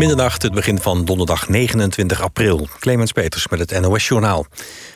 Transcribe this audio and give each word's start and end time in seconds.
Middernacht, 0.00 0.42
het 0.42 0.52
begin 0.52 0.78
van 0.78 1.04
donderdag 1.04 1.48
29 1.48 2.22
april. 2.22 2.68
Clemens 2.78 3.12
Peters 3.12 3.48
met 3.48 3.58
het 3.58 3.80
NOS-journaal. 3.80 4.46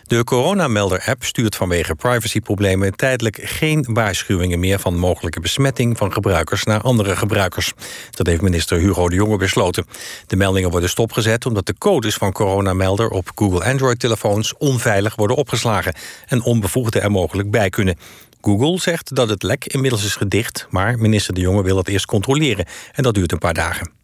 De 0.05 0.25
coronamelder-app 0.25 1.25
stuurt 1.25 1.57
vanwege 1.57 1.95
privacyproblemen... 1.95 2.97
tijdelijk 2.97 3.41
geen 3.43 3.87
waarschuwingen 3.91 4.61
meer 4.61 4.79
van 4.79 4.99
mogelijke 4.99 5.41
besmetting... 5.41 5.97
van 5.97 6.13
gebruikers 6.13 6.65
naar 6.65 6.81
andere 6.81 7.17
gebruikers. 7.17 7.73
Dat 8.11 8.27
heeft 8.27 8.41
minister 8.41 8.79
Hugo 8.79 9.09
de 9.09 9.15
Jonge 9.15 9.37
besloten. 9.37 9.87
De 10.27 10.37
meldingen 10.37 10.71
worden 10.71 10.89
stopgezet 10.89 11.47
omdat 11.47 11.67
de 11.67 11.75
codes 11.79 12.15
van 12.15 12.33
coronamelder... 12.33 13.09
op 13.09 13.31
Google 13.35 13.65
Android-telefoons 13.65 14.57
onveilig 14.57 15.17
worden 15.17 15.37
opgeslagen... 15.37 15.95
en 16.27 16.43
onbevoegden 16.43 17.03
er 17.03 17.11
mogelijk 17.11 17.51
bij 17.51 17.71
kunnen. 17.71 17.99
Google 18.41 18.81
zegt 18.81 19.15
dat 19.15 19.29
het 19.29 19.43
lek 19.43 19.65
inmiddels 19.65 20.05
is 20.05 20.17
gedicht... 20.17 20.67
maar 20.71 20.99
minister 20.99 21.35
de 21.35 21.41
Jonge 21.41 21.63
wil 21.63 21.77
dat 21.77 21.89
eerst 21.89 22.07
controleren. 22.07 22.67
En 22.93 23.03
dat 23.03 23.15
duurt 23.15 23.33
een 23.33 23.39
paar 23.39 23.55
dagen. 23.55 24.04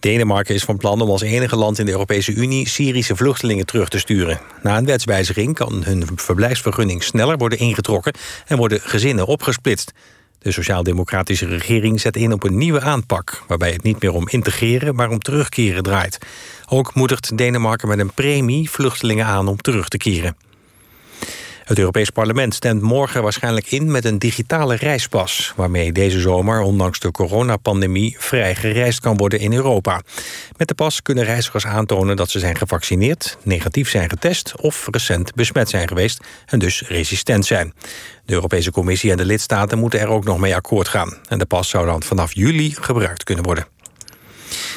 Denemarken 0.00 0.54
is 0.54 0.64
van 0.64 0.76
plan 0.76 1.00
om 1.00 1.10
als 1.10 1.22
enige 1.22 1.56
land 1.56 1.78
in 1.78 1.84
de 1.84 1.90
Europese 1.90 2.32
Unie 2.32 2.68
Syrische 2.68 3.16
vluchtelingen 3.16 3.66
terug 3.66 3.88
te 3.88 3.98
sturen. 3.98 4.40
Na 4.62 4.76
een 4.76 4.84
wetswijziging 4.84 5.54
kan 5.54 5.82
hun 5.84 6.08
verblijfsvergunning 6.14 7.02
sneller 7.02 7.36
worden 7.36 7.58
ingetrokken 7.58 8.12
en 8.46 8.56
worden 8.56 8.80
gezinnen 8.80 9.26
opgesplitst. 9.26 9.92
De 10.38 10.52
sociaal-democratische 10.52 11.46
regering 11.46 12.00
zet 12.00 12.16
in 12.16 12.32
op 12.32 12.42
een 12.42 12.58
nieuwe 12.58 12.80
aanpak, 12.80 13.42
waarbij 13.46 13.72
het 13.72 13.82
niet 13.82 14.02
meer 14.02 14.12
om 14.12 14.28
integreren, 14.28 14.94
maar 14.94 15.10
om 15.10 15.18
terugkeren 15.18 15.82
draait. 15.82 16.18
Ook 16.68 16.94
moedigt 16.94 17.36
Denemarken 17.38 17.88
met 17.88 17.98
een 17.98 18.12
premie 18.12 18.70
vluchtelingen 18.70 19.26
aan 19.26 19.48
om 19.48 19.56
terug 19.56 19.88
te 19.88 19.96
keren. 19.96 20.36
Het 21.66 21.78
Europees 21.78 22.10
Parlement 22.10 22.54
stemt 22.54 22.82
morgen 22.82 23.22
waarschijnlijk 23.22 23.70
in 23.70 23.90
met 23.90 24.04
een 24.04 24.18
digitale 24.18 24.74
reispas... 24.74 25.52
waarmee 25.56 25.92
deze 25.92 26.20
zomer, 26.20 26.60
ondanks 26.60 26.98
de 26.98 27.10
coronapandemie... 27.10 28.16
vrij 28.18 28.54
gereisd 28.54 29.00
kan 29.00 29.16
worden 29.16 29.38
in 29.38 29.52
Europa. 29.52 30.00
Met 30.56 30.68
de 30.68 30.74
pas 30.74 31.02
kunnen 31.02 31.24
reizigers 31.24 31.66
aantonen 31.66 32.16
dat 32.16 32.30
ze 32.30 32.38
zijn 32.38 32.56
gevaccineerd... 32.56 33.38
negatief 33.42 33.90
zijn 33.90 34.10
getest 34.10 34.60
of 34.60 34.88
recent 34.90 35.34
besmet 35.34 35.68
zijn 35.68 35.88
geweest... 35.88 36.20
en 36.46 36.58
dus 36.58 36.82
resistent 36.88 37.46
zijn. 37.46 37.72
De 38.24 38.32
Europese 38.32 38.70
Commissie 38.70 39.10
en 39.10 39.16
de 39.16 39.24
lidstaten 39.24 39.78
moeten 39.78 40.00
er 40.00 40.08
ook 40.08 40.24
nog 40.24 40.38
mee 40.38 40.54
akkoord 40.54 40.88
gaan. 40.88 41.16
En 41.28 41.38
de 41.38 41.46
pas 41.46 41.68
zou 41.68 41.86
dan 41.86 42.02
vanaf 42.02 42.34
juli 42.34 42.74
gebruikt 42.80 43.24
kunnen 43.24 43.44
worden. 43.44 43.66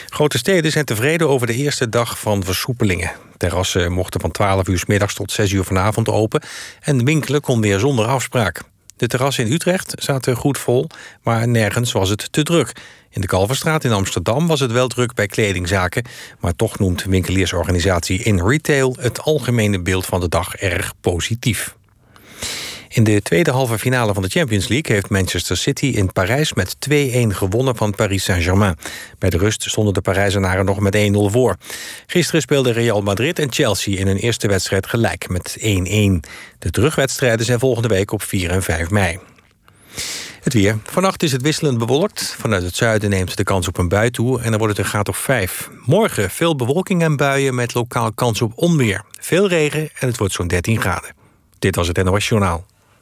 Grote 0.07 0.37
steden 0.37 0.71
zijn 0.71 0.85
tevreden 0.85 1.29
over 1.29 1.47
de 1.47 1.55
eerste 1.55 1.89
dag 1.89 2.19
van 2.19 2.43
versoepelingen. 2.43 3.11
Terrassen 3.39 3.91
mochten 3.91 4.21
van 4.21 4.31
12 4.31 4.67
uur 4.67 4.77
s 4.77 4.85
middags 4.85 5.13
tot 5.13 5.31
6 5.31 5.51
uur 5.51 5.63
vanavond 5.63 6.09
open... 6.09 6.41
en 6.79 7.05
winkelen 7.05 7.41
kon 7.41 7.61
weer 7.61 7.79
zonder 7.79 8.05
afspraak. 8.05 8.61
De 8.97 9.07
terrassen 9.07 9.45
in 9.45 9.51
Utrecht 9.51 9.93
zaten 9.97 10.35
goed 10.35 10.57
vol, 10.57 10.87
maar 11.23 11.47
nergens 11.47 11.91
was 11.91 12.09
het 12.09 12.31
te 12.31 12.43
druk. 12.43 12.71
In 13.09 13.21
de 13.21 13.27
Kalverstraat 13.27 13.83
in 13.83 13.91
Amsterdam 13.91 14.47
was 14.47 14.59
het 14.59 14.71
wel 14.71 14.87
druk 14.87 15.13
bij 15.13 15.27
kledingzaken... 15.27 16.05
maar 16.39 16.55
toch 16.55 16.79
noemt 16.79 17.03
winkeliersorganisatie 17.03 18.23
In 18.23 18.47
Retail... 18.47 18.95
het 18.99 19.21
algemene 19.21 19.81
beeld 19.81 20.05
van 20.05 20.19
de 20.19 20.29
dag 20.29 20.55
erg 20.55 20.93
positief. 21.01 21.75
In 22.89 23.03
de 23.03 23.21
tweede 23.21 23.51
halve 23.51 23.79
finale 23.79 24.13
van 24.13 24.23
de 24.23 24.29
Champions 24.29 24.67
League 24.67 24.95
heeft 24.95 25.09
Manchester 25.09 25.57
City 25.57 25.85
in 25.85 26.11
Parijs 26.11 26.53
met 26.53 26.75
2-1 26.89 26.93
gewonnen 27.27 27.75
van 27.75 27.95
Paris 27.95 28.23
Saint-Germain. 28.23 28.77
Bij 29.17 29.29
de 29.29 29.37
rust 29.37 29.63
stonden 29.63 29.93
de 29.93 30.01
Parijzenaren 30.01 30.65
nog 30.65 30.79
met 30.79 30.97
1-0 30.97 30.99
voor. 31.11 31.55
Gisteren 32.05 32.41
speelden 32.41 32.73
Real 32.73 33.01
Madrid 33.01 33.39
en 33.39 33.51
Chelsea 33.51 33.99
in 33.99 34.07
hun 34.07 34.17
eerste 34.17 34.47
wedstrijd 34.47 34.87
gelijk 34.87 35.29
met 35.29 35.57
1-1. 35.59 35.63
De 36.59 36.71
terugwedstrijden 36.71 37.45
zijn 37.45 37.59
volgende 37.59 37.87
week 37.87 38.11
op 38.11 38.23
4 38.23 38.51
en 38.51 38.63
5 38.63 38.89
mei. 38.89 39.19
Het 40.43 40.53
weer. 40.53 40.77
Vannacht 40.83 41.23
is 41.23 41.31
het 41.31 41.41
wisselend 41.41 41.77
bewolkt. 41.77 42.35
Vanuit 42.39 42.63
het 42.63 42.75
zuiden 42.75 43.09
neemt 43.09 43.37
de 43.37 43.43
kans 43.43 43.67
op 43.67 43.77
een 43.77 43.89
bui 43.89 44.11
toe 44.11 44.41
en 44.41 44.49
dan 44.49 44.59
wordt 44.59 44.77
het 44.77 44.85
een 44.85 44.91
graad 44.91 45.09
of 45.09 45.17
5. 45.17 45.69
Morgen 45.85 46.29
veel 46.29 46.55
bewolking 46.55 47.03
en 47.03 47.15
buien 47.15 47.55
met 47.55 47.73
lokaal 47.73 48.13
kans 48.13 48.41
op 48.41 48.51
onweer. 48.55 49.03
Veel 49.19 49.47
regen 49.47 49.89
en 49.99 50.07
het 50.07 50.17
wordt 50.17 50.33
zo'n 50.33 50.47
13 50.47 50.81
graden. 50.81 51.13
Dit 51.59 51.75
was 51.75 51.87
het 51.87 52.03
NOS 52.03 52.27
Journaal. 52.27 52.65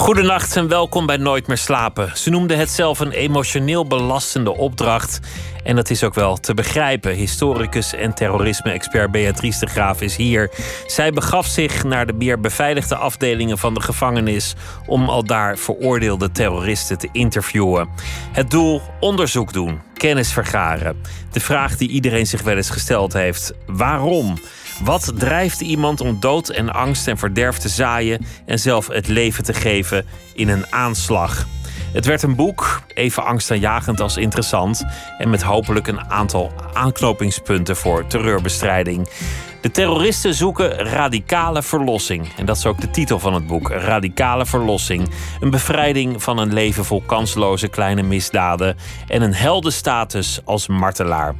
Goedenacht 0.00 0.56
en 0.56 0.68
welkom 0.68 1.06
bij 1.06 1.16
Nooit 1.16 1.46
meer 1.46 1.56
slapen. 1.56 2.16
Ze 2.16 2.30
noemde 2.30 2.54
het 2.54 2.70
zelf 2.70 3.00
een 3.00 3.10
emotioneel 3.10 3.86
belastende 3.86 4.56
opdracht. 4.56 5.20
En 5.64 5.76
dat 5.76 5.90
is 5.90 6.04
ook 6.04 6.14
wel 6.14 6.36
te 6.36 6.54
begrijpen. 6.54 7.14
Historicus 7.14 7.94
en 7.94 8.14
terrorisme-expert 8.14 9.10
Beatrice 9.10 9.60
de 9.60 9.66
Graaf 9.66 10.00
is 10.00 10.16
hier. 10.16 10.50
Zij 10.86 11.12
begaf 11.12 11.46
zich 11.46 11.84
naar 11.84 12.06
de 12.06 12.12
meer 12.12 12.40
beveiligde 12.40 12.96
afdelingen 12.96 13.58
van 13.58 13.74
de 13.74 13.80
gevangenis 13.80 14.54
om 14.86 15.08
al 15.08 15.24
daar 15.24 15.58
veroordeelde 15.58 16.30
terroristen 16.30 16.98
te 16.98 17.08
interviewen. 17.12 17.88
Het 18.32 18.50
doel: 18.50 18.82
onderzoek 19.00 19.52
doen, 19.52 19.80
kennis 19.94 20.32
vergaren. 20.32 21.02
De 21.32 21.40
vraag 21.40 21.76
die 21.76 21.88
iedereen 21.88 22.26
zich 22.26 22.42
wel 22.42 22.56
eens 22.56 22.70
gesteld 22.70 23.12
heeft: 23.12 23.52
waarom? 23.66 24.38
Wat 24.82 25.12
drijft 25.16 25.60
iemand 25.60 26.00
om 26.00 26.20
dood 26.20 26.48
en 26.48 26.72
angst 26.72 27.08
en 27.08 27.18
verderf 27.18 27.58
te 27.58 27.68
zaaien 27.68 28.24
en 28.46 28.58
zelf 28.58 28.86
het 28.86 29.08
leven 29.08 29.44
te 29.44 29.54
geven 29.54 30.06
in 30.34 30.48
een 30.48 30.72
aanslag? 30.72 31.46
Het 31.92 32.06
werd 32.06 32.22
een 32.22 32.34
boek, 32.34 32.82
even 32.94 33.24
angstaanjagend 33.24 34.00
als 34.00 34.16
interessant. 34.16 34.84
En 35.18 35.30
met 35.30 35.42
hopelijk 35.42 35.86
een 35.86 36.00
aantal 36.00 36.52
aanknopingspunten 36.72 37.76
voor 37.76 38.06
terreurbestrijding. 38.06 39.08
De 39.60 39.70
terroristen 39.70 40.34
zoeken 40.34 40.70
radicale 40.70 41.62
verlossing. 41.62 42.28
En 42.36 42.46
dat 42.46 42.56
is 42.56 42.66
ook 42.66 42.80
de 42.80 42.90
titel 42.90 43.18
van 43.18 43.34
het 43.34 43.46
boek: 43.46 43.70
Radicale 43.70 44.46
Verlossing. 44.46 45.10
Een 45.40 45.50
bevrijding 45.50 46.22
van 46.22 46.38
een 46.38 46.52
leven 46.52 46.84
vol 46.84 47.02
kansloze 47.06 47.68
kleine 47.68 48.02
misdaden. 48.02 48.76
En 49.08 49.22
een 49.22 49.34
heldenstatus 49.34 50.40
als 50.44 50.68
martelaar. 50.68 51.34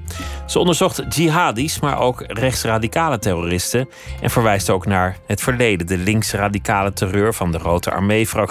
Ze 0.47 0.59
onderzocht 0.59 1.15
jihadis, 1.15 1.81
maar 1.81 1.99
ook 1.99 2.25
rechtsradicale 2.27 3.19
terroristen. 3.19 3.89
En 4.21 4.31
verwijst 4.31 4.71
ook 4.71 4.87
naar 4.87 5.17
het 5.27 5.41
verleden: 5.41 5.87
de 5.87 5.99
linksradicale 5.99 6.93
terreur 6.93 7.35
van 7.35 7.53
de 7.53 7.59
Rote 7.59 7.91
Armee-fractie 7.91 8.49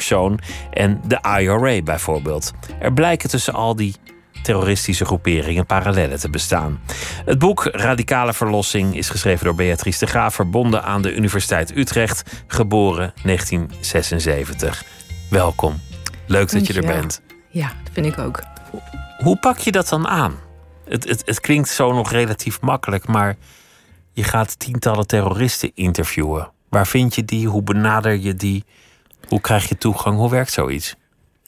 en 0.71 1.01
de 1.07 1.19
IRA 1.39 1.81
bijvoorbeeld. 1.81 2.51
Er 2.79 2.93
blijken 2.93 3.29
tussen 3.29 3.53
al 3.53 3.75
die 3.75 3.95
terroristische 4.41 5.05
groeperingen 5.05 5.65
parallellen 5.65 6.19
te 6.19 6.29
bestaan. 6.29 6.79
Het 7.25 7.39
boek 7.39 7.63
Radicale 7.71 8.33
Verlossing 8.33 8.95
is 8.95 9.09
geschreven 9.09 9.45
door 9.45 9.55
Beatrice 9.55 9.99
de 9.99 10.05
Graaf, 10.05 10.35
verbonden 10.35 10.83
aan 10.83 11.01
de 11.01 11.15
Universiteit 11.15 11.77
Utrecht, 11.77 12.43
geboren 12.47 13.13
1976. 13.23 14.83
Welkom. 15.29 15.79
Leuk 16.27 16.51
dat 16.51 16.67
je 16.67 16.73
er 16.73 16.85
bent. 16.85 17.21
Ja, 17.49 17.67
dat 17.83 17.93
vind 17.93 18.05
ik 18.05 18.17
ook. 18.17 18.43
Hoe 19.17 19.37
pak 19.39 19.57
je 19.57 19.71
dat 19.71 19.89
dan 19.89 20.07
aan? 20.07 20.35
Het, 20.85 21.07
het, 21.07 21.21
het 21.25 21.39
klinkt 21.39 21.69
zo 21.69 21.93
nog 21.93 22.11
relatief 22.11 22.61
makkelijk, 22.61 23.07
maar 23.07 23.35
je 24.11 24.23
gaat 24.23 24.59
tientallen 24.59 25.07
terroristen 25.07 25.71
interviewen. 25.73 26.51
Waar 26.69 26.87
vind 26.87 27.15
je 27.15 27.25
die? 27.25 27.47
Hoe 27.47 27.63
benader 27.63 28.17
je 28.17 28.33
die? 28.33 28.65
Hoe 29.27 29.41
krijg 29.41 29.69
je 29.69 29.77
toegang? 29.77 30.17
Hoe 30.17 30.29
werkt 30.29 30.51
zoiets? 30.51 30.95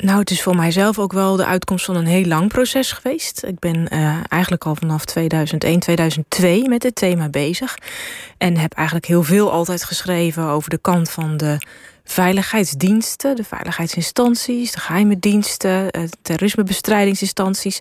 Nou, 0.02 0.20
het 0.20 0.32
is 0.32 0.42
voor 0.42 0.56
mijzelf 0.56 1.00
ook 1.00 1.14
wel 1.14 1.36
de 1.36 1.46
uitkomst 1.46 1.86
van 1.86 1.96
een 1.96 2.06
heel 2.06 2.26
lang 2.26 2.50
proces 2.50 2.92
geweest. 2.92 3.44
Ik 3.44 3.60
ben 3.60 3.88
uh, 3.94 4.18
eigenlijk 4.28 4.66
al 4.66 4.76
vanaf 4.76 5.06
2001, 5.06 5.80
2002 5.80 6.70
met 6.70 6.82
dit 6.82 6.96
thema 6.96 7.30
bezig. 7.30 7.78
En 8.38 8.58
heb 8.58 8.74
eigenlijk 8.74 9.08
heel 9.08 9.24
veel 9.24 9.52
altijd 9.52 9.84
geschreven 9.84 10.44
over 10.44 10.70
de 10.70 10.78
kant 10.78 11.10
van 11.10 11.38
de 11.38 11.58
veiligheidsdiensten, 12.04 13.36
de 13.36 13.44
veiligheidsinstanties, 13.44 14.72
de 14.72 14.80
geheime 14.80 15.20
diensten, 15.20 15.98
uh, 15.98 16.04
terrorismebestrijdingsinstanties. 16.22 17.80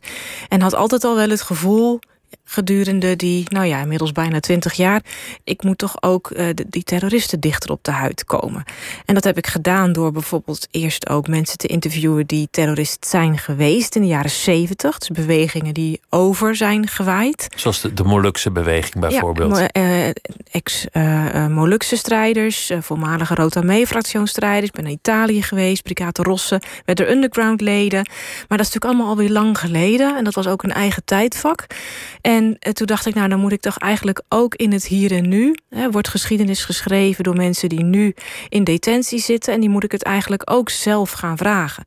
En 0.48 0.60
had 0.60 0.74
altijd 0.74 1.04
al 1.04 1.14
wel 1.14 1.30
het 1.30 1.42
gevoel 1.42 1.98
gedurende 2.44 3.16
die, 3.16 3.44
nou 3.48 3.66
ja, 3.66 3.80
inmiddels 3.80 4.12
bijna 4.12 4.40
twintig 4.40 4.72
jaar... 4.72 5.02
ik 5.44 5.62
moet 5.62 5.78
toch 5.78 6.02
ook 6.02 6.30
uh, 6.30 6.46
die 6.66 6.82
terroristen 6.82 7.40
dichter 7.40 7.70
op 7.70 7.84
de 7.84 7.90
huid 7.90 8.24
komen. 8.24 8.64
En 9.04 9.14
dat 9.14 9.24
heb 9.24 9.36
ik 9.38 9.46
gedaan 9.46 9.92
door 9.92 10.12
bijvoorbeeld 10.12 10.68
eerst 10.70 11.08
ook 11.08 11.28
mensen 11.28 11.58
te 11.58 11.66
interviewen... 11.66 12.26
die 12.26 12.48
terrorist 12.50 13.06
zijn 13.06 13.38
geweest 13.38 13.94
in 13.94 14.02
de 14.02 14.08
jaren 14.08 14.30
zeventig. 14.30 14.98
Dus 14.98 15.08
bewegingen 15.08 15.74
die 15.74 16.00
over 16.08 16.56
zijn 16.56 16.88
gewaaid. 16.88 17.46
Zoals 17.56 17.80
de, 17.80 17.94
de 17.94 18.04
Molukse 18.04 18.50
beweging 18.50 19.00
bijvoorbeeld. 19.00 19.58
Ja, 19.58 19.68
uh, 19.72 20.10
ex-Molukse 20.50 21.94
uh, 21.94 22.00
strijders, 22.00 22.72
voormalige 22.80 23.34
Rota-Mee-fractiestrijders. 23.34 24.66
Ik 24.66 24.72
ben 24.72 24.84
naar 24.84 24.92
Italië 24.92 25.42
geweest, 25.42 25.82
Brigade 25.82 26.22
Rosse, 26.22 26.60
werd 26.84 27.00
er 27.00 27.10
underground 27.10 27.60
leden. 27.60 28.08
Maar 28.48 28.58
dat 28.58 28.66
is 28.66 28.72
natuurlijk 28.72 28.84
allemaal 28.84 29.08
alweer 29.08 29.30
lang 29.30 29.58
geleden. 29.58 30.16
En 30.16 30.24
dat 30.24 30.34
was 30.34 30.46
ook 30.46 30.62
een 30.62 30.72
eigen 30.72 31.04
tijdvak. 31.04 31.66
En 32.20 32.56
eh, 32.58 32.72
toen 32.72 32.86
dacht 32.86 33.06
ik, 33.06 33.14
nou, 33.14 33.28
dan 33.28 33.40
moet 33.40 33.52
ik 33.52 33.60
toch 33.60 33.78
eigenlijk 33.78 34.22
ook 34.28 34.54
in 34.54 34.72
het 34.72 34.86
hier 34.86 35.12
en 35.12 35.28
nu. 35.28 35.54
Hè, 35.68 35.90
wordt 35.90 36.08
geschiedenis 36.08 36.64
geschreven 36.64 37.24
door 37.24 37.36
mensen 37.36 37.68
die 37.68 37.84
nu 37.84 38.14
in 38.48 38.64
detentie 38.64 39.18
zitten. 39.18 39.52
En 39.54 39.60
die 39.60 39.68
moet 39.68 39.84
ik 39.84 39.92
het 39.92 40.02
eigenlijk 40.02 40.50
ook 40.50 40.70
zelf 40.70 41.10
gaan 41.10 41.36
vragen. 41.36 41.84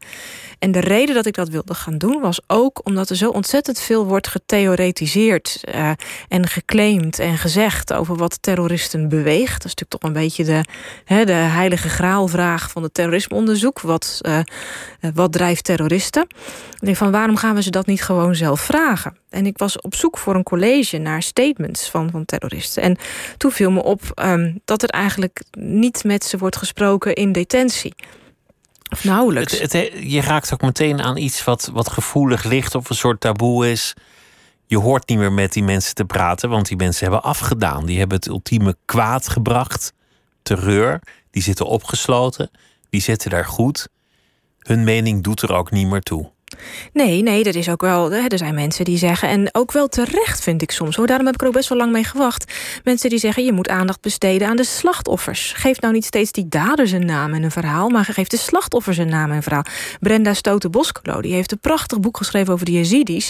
En 0.59 0.71
de 0.71 0.79
reden 0.79 1.15
dat 1.15 1.25
ik 1.25 1.33
dat 1.33 1.49
wilde 1.49 1.73
gaan 1.73 1.97
doen 1.97 2.21
was 2.21 2.41
ook 2.47 2.81
omdat 2.83 3.09
er 3.09 3.15
zo 3.15 3.29
ontzettend 3.29 3.79
veel 3.79 4.05
wordt 4.05 4.27
getheoretiseerd 4.27 5.61
uh, 5.75 5.91
en 6.27 6.47
geclaimd 6.47 7.19
en 7.19 7.37
gezegd 7.37 7.93
over 7.93 8.15
wat 8.15 8.37
terroristen 8.41 9.09
beweegt. 9.09 9.61
Dat 9.61 9.65
is 9.65 9.75
natuurlijk 9.75 10.01
toch 10.01 10.03
een 10.03 10.13
beetje 10.13 10.43
de, 10.43 10.63
hè, 11.05 11.25
de 11.25 11.31
heilige 11.31 11.89
graalvraag 11.89 12.71
van 12.71 12.83
het 12.83 12.93
terrorismeonderzoek. 12.93 13.81
Wat, 13.81 14.19
uh, 14.21 14.39
wat 15.13 15.31
drijft 15.31 15.63
terroristen? 15.63 16.21
Ik 16.21 16.79
denk 16.79 16.97
van 16.97 17.11
waarom 17.11 17.35
gaan 17.35 17.55
we 17.55 17.61
ze 17.61 17.69
dat 17.69 17.85
niet 17.85 18.03
gewoon 18.03 18.35
zelf 18.35 18.61
vragen? 18.61 19.17
En 19.33 19.45
ik 19.45 19.57
was 19.57 19.81
op 19.81 19.95
zoek 19.95 20.17
voor 20.17 20.35
een 20.35 20.43
college 20.43 20.97
naar 20.97 21.21
statements 21.23 21.89
van, 21.89 22.11
van 22.11 22.25
terroristen. 22.25 22.83
En 22.83 22.97
toen 23.37 23.51
viel 23.51 23.71
me 23.71 23.83
op 23.83 24.01
um, 24.15 24.59
dat 24.65 24.83
er 24.83 24.89
eigenlijk 24.89 25.43
niet 25.57 26.03
met 26.03 26.23
ze 26.23 26.37
wordt 26.37 26.57
gesproken 26.57 27.13
in 27.13 27.31
detentie. 27.31 27.93
Of 28.91 29.03
nauwelijks. 29.03 29.59
Je 29.99 30.21
raakt 30.21 30.53
ook 30.53 30.61
meteen 30.61 31.01
aan 31.01 31.17
iets 31.17 31.43
wat, 31.43 31.69
wat 31.73 31.89
gevoelig 31.89 32.43
ligt 32.43 32.75
of 32.75 32.89
een 32.89 32.95
soort 32.95 33.19
taboe 33.19 33.71
is. 33.71 33.93
Je 34.65 34.77
hoort 34.77 35.07
niet 35.07 35.17
meer 35.17 35.31
met 35.31 35.53
die 35.53 35.63
mensen 35.63 35.95
te 35.95 36.05
praten, 36.05 36.49
want 36.49 36.67
die 36.67 36.77
mensen 36.77 37.03
hebben 37.03 37.23
afgedaan. 37.23 37.85
Die 37.85 37.99
hebben 37.99 38.17
het 38.17 38.27
ultieme 38.27 38.75
kwaad 38.85 39.29
gebracht, 39.29 39.93
terreur. 40.41 41.01
Die 41.31 41.43
zitten 41.43 41.65
opgesloten, 41.65 42.51
die 42.89 43.01
zitten 43.01 43.29
daar 43.29 43.45
goed. 43.45 43.87
Hun 44.59 44.83
mening 44.83 45.23
doet 45.23 45.41
er 45.41 45.53
ook 45.53 45.71
niet 45.71 45.87
meer 45.87 46.01
toe. 46.01 46.32
Nee, 46.93 47.21
nee, 47.21 47.43
dat 47.43 47.55
is 47.55 47.69
ook 47.69 47.81
wel. 47.81 48.13
Er 48.13 48.37
zijn 48.37 48.55
mensen 48.55 48.85
die 48.85 48.97
zeggen, 48.97 49.29
en 49.29 49.49
ook 49.51 49.71
wel 49.71 49.87
terecht 49.87 50.41
vind 50.41 50.61
ik 50.61 50.71
soms 50.71 50.95
hoor. 50.95 51.07
Daarom 51.07 51.25
heb 51.25 51.35
ik 51.35 51.41
er 51.41 51.47
ook 51.47 51.53
best 51.53 51.69
wel 51.69 51.77
lang 51.77 51.91
mee 51.91 52.03
gewacht. 52.03 52.53
Mensen 52.83 53.09
die 53.09 53.19
zeggen: 53.19 53.45
je 53.45 53.53
moet 53.53 53.69
aandacht 53.69 54.01
besteden 54.01 54.47
aan 54.47 54.55
de 54.55 54.63
slachtoffers. 54.63 55.53
Geef 55.55 55.81
nou 55.81 55.93
niet 55.93 56.05
steeds 56.05 56.31
die 56.31 56.47
daders 56.47 56.91
een 56.91 57.05
naam 57.05 57.33
en 57.33 57.43
een 57.43 57.51
verhaal, 57.51 57.89
maar 57.89 58.05
geef 58.05 58.27
de 58.27 58.37
slachtoffers 58.37 58.97
een 58.97 59.09
naam 59.09 59.29
en 59.29 59.35
een 59.35 59.43
verhaal. 59.43 59.65
Brenda 59.99 60.33
Stoten-Boskelo 60.33 61.21
die 61.21 61.33
heeft 61.33 61.51
een 61.51 61.59
prachtig 61.59 61.99
boek 61.99 62.17
geschreven 62.17 62.53
over 62.53 62.65
de 62.65 62.71
Yazidis. 62.71 63.29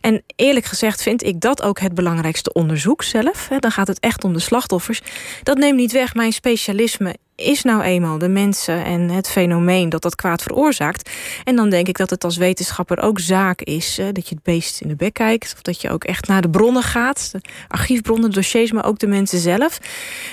En 0.00 0.22
eerlijk 0.36 0.66
gezegd 0.66 1.02
vind 1.02 1.22
ik 1.22 1.40
dat 1.40 1.62
ook 1.62 1.80
het 1.80 1.94
belangrijkste 1.94 2.52
onderzoek 2.52 3.02
zelf. 3.02 3.48
Dan 3.58 3.70
gaat 3.70 3.86
het 3.88 4.00
echt 4.00 4.24
om 4.24 4.32
de 4.32 4.38
slachtoffers. 4.38 5.00
Dat 5.42 5.58
neemt 5.58 5.76
niet 5.76 5.92
weg 5.92 6.14
mijn 6.14 6.32
specialisme 6.32 7.14
is 7.36 7.62
nou 7.62 7.82
eenmaal 7.82 8.18
de 8.18 8.28
mensen 8.28 8.84
en 8.84 9.10
het 9.10 9.28
fenomeen 9.28 9.88
dat 9.88 10.02
dat 10.02 10.14
kwaad 10.14 10.42
veroorzaakt. 10.42 11.10
En 11.44 11.56
dan 11.56 11.70
denk 11.70 11.88
ik 11.88 11.96
dat 11.96 12.10
het 12.10 12.24
als 12.24 12.36
wetenschapper 12.36 13.02
ook 13.02 13.20
zaak 13.20 13.60
is 13.60 14.00
dat 14.12 14.28
je 14.28 14.34
het 14.34 14.44
beest 14.44 14.80
in 14.80 14.88
de 14.88 14.96
bek 14.96 15.14
kijkt. 15.14 15.52
Of 15.54 15.62
dat 15.62 15.80
je 15.80 15.90
ook 15.90 16.04
echt 16.04 16.28
naar 16.28 16.42
de 16.42 16.50
bronnen 16.50 16.82
gaat. 16.82 17.28
De 17.32 17.40
archiefbronnen, 17.68 18.30
dossiers, 18.30 18.72
maar 18.72 18.84
ook 18.84 18.98
de 18.98 19.06
mensen 19.06 19.38
zelf. 19.38 19.78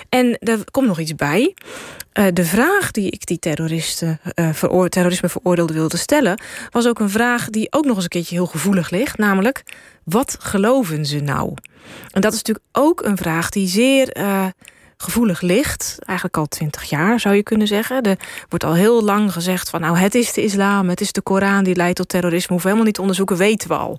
En 0.10 0.38
er 0.40 0.72
komt 0.72 0.88
nog 0.88 1.00
iets 1.00 1.16
bij. 1.16 1.54
Uh, 2.14 2.26
de 2.34 2.46
vraag 2.46 2.92
die 2.92 3.10
ik 3.10 3.26
die 3.26 3.40
terroristen, 3.40 4.20
uh, 4.36 4.86
terrorisme 4.86 5.30
veroordeelde 5.30 5.74
wilde 5.74 5.98
stellen... 5.98 6.42
was 6.70 6.88
ook 6.88 7.00
een 7.00 7.10
vraag 7.10 7.50
die 7.50 7.68
ook 7.70 7.86
nog 7.86 7.96
eens 7.96 8.04
een 8.04 8.10
keertje 8.10 8.36
heel 8.36 8.46
gevoelig 8.46 8.90
ligt. 8.90 9.18
Namelijk, 9.18 9.64
wat 10.04 10.38
geloven 10.40 11.06
ze 11.06 11.20
nou? 11.20 11.54
En 12.12 12.22
dat 12.22 12.34
is 12.34 12.38
natuurlijk 12.38 12.66
ook 12.72 13.02
een 13.04 13.18
vraag 13.18 13.50
die 13.50 13.68
zeer... 13.68 14.18
Uh, 14.18 14.46
gevoelig 15.02 15.42
ligt. 15.42 15.96
Eigenlijk 16.00 16.38
al 16.38 16.48
twintig 16.48 16.84
jaar 16.84 17.20
zou 17.20 17.36
je 17.36 17.44
kunnen 17.44 17.68
zeggen. 17.68 18.02
Er 18.02 18.18
wordt 18.50 18.64
al 18.64 18.74
heel 18.74 19.04
lang 19.04 19.34
gezegd 19.34 19.70
van 19.70 19.82
nou 19.82 19.98
het 19.98 20.16
is 20.16 20.34
de 20.34 20.44
islam, 20.44 20.90
het 20.90 21.02
is 21.02 21.12
de 21.12 21.22
Koran 21.22 21.64
die 21.64 21.76
leidt 21.76 21.96
tot 21.96 22.10
terrorisme. 22.10 22.48
Hoeven 22.48 22.64
helemaal 22.64 22.86
niet 22.86 22.96
te 22.96 23.02
onderzoeken, 23.02 23.38
weten 23.38 23.68
we 23.68 23.76
al. 23.76 23.98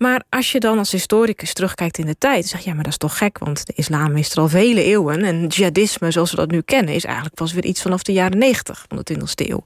Maar 0.00 0.22
als 0.28 0.52
je 0.52 0.60
dan 0.60 0.78
als 0.78 0.90
historicus 0.90 1.52
terugkijkt 1.52 1.98
in 1.98 2.06
de 2.06 2.18
tijd, 2.18 2.46
zeg 2.46 2.60
je 2.60 2.68
ja, 2.68 2.74
maar 2.74 2.84
dat 2.84 2.92
is 2.92 2.98
toch 2.98 3.18
gek, 3.18 3.38
want 3.38 3.66
de 3.66 3.72
islam 3.76 4.16
is 4.16 4.32
er 4.32 4.38
al 4.40 4.48
vele 4.48 4.82
eeuwen. 4.82 5.24
En 5.24 5.46
jihadisme, 5.46 6.10
zoals 6.10 6.30
we 6.30 6.36
dat 6.36 6.50
nu 6.50 6.60
kennen, 6.60 6.94
is 6.94 7.04
eigenlijk 7.04 7.34
pas 7.34 7.52
weer 7.52 7.64
iets 7.64 7.82
vanaf 7.82 8.02
de 8.02 8.12
jaren 8.12 8.38
negentig 8.38 8.84
van 8.88 9.00
de 9.02 9.14
20e 9.14 9.48
eeuw. 9.48 9.62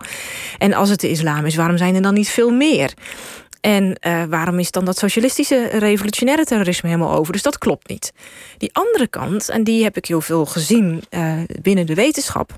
En 0.58 0.72
als 0.72 0.88
het 0.88 1.00
de 1.00 1.10
islam 1.10 1.46
is, 1.46 1.54
waarom 1.54 1.76
zijn 1.76 1.94
er 1.94 2.02
dan 2.02 2.14
niet 2.14 2.28
veel 2.28 2.50
meer? 2.50 2.94
En 3.64 3.96
uh, 4.06 4.22
waarom 4.28 4.58
is 4.58 4.70
dan 4.70 4.84
dat 4.84 4.99
socialistische 4.99 5.66
revolutionaire 5.66 6.44
terrorisme 6.44 6.88
helemaal 6.88 7.14
over? 7.14 7.32
Dus 7.32 7.43
dat 7.43 7.58
klopt 7.58 7.88
niet. 7.88 8.12
Die 8.58 8.70
andere 8.72 9.06
kant, 9.06 9.49
en 9.49 9.64
die 9.64 9.82
heb 9.82 9.96
ik 9.96 10.06
heel 10.06 10.20
veel 10.20 10.46
gezien 10.46 11.02
uh, 11.11 11.32
binnen 11.62 11.87
de 11.87 11.94
wetenschap. 11.94 12.56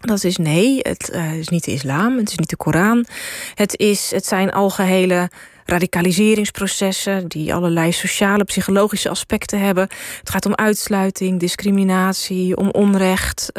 Dat 0.00 0.24
is 0.24 0.36
nee, 0.36 0.78
het 0.82 1.10
uh, 1.14 1.34
is 1.34 1.48
niet 1.48 1.64
de 1.64 1.72
islam, 1.72 2.18
het 2.18 2.30
is 2.30 2.36
niet 2.36 2.50
de 2.50 2.56
Koran. 2.56 3.06
Het, 3.54 3.78
is, 3.78 4.10
het 4.10 4.26
zijn 4.26 4.52
algehele 4.52 5.30
radicaliseringsprocessen 5.64 7.28
die 7.28 7.54
allerlei 7.54 7.92
sociale, 7.92 8.44
psychologische 8.44 9.08
aspecten 9.08 9.60
hebben. 9.60 9.88
Het 10.18 10.30
gaat 10.30 10.46
om 10.46 10.54
uitsluiting, 10.54 11.40
discriminatie, 11.40 12.56
om 12.56 12.70
onrecht. 12.70 13.52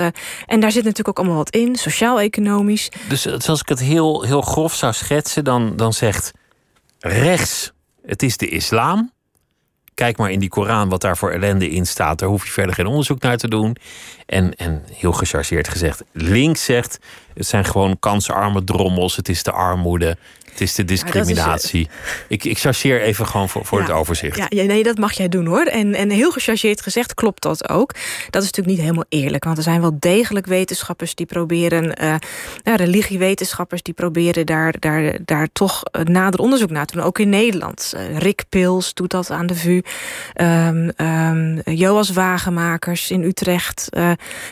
En 0.45 0.60
daar 0.60 0.71
zit 0.71 0.83
natuurlijk 0.83 1.07
ook 1.07 1.18
allemaal 1.18 1.38
wat 1.38 1.56
in, 1.56 1.75
sociaal-economisch. 1.75 2.89
Dus 3.07 3.48
als 3.48 3.62
ik 3.62 3.69
het 3.69 3.80
heel, 3.80 4.24
heel 4.24 4.42
grof 4.42 4.74
zou 4.74 4.94
schetsen, 4.94 5.44
dan, 5.44 5.75
dan 5.75 5.94
zegt 5.94 6.31
rechts, 7.00 7.72
het 8.06 8.24
is 8.24 8.38
de 8.38 8.48
islam. 8.48 9.12
Kijk 9.94 10.18
maar 10.18 10.31
in 10.31 10.40
die 10.40 10.50
Koran 10.50 10.90
wat 10.90 11.01
daar 11.01 11.18
voor 11.18 11.31
ellende 11.31 11.69
in 11.69 11.86
staat. 11.86 12.19
Daar 12.19 12.30
hoef 12.30 12.46
je 12.46 12.51
verder 12.51 12.75
geen 12.75 12.86
onderzoek 12.86 13.22
naar 13.22 13.38
te 13.38 13.48
doen. 13.48 13.75
En, 14.25 14.56
en 14.56 14.84
heel 14.94 15.13
gechargeerd 15.13 15.68
gezegd, 15.68 16.04
links 16.12 16.63
zegt... 16.63 17.00
het 17.39 17.47
zijn 17.47 17.65
gewoon 17.65 18.00
kansarme 18.00 18.63
drommels, 18.63 19.15
het 19.15 19.30
is 19.30 19.44
de 19.44 19.51
armoede... 19.51 20.18
Het 20.50 20.68
is 20.68 20.75
de 20.75 20.86
discriminatie. 20.86 21.80
Ja, 21.80 21.89
is, 21.89 22.09
uh... 22.09 22.21
Ik, 22.27 22.44
ik 22.44 22.57
chargeer 22.57 23.01
even 23.01 23.27
gewoon 23.27 23.50
voor, 23.50 23.65
voor 23.65 23.80
ja, 23.80 23.86
het 23.86 23.94
overzicht. 23.94 24.38
Ja, 24.50 24.63
nee, 24.63 24.83
dat 24.83 24.97
mag 24.97 25.12
jij 25.12 25.30
doen 25.30 25.45
hoor. 25.45 25.63
En, 25.63 25.94
en 25.94 26.09
heel 26.09 26.31
gechargeerd 26.31 26.81
gezegd 26.81 27.13
klopt 27.13 27.41
dat 27.41 27.69
ook. 27.69 27.94
Dat 28.30 28.41
is 28.41 28.47
natuurlijk 28.47 28.68
niet 28.68 28.80
helemaal 28.80 29.06
eerlijk. 29.09 29.44
Want 29.44 29.57
er 29.57 29.63
zijn 29.63 29.81
wel 29.81 29.95
degelijk 30.00 30.45
wetenschappers 30.45 31.15
die 31.15 31.25
proberen... 31.25 32.03
Uh, 32.03 32.15
ja, 32.63 32.75
religiewetenschappers 32.75 33.81
die 33.81 33.94
proberen 33.94 34.45
daar, 34.45 34.74
daar, 34.80 35.18
daar 35.25 35.47
toch 35.53 35.83
nader 36.03 36.39
onderzoek 36.39 36.69
naar 36.69 36.85
te 36.85 36.95
doen. 36.95 37.03
Ook 37.03 37.19
in 37.19 37.30
Nederland. 37.30 37.94
Uh, 37.95 38.18
Rick 38.18 38.44
Pils 38.50 38.94
doet 38.94 39.12
dat 39.12 39.31
aan 39.31 39.47
de 39.47 39.56
VU. 39.56 39.81
Um, 40.42 40.92
um, 40.97 41.62
Joas 41.63 42.09
Wagenmakers 42.09 43.12
in 43.12 43.24
Utrecht. 43.24 43.89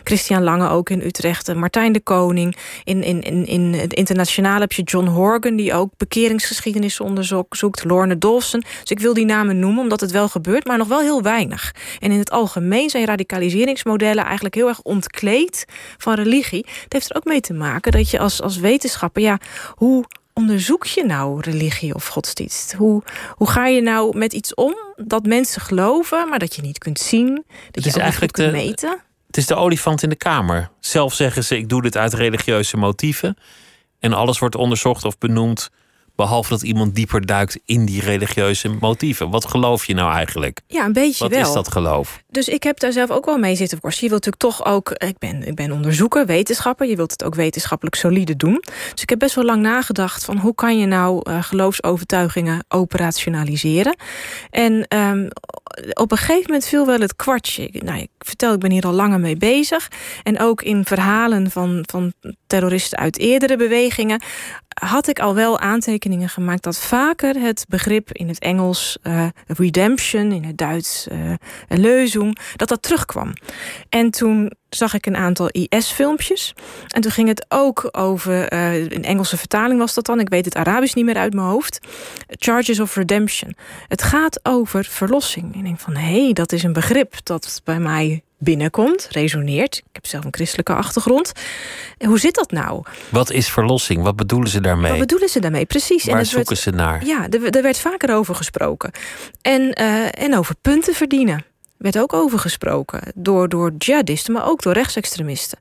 Christian 0.04 0.44
Lange 0.44 0.70
ook 0.70 0.90
in 0.90 1.02
Utrecht. 1.02 1.56
Martijn 1.56 1.92
de 1.92 2.02
Koning. 2.02 2.56
In, 2.84 3.04
in, 3.04 3.22
in, 3.22 3.46
in 3.46 3.74
het 3.74 3.94
internationale 3.94 4.60
heb 4.60 4.72
je 4.72 4.84
John 4.84 5.08
Horgan... 5.08 5.56
die 5.56 5.74
ook 5.74 5.92
bekeringsgeschiedenis 5.98 7.00
onderzoekt. 7.00 7.84
Lorne 7.84 8.18
Dawson. 8.18 8.64
Dus 8.82 8.92
ik 8.92 9.00
wil 9.00 9.14
die 9.14 9.26
namen 9.26 9.60
noemen 9.60 9.84
omdat 9.84 10.02
het 10.02 10.12
wel 10.12 10.30
gebeurt, 10.30 10.66
maar 10.66 10.78
nog 10.78 10.88
wel 10.88 11.00
heel 11.00 11.22
weinig. 11.22 11.76
En 12.00 12.12
in 12.12 12.20
het 12.20 12.32
algemeen 12.32 12.90
zijn 12.90 13.06
radicaliseringsmodellen 13.06 14.24
eigenlijk 14.24 14.56
heel 14.56 14.68
erg 14.68 14.82
ontkleed 14.82 15.66
van 15.98 16.14
religie. 16.14 16.66
Het 16.84 16.94
heeft 16.94 17.10
er 17.10 17.16
ook 17.16 17.26
mee 17.26 17.42
te 17.42 17.54
maken 17.54 17.92
dat 17.92 18.10
je 18.10 18.20
als, 18.20 18.42
als 18.42 18.58
wetenschapper, 18.58 19.22
ja, 19.22 19.40
hoe 19.76 20.06
onderzoek 20.34 20.86
je 20.86 21.06
nou 21.06 21.42
religie 21.42 21.96
of 21.96 22.08
godsdienst? 22.08 22.74
Hoe, 22.74 23.04
hoe 23.36 23.50
ga 23.50 23.68
je 23.68 23.82
nou 23.82 24.18
met 24.18 24.34
iets 24.34 24.54
om 24.54 24.76
dat 24.96 25.26
mensen 25.26 25.62
geloven, 25.62 26.30
maar 26.30 26.40
dat 26.40 26.56
je 26.56 26.62
niet 26.62 26.78
kunt 26.78 27.00
zien, 27.00 27.36
dat 27.36 27.46
het 27.72 27.84
je 27.84 27.90
is 27.90 27.96
eigenlijk 27.96 28.34
kunt 28.34 28.52
de, 28.52 28.58
meten? 28.58 29.02
Het 29.28 29.38
is 29.38 29.46
de 29.46 29.56
olifant 29.56 30.04
in 30.04 30.10
de 30.10 30.16
kamer. 30.16 30.70
Zelf 30.80 31.14
zeggen 31.14 31.44
ze: 31.44 31.58
ik 31.58 31.70
doe 31.70 31.82
dit 31.82 31.98
uit 31.98 32.14
religieuze 32.14 32.78
motieven. 32.78 33.38
En 34.00 34.14
alles 34.14 34.40
wordt 34.40 34.56
onderzocht 34.56 35.06
of 35.06 35.18
benoemd. 35.18 35.70
Behalve 36.16 36.50
dat 36.50 36.62
iemand 36.62 36.96
dieper 36.96 37.26
duikt 37.26 37.60
in 37.66 37.86
die 37.86 38.02
religieuze 38.02 38.70
motieven. 38.70 39.30
Wat 39.30 39.46
geloof 39.48 39.86
je 39.86 39.94
nou 39.94 40.14
eigenlijk? 40.14 40.62
Ja, 40.68 40.86
een 40.86 40.94
beetje 40.94 41.24
Wat 41.24 41.34
wel. 41.34 41.48
is 41.48 41.54
dat 41.54 41.72
geloof? 41.72 42.24
Dus 42.30 42.48
ik 42.48 42.64
heb 42.64 42.80
daar 42.80 42.92
zelf 42.92 43.10
ook 43.10 43.26
wel 43.26 43.38
mee 43.38 43.56
zitten 43.56 43.78
worstelen. 43.82 44.12
Je 44.12 44.20
wilt 44.20 44.26
natuurlijk 44.26 44.58
toch 44.58 44.74
ook... 44.74 44.92
Ik 44.92 45.18
ben, 45.18 45.48
ik 45.48 45.56
ben 45.56 45.72
onderzoeker, 45.72 46.26
wetenschapper. 46.26 46.88
Je 46.88 46.96
wilt 46.96 47.12
het 47.12 47.24
ook 47.24 47.36
wetenschappelijk 47.36 47.96
solide 47.96 48.36
doen. 48.36 48.64
Dus 48.94 49.02
ik 49.02 49.10
heb 49.10 49.20
best 49.20 49.36
wel 49.36 49.44
lang 49.46 49.62
nagedacht 49.62 50.26
van... 50.26 50.38
hoe 50.38 50.56
kan 50.56 50.78
je 50.80 50.86
nou 50.86 51.30
uh, 51.30 51.44
geloofsovertuigingen 51.44 52.66
operationaliseren? 52.68 53.96
En 54.50 54.98
um, 54.98 55.28
op 55.94 56.12
een 56.12 56.18
gegeven 56.18 56.44
moment 56.46 56.66
viel 56.66 56.86
wel 56.86 57.00
het 57.00 57.16
kwartje. 57.16 57.70
Nou, 57.72 58.00
ik 58.00 58.10
vertel, 58.20 58.54
ik 58.54 58.60
ben 58.60 58.72
hier 58.72 58.86
al 58.86 58.94
langer 58.94 59.20
mee 59.20 59.38
bezig. 59.38 59.88
En 60.24 60.40
ook 60.40 60.62
in 60.62 60.86
verhalen 60.86 61.52
van, 61.52 61.84
van 61.90 62.14
terroristen 62.48 62.98
uit 62.98 63.18
eerdere 63.18 63.58
bewegingen... 63.58 64.22
had 64.82 65.08
ik 65.08 65.20
al 65.20 65.36
wel 65.36 65.60
aantekeningen 65.60 66.30
gemaakt... 66.30 66.64
dat 66.64 66.80
vaker 66.80 67.40
het 67.42 67.66
begrip 67.70 68.12
in 68.12 68.28
het 68.28 68.40
Engels 68.40 68.98
uh, 69.04 69.28
redemption... 69.48 70.32
in 70.32 70.44
het 70.44 70.58
Duits 70.58 71.08
uh, 71.12 72.32
dat 72.56 72.68
dat 72.68 72.82
terugkwam. 72.82 73.34
En 73.90 74.12
toen 74.12 74.52
zag 74.70 74.94
ik 74.94 75.06
een 75.06 75.16
aantal 75.16 75.50
IS-filmpjes. 75.52 76.54
En 76.88 77.02
toen 77.02 77.12
ging 77.12 77.28
het 77.28 77.46
ook 77.50 77.90
over, 77.92 78.54
uh, 78.54 78.74
een 78.74 79.04
Engelse 79.04 79.38
vertaling 79.38 79.80
was 79.80 79.94
dat 79.94 80.06
dan, 80.06 80.20
ik 80.20 80.30
weet 80.30 80.46
het 80.46 80.56
Arabisch 80.56 80.94
niet 80.94 81.06
meer 81.06 81.18
uit 81.18 81.34
mijn 81.34 81.48
hoofd. 81.48 81.80
Charges 82.28 82.80
of 82.80 82.96
Redemption. 82.96 83.56
Het 83.88 84.04
gaat 84.04 84.40
over 84.44 84.86
verlossing. 84.86 85.54
En 85.54 85.60
ik 85.60 85.66
denk 85.66 85.80
van, 85.80 85.96
hé, 85.96 86.24
hey, 86.24 86.34
dat 86.34 86.52
is 86.52 86.64
een 86.64 86.74
begrip 86.74 87.14
dat 87.24 87.62
bij 87.64 87.80
mij 87.80 88.22
binnenkomt, 88.38 89.08
resoneert. 89.12 89.78
Ik 89.78 89.84
heb 89.92 90.06
zelf 90.06 90.26
een 90.26 90.34
christelijke 90.34 90.74
achtergrond. 90.74 91.32
En 91.98 92.08
hoe 92.08 92.20
zit 92.20 92.36
dat 92.36 92.52
nou? 92.52 92.84
Wat 93.10 93.32
is 93.32 93.50
verlossing? 93.50 94.04
Wat 94.04 94.16
bedoelen 94.16 94.50
ze 94.50 94.62
daarmee? 94.62 94.92
Wat 94.92 95.00
bedoelen 95.00 95.30
ze 95.30 95.40
daarmee? 95.40 95.66
Precies. 95.66 96.06
Waar 96.06 96.26
zoeken 96.26 96.58
ze 96.58 96.70
naar? 96.70 97.06
Ja, 97.06 97.28
er, 97.30 97.56
er, 97.56 97.62
werd 97.62 97.80
vaker 97.80 98.16
over 98.16 98.36
gesproken. 98.36 98.92
En, 99.42 99.62
uh, 99.82 100.24
en 100.24 100.38
over 100.38 100.56
punten 100.62 100.94
verdienen 100.94 101.46
werd 101.78 102.00
ook 102.00 102.14
over 102.14 102.40
gesproken. 102.40 103.02
Door, 103.16 103.50
door 103.50 103.74
jihadisten, 103.78 104.34
maar 104.34 104.48
ook 104.48 104.62
door 104.62 104.74
rechtsextremisten. 104.74 105.60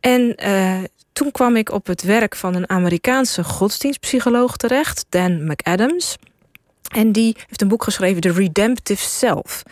En 0.00 0.36
uh, 0.44 0.78
toen 1.12 1.30
kwam 1.30 1.56
ik 1.56 1.70
op 1.70 1.86
het 1.86 2.02
werk 2.02 2.36
van 2.36 2.54
een 2.54 2.68
Amerikaanse 2.68 3.44
godsdienstpsycholoog 3.44 4.56
terecht, 4.56 5.06
Dan 5.08 5.46
McAdams. 5.46 6.16
En 6.92 7.12
die 7.12 7.36
heeft 7.46 7.60
een 7.60 7.68
boek 7.68 7.84
geschreven, 7.84 8.20
The 8.20 8.32
Redemptive 8.32 9.02
Self. 9.02 9.62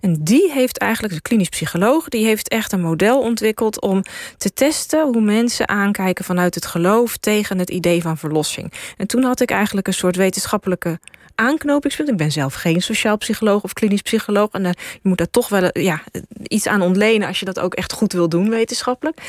En 0.00 0.24
die 0.24 0.52
heeft 0.52 0.78
eigenlijk, 0.78 1.14
de 1.14 1.20
klinisch 1.20 1.48
psycholoog, 1.48 2.08
die 2.08 2.24
heeft 2.24 2.48
echt 2.48 2.72
een 2.72 2.80
model 2.80 3.20
ontwikkeld 3.20 3.80
om 3.80 4.02
te 4.36 4.52
testen 4.52 5.02
hoe 5.02 5.20
mensen 5.20 5.68
aankijken 5.68 6.24
vanuit 6.24 6.54
het 6.54 6.66
geloof 6.66 7.16
tegen 7.16 7.58
het 7.58 7.70
idee 7.70 8.02
van 8.02 8.18
verlossing. 8.18 8.72
En 8.96 9.06
toen 9.06 9.22
had 9.22 9.40
ik 9.40 9.50
eigenlijk 9.50 9.86
een 9.86 9.94
soort 9.94 10.16
wetenschappelijke 10.16 10.98
aanknopingspunt. 11.34 12.08
Ik 12.08 12.16
ben 12.16 12.32
zelf 12.32 12.54
geen 12.54 12.82
sociaal 12.82 13.16
psycholoog 13.16 13.62
of 13.62 13.72
klinisch 13.72 14.02
psycholoog. 14.02 14.48
En 14.50 14.64
uh, 14.64 14.70
je 14.92 15.08
moet 15.08 15.18
daar 15.18 15.30
toch 15.30 15.48
wel 15.48 15.68
ja, 15.72 16.02
iets 16.42 16.66
aan 16.66 16.82
ontlenen 16.82 17.28
als 17.28 17.38
je 17.38 17.44
dat 17.44 17.60
ook 17.60 17.74
echt 17.74 17.92
goed 17.92 18.12
wil 18.12 18.28
doen, 18.28 18.50
wetenschappelijk. 18.50 19.20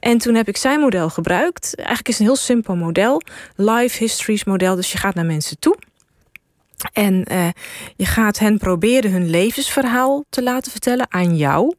En 0.00 0.18
toen 0.18 0.34
heb 0.34 0.48
ik 0.48 0.56
zijn 0.56 0.80
model 0.80 1.10
gebruikt. 1.10 1.74
Eigenlijk 1.74 2.08
is 2.08 2.14
het 2.14 2.22
een 2.22 2.32
heel 2.32 2.42
simpel 2.42 2.76
model. 2.76 3.22
Life 3.56 3.98
histories 3.98 4.44
model. 4.44 4.74
Dus 4.74 4.92
je 4.92 4.98
gaat 4.98 5.14
naar 5.14 5.26
mensen 5.26 5.58
toe. 5.58 5.76
En 6.92 7.24
uh, 7.32 7.48
je 7.96 8.06
gaat 8.06 8.38
hen 8.38 8.58
proberen 8.58 9.10
hun 9.10 9.30
levensverhaal 9.30 10.24
te 10.28 10.42
laten 10.42 10.70
vertellen 10.70 11.06
aan 11.10 11.36
jou. 11.36 11.74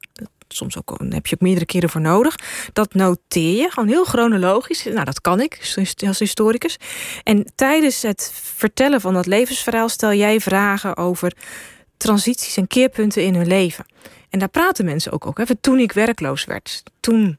Soms 0.47 0.77
ook, 0.77 0.97
heb 1.09 1.27
je 1.27 1.35
ook 1.35 1.41
meerdere 1.41 1.65
keren 1.65 1.89
voor 1.89 2.01
nodig. 2.01 2.35
Dat 2.73 2.93
noteer 2.93 3.57
je, 3.57 3.69
gewoon 3.69 3.89
heel 3.89 4.05
chronologisch. 4.05 4.83
Nou, 4.83 5.03
dat 5.03 5.21
kan 5.21 5.39
ik 5.39 5.75
als 6.07 6.19
historicus. 6.19 6.77
En 7.23 7.51
tijdens 7.55 8.01
het 8.01 8.31
vertellen 8.33 9.01
van 9.01 9.13
dat 9.13 9.25
levensverhaal 9.25 9.89
stel 9.89 10.13
jij 10.13 10.39
vragen 10.39 10.97
over 10.97 11.33
transities 11.97 12.57
en 12.57 12.67
keerpunten 12.67 13.23
in 13.23 13.35
hun 13.35 13.47
leven. 13.47 13.85
En 14.29 14.39
daar 14.39 14.49
praten 14.49 14.85
mensen 14.85 15.11
ook 15.11 15.25
over. 15.25 15.61
Toen 15.61 15.79
ik 15.79 15.91
werkloos 15.91 16.45
werd, 16.45 16.83
toen 16.99 17.37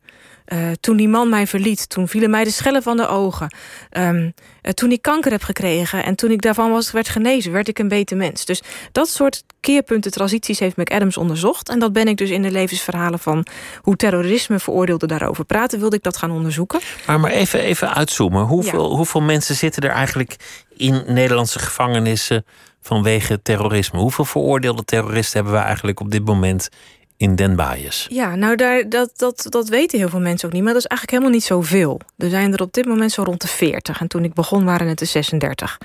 uh, 0.53 0.71
toen 0.81 0.97
die 0.97 1.09
man 1.09 1.29
mij 1.29 1.47
verliet, 1.47 1.89
toen 1.89 2.09
vielen 2.09 2.31
mij 2.31 2.45
de 2.45 2.51
schellen 2.51 2.83
van 2.83 2.97
de 2.97 3.07
ogen. 3.07 3.55
Um, 3.91 4.35
uh, 4.63 4.73
toen 4.73 4.91
ik 4.91 5.03
kanker 5.03 5.31
heb 5.31 5.43
gekregen 5.43 6.05
en 6.05 6.15
toen 6.15 6.31
ik 6.31 6.43
daarvan 6.43 6.71
was, 6.71 6.91
werd 6.91 7.09
genezen, 7.09 7.53
werd 7.53 7.69
ik 7.69 7.79
een 7.79 7.89
beter 7.89 8.17
mens. 8.17 8.45
Dus 8.45 8.63
dat 8.93 9.09
soort 9.09 9.45
keerpunten, 9.61 10.11
transities 10.11 10.59
heeft 10.59 10.77
McAdams 10.77 11.17
onderzocht. 11.17 11.69
En 11.69 11.79
dat 11.79 11.93
ben 11.93 12.09
ik 12.09 12.17
dus 12.17 12.31
in 12.31 12.43
de 12.43 12.51
levensverhalen 12.51 13.19
van 13.19 13.47
hoe 13.81 13.97
terrorisme 13.97 14.59
veroordeelden 14.59 15.09
daarover 15.09 15.45
praten, 15.45 15.81
wilde 15.81 15.97
ik 15.97 16.03
dat 16.03 16.17
gaan 16.17 16.31
onderzoeken. 16.31 16.81
Maar, 17.07 17.21
maar 17.21 17.31
even, 17.31 17.61
even 17.61 17.95
uitzoomen. 17.95 18.43
Hoeveel, 18.45 18.91
ja. 18.91 18.97
hoeveel 18.97 19.21
mensen 19.21 19.55
zitten 19.55 19.83
er 19.83 19.91
eigenlijk 19.91 20.37
in 20.77 21.03
Nederlandse 21.07 21.59
gevangenissen 21.59 22.45
vanwege 22.81 23.43
terrorisme? 23.43 23.99
Hoeveel 23.99 24.25
veroordeelde 24.25 24.85
terroristen 24.85 25.41
hebben 25.41 25.61
we 25.61 25.65
eigenlijk 25.67 26.01
op 26.01 26.11
dit 26.11 26.25
moment 26.25 26.69
in 27.17 27.35
Den 27.35 27.57
Baaiers? 27.57 28.07
Ja, 28.11 28.35
nou 28.35 28.57
daar, 28.57 28.89
dat, 28.89 29.13
dat, 29.17 29.47
dat 29.49 29.69
weten 29.69 29.99
heel 29.99 30.09
veel 30.09 30.21
mensen 30.21 30.49
ook 30.49 30.55
niet. 30.55 30.63
Maar 30.63 30.73
dat 30.73 30.83
is 30.83 30.89
eigenlijk 30.89 31.19
helemaal 31.19 31.41
niet 31.41 31.49
zoveel. 31.49 32.01
Er 32.17 32.31
zijn 32.31 32.53
er 32.53 32.63
op 32.63 32.73
dit 32.73 32.87
moment 32.87 33.13
zo 33.13 33.23
rond 33.23 33.41
de 33.41 33.49
40. 33.49 34.01
En 34.01 34.09
toen 34.09 34.25
ik 34.25 34.35
begon 34.35 34.65
waren 34.65 34.89
het 34.89 34.99
de 34.99 35.05
36. 35.05 35.79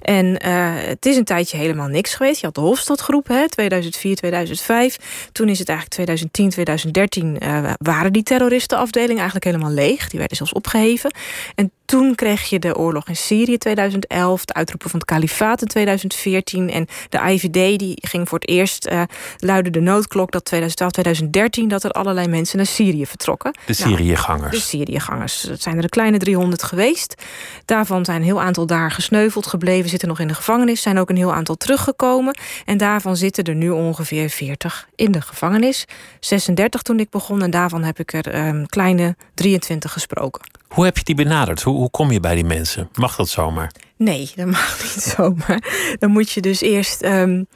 En 0.00 0.26
uh, 0.26 0.70
het 0.74 1.06
is 1.06 1.16
een 1.16 1.24
tijdje 1.24 1.56
helemaal 1.56 1.88
niks 1.88 2.14
geweest. 2.14 2.40
Je 2.40 2.46
had 2.46 2.54
de 2.54 2.60
Hofstadgroep, 2.60 3.28
hè, 3.28 3.48
2004, 3.48 4.16
2005. 4.16 5.28
Toen 5.32 5.48
is 5.48 5.58
het 5.58 5.68
eigenlijk 5.68 5.96
2010, 5.96 6.50
2013... 6.50 7.36
Uh, 7.42 7.72
waren 7.78 8.12
die 8.12 8.22
terroristenafdelingen 8.22 9.16
eigenlijk 9.16 9.44
helemaal 9.44 9.70
leeg. 9.70 10.08
Die 10.08 10.18
werden 10.18 10.36
zelfs 10.36 10.52
opgeheven. 10.52 11.14
En 11.54 11.72
toen 11.84 12.14
kreeg 12.14 12.48
je 12.48 12.58
de 12.58 12.76
oorlog 12.76 13.08
in 13.08 13.16
Syrië 13.16 13.58
2011, 13.58 14.44
de 14.44 14.54
uitroepen 14.54 14.90
van 14.90 14.98
het 14.98 15.08
kalifaat 15.08 15.62
in 15.62 15.68
2014 15.68 16.70
en 16.70 16.86
de 17.08 17.18
IVD 17.18 17.78
die 17.78 17.98
ging 18.00 18.28
voor 18.28 18.38
het 18.38 18.48
eerst 18.48 18.88
uh, 18.88 19.02
luidde 19.38 19.70
de 19.70 19.80
noodklok 19.80 20.30
dat 20.30 20.44
2012, 20.44 20.92
2013 20.92 21.68
dat 21.68 21.84
er 21.84 21.90
allerlei 21.90 22.28
mensen 22.28 22.56
naar 22.56 22.66
Syrië 22.66 23.06
vertrokken. 23.06 23.54
De 23.66 23.72
Syriëgangers. 23.72 24.40
Nou, 24.40 24.50
de 24.50 24.60
Syriëgangers. 24.60 25.40
Dat 25.40 25.62
zijn 25.62 25.76
er 25.76 25.82
een 25.82 25.88
kleine 25.88 26.18
300 26.18 26.62
geweest. 26.62 27.22
Daarvan 27.64 28.04
zijn 28.04 28.16
een 28.16 28.26
heel 28.26 28.42
aantal 28.42 28.66
daar 28.66 28.90
gesneuveld 28.90 29.46
gebleven, 29.46 29.90
zitten 29.90 30.08
nog 30.08 30.20
in 30.20 30.28
de 30.28 30.34
gevangenis, 30.34 30.82
zijn 30.82 30.98
ook 30.98 31.10
een 31.10 31.16
heel 31.16 31.34
aantal 31.34 31.54
teruggekomen 31.54 32.38
en 32.64 32.76
daarvan 32.76 33.16
zitten 33.16 33.44
er 33.44 33.54
nu 33.54 33.70
ongeveer 33.70 34.28
40 34.28 34.88
in 34.96 35.12
de 35.12 35.20
gevangenis. 35.20 35.84
36 36.20 36.82
toen 36.82 37.00
ik 37.00 37.10
begon 37.10 37.42
en 37.42 37.50
daarvan 37.50 37.82
heb 37.82 37.98
ik 37.98 38.12
er 38.12 38.34
een 38.34 38.56
um, 38.56 38.66
kleine 38.66 39.16
23 39.34 39.92
gesproken. 39.92 40.42
Hoe 40.68 40.84
heb 40.84 40.98
je 40.98 41.04
die 41.04 41.14
benaderd? 41.14 41.62
Hoe, 41.72 41.90
kom 41.90 42.10
je 42.10 42.20
bij 42.20 42.34
die 42.34 42.44
mensen? 42.44 42.88
Mag 42.94 43.16
dat 43.16 43.28
zomaar? 43.28 43.72
Nee, 43.96 44.30
dat 44.36 44.46
mag 44.46 44.78
niet 44.82 45.02
zomaar. 45.16 45.96
Dan 45.98 46.10
moet 46.10 46.30
je 46.30 46.40
dus 46.40 46.60
eerst 46.60 47.04
um, 47.04 47.46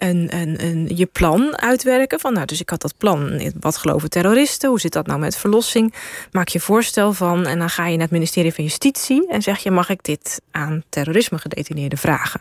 een, 0.00 0.90
je 0.94 1.06
plan 1.06 1.58
uitwerken. 1.58 2.20
Van, 2.20 2.32
nou, 2.32 2.46
dus 2.46 2.60
ik 2.60 2.70
had 2.70 2.80
dat 2.80 2.94
plan. 2.96 3.52
Wat 3.60 3.76
geloven 3.76 4.10
terroristen? 4.10 4.68
Hoe 4.68 4.80
zit 4.80 4.92
dat 4.92 5.06
nou 5.06 5.18
met 5.18 5.36
verlossing? 5.36 5.94
Maak 6.32 6.48
je 6.48 6.60
voorstel 6.60 7.12
van. 7.12 7.46
En 7.46 7.58
dan 7.58 7.70
ga 7.70 7.86
je 7.86 7.92
naar 7.92 8.02
het 8.02 8.10
ministerie 8.10 8.54
van 8.54 8.64
Justitie. 8.64 9.28
En 9.28 9.42
zeg 9.42 9.58
je: 9.58 9.70
mag 9.70 9.88
ik 9.88 10.04
dit 10.04 10.40
aan 10.50 10.82
terrorisme 10.88 11.38
gedetineerden 11.38 11.98
vragen? 11.98 12.40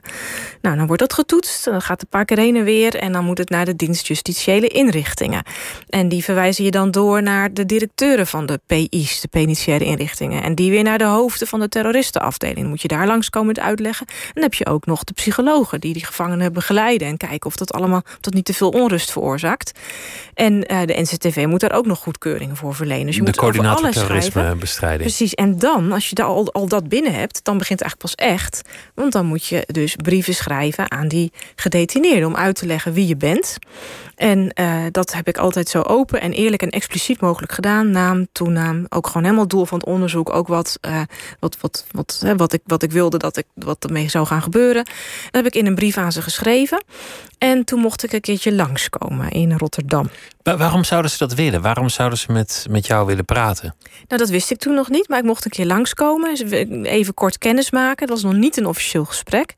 Nou, 0.61 0.77
dan 0.77 0.87
wordt 0.87 1.01
dat 1.01 1.13
getoetst. 1.13 1.65
Dan 1.65 1.81
gaat 1.81 1.99
de 1.99 2.05
paar 2.09 2.25
keer 2.25 2.37
en 2.37 2.63
weer. 2.63 2.95
En 2.95 3.11
dan 3.11 3.25
moet 3.25 3.37
het 3.37 3.49
naar 3.49 3.65
de 3.65 3.75
dienst 3.75 4.07
justitiële 4.07 4.67
inrichtingen. 4.67 5.43
En 5.89 6.09
die 6.09 6.23
verwijzen 6.23 6.63
je 6.63 6.71
dan 6.71 6.91
door 6.91 7.23
naar 7.23 7.53
de 7.53 7.65
directeuren 7.65 8.27
van 8.27 8.45
de 8.45 8.59
PI's, 8.65 9.21
de 9.21 9.27
penitentiaire 9.27 9.85
inrichtingen. 9.85 10.43
En 10.43 10.55
die 10.55 10.71
weer 10.71 10.83
naar 10.83 10.97
de 10.97 11.03
hoofden 11.03 11.47
van 11.47 11.59
de 11.59 11.69
terroristenafdeling. 11.69 12.67
Moet 12.67 12.81
je 12.81 12.87
daar 12.87 13.07
langskomen 13.07 13.57
uitleggen. 13.61 14.07
En 14.07 14.31
dan 14.33 14.43
heb 14.43 14.53
je 14.53 14.65
ook 14.65 14.85
nog 14.85 15.03
de 15.03 15.13
psychologen 15.13 15.79
die 15.79 15.93
die 15.93 16.05
gevangenen 16.05 16.53
begeleiden 16.53 17.07
en 17.07 17.17
kijken 17.17 17.48
of 17.49 17.55
dat 17.55 17.73
allemaal 17.73 18.01
of 18.05 18.17
dat 18.21 18.33
niet 18.33 18.45
te 18.45 18.53
veel 18.53 18.69
onrust 18.69 19.11
veroorzaakt. 19.11 19.79
En 20.33 20.53
uh, 20.53 20.81
de 20.85 21.01
NCTV 21.01 21.45
moet 21.47 21.59
daar 21.59 21.71
ook 21.71 21.85
nog 21.85 21.99
goedkeuringen 21.99 22.55
voor 22.55 22.75
verlenen. 22.75 23.05
Dus 23.05 23.15
je 23.15 23.21
de 23.21 23.27
moet 23.27 23.37
coördinator 23.37 23.91
terrorismebestrijding. 23.91 25.01
Precies. 25.01 25.33
En 25.33 25.59
dan, 25.59 25.91
als 25.91 26.09
je 26.09 26.15
daar 26.15 26.25
al, 26.25 26.53
al 26.53 26.67
dat 26.67 26.89
binnen 26.89 27.13
hebt, 27.13 27.43
dan 27.43 27.57
begint 27.57 27.79
het 27.79 27.89
eigenlijk 27.89 28.15
pas 28.15 28.27
echt. 28.33 28.61
Want 28.93 29.11
dan 29.11 29.25
moet 29.25 29.45
je 29.45 29.63
dus 29.67 29.95
brieven 29.95 30.33
schrijven 30.33 30.91
aan 30.91 31.07
die 31.07 31.31
gedetineerden 31.55 32.27
om 32.27 32.35
uit 32.35 32.55
te 32.55 32.65
leggen 32.65 32.93
wie 32.93 33.07
je 33.07 33.17
bent. 33.17 33.57
En 34.15 34.51
uh, 34.59 34.83
dat 34.91 35.13
heb 35.13 35.27
ik 35.27 35.37
altijd 35.37 35.69
zo 35.69 35.81
open 35.81 36.21
en 36.21 36.31
eerlijk 36.31 36.61
en 36.61 36.69
expliciet 36.69 37.21
mogelijk 37.21 37.51
gedaan. 37.51 37.91
Naam, 37.91 38.27
toenaam, 38.31 38.85
ook 38.89 39.07
gewoon 39.07 39.23
helemaal 39.23 39.43
het 39.43 39.51
doel 39.51 39.65
van 39.65 39.77
het 39.77 39.87
onderzoek. 39.87 40.33
Ook 40.33 40.47
wat, 40.47 40.77
uh, 40.87 41.01
wat, 41.39 41.57
wat, 41.61 41.85
wat, 41.91 42.19
hè, 42.23 42.35
wat, 42.35 42.53
ik, 42.53 42.61
wat 42.65 42.83
ik 42.83 42.91
wilde 42.91 43.17
dat 43.17 43.37
ik, 43.37 43.45
wat 43.53 43.85
ermee 43.85 44.09
zou 44.09 44.25
gaan 44.25 44.41
gebeuren. 44.41 44.83
Dat 44.83 45.43
heb 45.43 45.45
ik 45.45 45.55
in 45.55 45.65
een 45.65 45.75
brief 45.75 45.97
aan 45.97 46.11
ze 46.11 46.21
geschreven. 46.21 46.83
En 47.39 47.63
toen 47.63 47.79
mocht 47.79 48.03
ik 48.03 48.13
een 48.13 48.21
keertje 48.21 48.53
langskomen 48.53 49.31
in 49.31 49.57
Rotterdam. 49.57 50.09
Maar 50.43 50.57
waarom 50.57 50.83
zouden 50.83 51.11
ze 51.11 51.17
dat 51.17 51.33
willen? 51.33 51.61
Waarom 51.61 51.89
zouden 51.89 52.17
ze 52.17 52.31
met, 52.31 52.65
met 52.69 52.87
jou 52.87 53.05
willen 53.05 53.25
praten? 53.25 53.75
Nou, 54.07 54.21
dat 54.21 54.29
wist 54.29 54.51
ik 54.51 54.57
toen 54.57 54.73
nog 54.73 54.89
niet, 54.89 55.09
maar 55.09 55.19
ik 55.19 55.23
mocht 55.23 55.45
een 55.45 55.51
keer 55.51 55.65
langskomen. 55.65 56.35
Even 56.83 57.13
kort 57.13 57.37
kennis 57.37 57.71
maken. 57.71 57.99
Het 57.99 58.09
was 58.09 58.23
nog 58.23 58.33
niet 58.33 58.57
een 58.57 58.65
officieel 58.65 59.05
gesprek. 59.05 59.53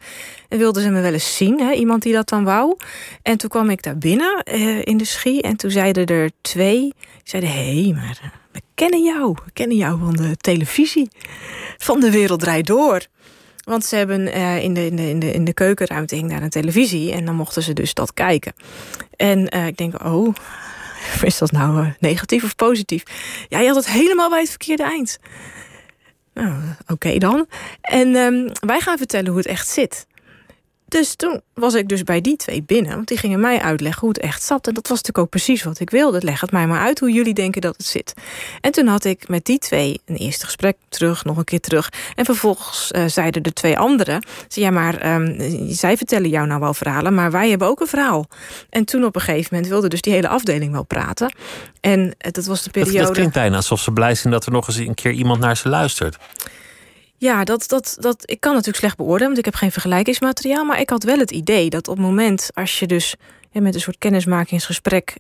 En 0.50 0.58
wilden 0.58 0.84
ze 0.84 0.90
me 0.90 1.02
wel 1.02 1.14
eens 1.14 1.36
zien, 1.36 1.60
hè? 1.60 1.72
iemand 1.72 2.02
die 2.02 2.14
dat 2.14 2.30
dan 2.30 2.44
wou. 2.44 2.78
En 3.22 3.38
toen 3.38 3.50
kwam 3.50 3.70
ik 3.70 3.84
daar 3.84 3.98
binnen 3.98 4.44
uh, 4.52 4.82
in 4.82 4.98
de 4.98 5.06
schie. 5.06 5.42
En 5.42 5.56
toen 5.56 5.72
zeiden 5.72 6.06
er 6.06 6.32
twee. 6.42 6.80
Die 6.80 6.94
zeiden: 7.24 7.52
hé, 7.52 7.82
hey, 7.82 7.94
maar 7.94 8.20
uh, 8.24 8.30
we 8.52 8.62
kennen 8.76 9.04
jou. 9.04 9.36
We 9.46 9.52
kennen 9.52 9.78
jou 9.78 10.00
van 10.00 10.14
de 10.14 10.38
televisie. 10.38 11.10
Van 11.78 12.00
de 12.00 12.12
wereld 12.12 12.40
draait 12.40 12.68
door. 12.68 13.02
Want 13.64 13.86
ze 13.86 13.96
hebben 13.96 14.28
uh, 14.28 14.64
in, 14.64 14.74
de, 14.74 14.86
in, 14.86 14.96
de, 14.96 15.10
in, 15.10 15.20
de, 15.20 15.32
in 15.32 15.44
de 15.44 15.54
keukenruimte 15.54 16.16
hing 16.16 16.30
daar 16.30 16.42
een 16.42 16.50
televisie. 16.50 17.12
En 17.12 17.26
dan 17.26 17.36
mochten 17.36 17.64
ze 17.64 17.74
dus 17.74 17.94
dat 17.94 18.14
kijken. 18.14 18.54
En 19.16 19.48
ik 19.68 19.78
denk, 19.78 20.04
oh, 20.04 20.36
is 21.24 21.38
dat 21.38 21.52
nou 21.52 21.94
negatief 22.00 22.44
of 22.44 22.56
positief? 22.56 23.04
Ja, 23.48 23.60
je 23.60 23.68
had 23.68 23.76
het 23.76 23.90
helemaal 23.90 24.30
bij 24.30 24.40
het 24.40 24.50
verkeerde 24.50 24.84
eind. 24.84 25.20
Nou, 26.34 26.54
oké 26.88 27.18
dan. 27.18 27.48
En 27.82 28.16
um, 28.16 28.52
wij 28.60 28.80
gaan 28.80 28.98
vertellen 28.98 29.28
hoe 29.28 29.38
het 29.38 29.48
echt 29.48 29.68
zit. 29.68 30.08
Dus 30.92 31.16
toen 31.16 31.42
was 31.54 31.74
ik 31.74 31.88
dus 31.88 32.04
bij 32.04 32.22
die 32.22 32.36
twee 32.36 32.64
binnen. 32.64 32.96
Want 32.96 33.08
die 33.08 33.18
gingen 33.18 33.40
mij 33.40 33.62
uitleggen 33.62 34.00
hoe 34.00 34.10
het 34.10 34.20
echt 34.20 34.44
zat. 34.44 34.68
En 34.68 34.74
dat 34.74 34.88
was 34.88 34.98
natuurlijk 34.98 35.18
ook 35.26 35.30
precies 35.30 35.64
wat 35.64 35.80
ik 35.80 35.90
wilde. 35.90 36.22
Leg 36.22 36.42
het 36.42 36.52
mij 36.52 36.68
maar 36.68 36.80
uit 36.80 37.00
hoe 37.00 37.12
jullie 37.12 37.34
denken 37.34 37.62
dat 37.62 37.78
het 37.78 37.86
zit. 37.86 38.14
En 38.62 38.72
toen 38.72 38.88
had 38.88 39.04
ik 39.04 39.28
met 39.28 39.46
die 39.46 39.60
twee 39.60 40.02
een 40.06 40.16
eerste 40.16 40.46
gesprek 40.46 40.78
terug, 40.90 41.24
nog 41.24 41.38
een 41.38 41.44
keer 41.44 41.60
terug. 41.60 41.92
En 42.16 42.26
vervolgens 42.26 42.92
uh, 42.96 43.04
zeiden 43.08 43.44
de 43.44 43.54
twee 43.54 43.78
anderen... 43.78 44.26
ja, 44.48 44.70
maar 44.70 45.16
um, 45.16 45.36
zij 45.70 45.98
vertellen 45.98 46.30
jou 46.30 46.48
nou 46.48 46.60
wel 46.60 46.74
verhalen... 46.74 47.14
maar 47.14 47.32
wij 47.32 47.50
hebben 47.50 47.68
ook 47.68 47.80
een 47.80 47.88
verhaal. 47.88 48.28
En 48.70 48.86
toen 48.86 49.04
op 49.04 49.16
een 49.16 49.22
gegeven 49.22 49.48
moment 49.52 49.72
wilde 49.72 49.88
dus 49.88 50.02
die 50.02 50.14
hele 50.14 50.28
afdeling 50.28 50.72
wel 50.72 50.84
praten. 50.84 51.34
En 51.82 52.16
dat 52.18 52.46
was 52.46 52.64
de 52.64 52.70
periode... 52.70 52.98
Dat, 52.98 53.06
dat 53.06 53.16
klinkt 53.16 53.34
bijna 53.34 53.56
alsof 53.56 53.80
ze 53.80 53.92
blij 53.92 54.16
zijn 54.16 54.34
dat 54.34 54.46
er 54.46 54.52
nog 54.52 54.68
eens 54.68 54.78
een 54.78 54.94
keer 54.94 55.12
iemand 55.12 55.40
naar 55.40 55.58
ze 55.58 55.70
luistert. 55.70 56.18
Ja, 57.22 57.44
dat, 57.44 57.68
dat, 57.68 57.98
dat, 58.00 58.24
ik 58.26 58.40
kan 58.40 58.52
natuurlijk 58.52 58.78
slecht 58.78 58.98
beoordelen, 58.98 59.28
want 59.28 59.38
ik 59.38 59.46
heb 59.46 59.56
geen 59.56 59.72
vergelijkingsmateriaal. 59.72 60.66
Maar 60.66 60.80
ik 60.80 60.90
had 60.90 61.04
wel 61.04 61.18
het 61.18 61.32
idee 61.32 61.70
dat 61.70 61.88
op 61.88 61.98
het 61.98 62.06
moment 62.06 62.50
als 62.54 62.80
je 62.80 62.88
dus 62.88 63.16
met 63.52 63.76
een 63.76 63.82
soort 63.82 63.98
kennismakingsgesprek 63.98 65.16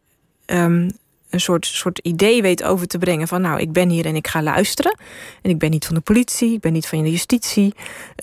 um, 0.45 0.91
een 1.29 1.39
soort, 1.39 1.65
soort 1.65 1.99
idee 1.99 2.41
weet 2.41 2.63
over 2.63 2.87
te 2.87 2.97
brengen 2.97 3.27
van 3.27 3.41
nou, 3.41 3.59
ik 3.59 3.71
ben 3.71 3.89
hier 3.89 4.05
en 4.05 4.15
ik 4.15 4.27
ga 4.27 4.41
luisteren. 4.41 4.97
En 5.41 5.49
ik 5.49 5.59
ben 5.59 5.69
niet 5.69 5.85
van 5.85 5.95
de 5.95 6.01
politie, 6.01 6.53
ik 6.53 6.59
ben 6.59 6.73
niet 6.73 6.87
van 6.87 7.03
de 7.03 7.11
justitie, 7.11 7.73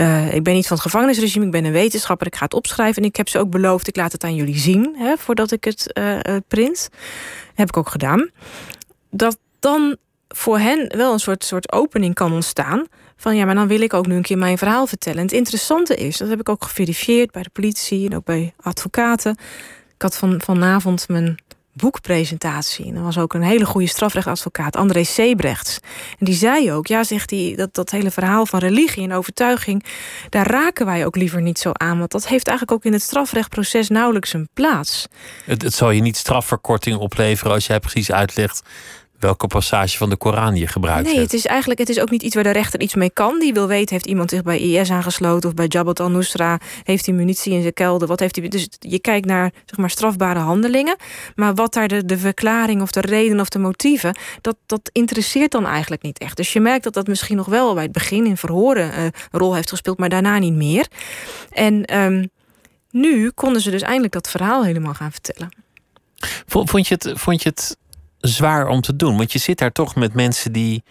uh, 0.01 0.35
ik 0.35 0.43
ben 0.43 0.55
niet 0.55 0.67
van 0.67 0.77
het 0.77 0.87
gevangenisregime, 0.87 1.45
ik 1.45 1.51
ben 1.51 1.65
een 1.65 1.73
wetenschapper, 1.73 2.27
ik 2.27 2.37
ga 2.37 2.45
het 2.45 2.55
opschrijven. 2.55 3.03
En 3.03 3.09
ik 3.09 3.17
heb 3.17 3.29
ze 3.29 3.39
ook 3.39 3.51
beloofd, 3.51 3.89
ik 3.89 3.97
laat 3.97 4.13
het 4.13 4.25
aan 4.25 4.35
jullie 4.35 4.59
zien 4.59 4.95
hè, 4.97 5.17
voordat 5.17 5.51
ik 5.51 5.65
het 5.65 5.91
uh, 5.99 6.37
print. 6.49 6.89
heb 7.55 7.69
ik 7.69 7.77
ook 7.77 7.89
gedaan. 7.89 8.31
Dat 9.11 9.39
dan 9.59 9.97
voor 10.29 10.59
hen 10.59 10.97
wel 10.97 11.13
een 11.13 11.21
soort, 11.21 11.45
soort 11.45 11.73
opening 11.73 12.15
kan 12.15 12.33
ontstaan. 12.33 12.87
Van 13.21 13.37
ja, 13.37 13.45
maar 13.45 13.55
dan 13.55 13.69
wil 13.69 13.81
ik 13.81 13.95
ook 13.95 14.07
nu 14.07 14.15
een 14.15 14.23
keer 14.23 14.39
mijn 14.39 14.59
verhaal 14.59 14.87
vertellen. 14.87 15.19
En 15.19 15.25
het 15.25 15.33
interessante 15.33 15.95
is, 15.95 16.17
dat 16.17 16.29
heb 16.29 16.41
ik 16.41 16.49
ook 16.49 16.65
geverifieerd 16.65 17.31
bij 17.31 17.43
de 17.43 17.51
politie 17.51 18.09
en 18.09 18.17
ook 18.17 18.25
bij 18.25 18.55
advocaten. 18.61 19.37
Ik 19.95 20.03
had 20.03 20.17
van, 20.17 20.41
vanavond 20.41 21.09
mijn 21.09 21.39
boekpresentatie. 21.73 22.87
En 22.87 22.97
er 22.97 23.03
was 23.03 23.19
ook 23.19 23.35
een 23.35 23.43
hele 23.43 23.67
goede 23.67 23.87
strafrechtadvocaat, 23.87 24.77
André 24.77 25.05
Sebrechts. 25.05 25.79
En 26.19 26.25
die 26.25 26.35
zei 26.35 26.73
ook, 26.73 26.87
ja, 26.87 27.05
zegt 27.05 27.31
hij, 27.31 27.53
dat, 27.57 27.75
dat 27.75 27.91
hele 27.91 28.11
verhaal 28.11 28.47
van 28.47 28.59
religie 28.59 29.03
en 29.03 29.13
overtuiging, 29.13 29.85
daar 30.29 30.51
raken 30.51 30.87
wij 30.87 31.07
ook 31.07 31.17
liever 31.17 31.43
niet 31.43 31.59
zo 31.59 31.71
aan. 31.73 31.99
Want 31.99 32.11
dat 32.11 32.29
heeft 32.29 32.49
eigenlijk 32.49 32.79
ook 32.79 32.85
in 32.85 32.93
het 32.93 33.03
strafrechtproces 33.03 33.89
nauwelijks 33.89 34.33
een 34.33 34.49
plaats. 34.55 35.07
Het, 35.45 35.63
het 35.63 35.75
zal 35.75 35.91
je 35.91 36.01
niet 36.01 36.17
strafverkorting 36.17 36.97
opleveren 36.97 37.53
als 37.53 37.67
jij 37.67 37.81
precies 37.81 38.13
uitlegt 38.13 38.63
welke 39.19 39.47
passage 39.47 39.97
van 39.97 40.11
de 40.11 40.17
Koran 40.17 40.57
je 40.57 40.67
gebruikt 40.67 41.07
nee, 41.07 41.21
het 41.21 41.33
is 41.33 41.47
eigenlijk 41.47 41.81
het 41.81 41.89
is 41.89 42.01
ook 42.01 42.11
niet 42.11 42.23
iets 42.23 42.35
waar 42.35 42.45
de 42.45 42.51
rechter 42.51 42.81
iets 42.81 42.95
mee 42.95 43.11
kan. 43.11 43.39
Die 43.39 43.53
wil 43.53 43.67
weten, 43.67 43.95
heeft 43.95 44.07
iemand 44.07 44.31
zich 44.31 44.43
bij 44.43 44.59
IS 44.59 44.91
aangesloten 44.91 45.49
of 45.49 45.55
bij 45.55 45.67
Jabhat 45.67 46.01
al-Nusra? 46.01 46.61
Heeft 46.83 47.07
hij 47.07 47.15
munitie 47.15 47.53
in 47.53 47.61
zijn 47.61 47.73
kelder? 47.73 48.09
Wat 48.09 48.21
heeft 48.21 48.37
hij? 48.37 48.49
Dus 48.49 48.69
je 48.79 48.99
kijkt 48.99 49.27
naar 49.27 49.53
zeg 49.65 49.79
maar, 49.79 49.91
strafbare 49.91 50.39
handelingen. 50.39 50.97
Maar 51.35 51.55
wat 51.55 51.73
daar 51.73 51.89
de, 51.89 52.05
de 52.05 52.19
verklaring 52.19 52.83
of 52.83 52.91
de 52.91 53.01
reden 53.01 53.41
of 53.41 53.49
de 53.49 53.59
motieven, 53.59 54.17
dat, 54.41 54.57
dat 54.67 54.91
interesseert 54.93 55.51
dan 55.51 55.67
eigenlijk 55.67 56.03
niet 56.03 56.19
echt. 56.19 56.37
Dus 56.37 56.53
je 56.53 56.61
merkt 56.61 56.85
dat 56.85 56.95
dat 56.95 57.07
misschien 57.07 57.37
nog 57.37 57.47
wel 57.47 57.75
bij 57.75 57.83
het 57.83 57.93
begin 57.93 58.27
in 58.27 58.37
verhoren 58.37 58.89
uh, 58.89 59.05
een 59.05 59.13
rol 59.31 59.55
heeft 59.55 59.71
gespeeld, 59.71 59.99
maar 59.99 60.09
daarna 60.09 60.39
niet 60.39 60.55
meer. 60.55 60.87
En 61.51 61.97
um, 61.99 62.31
nu 62.91 63.31
konden 63.31 63.63
ze 63.63 63.71
dus 63.71 63.83
eindelijk 63.83 64.13
dat 64.13 64.29
verhaal 64.29 64.65
helemaal 64.65 64.95
gaan 64.95 65.13
vertellen. 65.13 65.49
Vond 66.47 66.89
je 66.89 66.95
het, 66.95 67.19
vond 67.19 67.43
je 67.43 67.49
het 67.49 67.77
zwaar 68.21 68.69
om 68.69 68.81
te 68.81 68.97
doen. 68.97 69.17
Want 69.17 69.33
je 69.33 69.39
zit 69.39 69.59
daar 69.59 69.73
toch 69.73 69.95
met 69.95 70.15
mensen 70.15 70.53
die. 70.53 70.83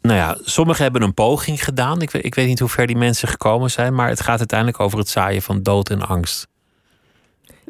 Nou 0.00 0.16
ja, 0.16 0.38
sommigen 0.42 0.82
hebben 0.82 1.02
een 1.02 1.14
poging 1.14 1.64
gedaan. 1.64 2.02
Ik 2.02 2.10
weet, 2.10 2.24
ik 2.24 2.34
weet 2.34 2.46
niet 2.46 2.58
hoe 2.58 2.68
ver 2.68 2.86
die 2.86 2.96
mensen 2.96 3.28
gekomen 3.28 3.70
zijn. 3.70 3.94
Maar 3.94 4.08
het 4.08 4.20
gaat 4.20 4.38
uiteindelijk 4.38 4.80
over 4.80 4.98
het 4.98 5.08
zaaien 5.08 5.42
van 5.42 5.62
dood 5.62 5.90
en 5.90 6.08
angst. 6.08 6.46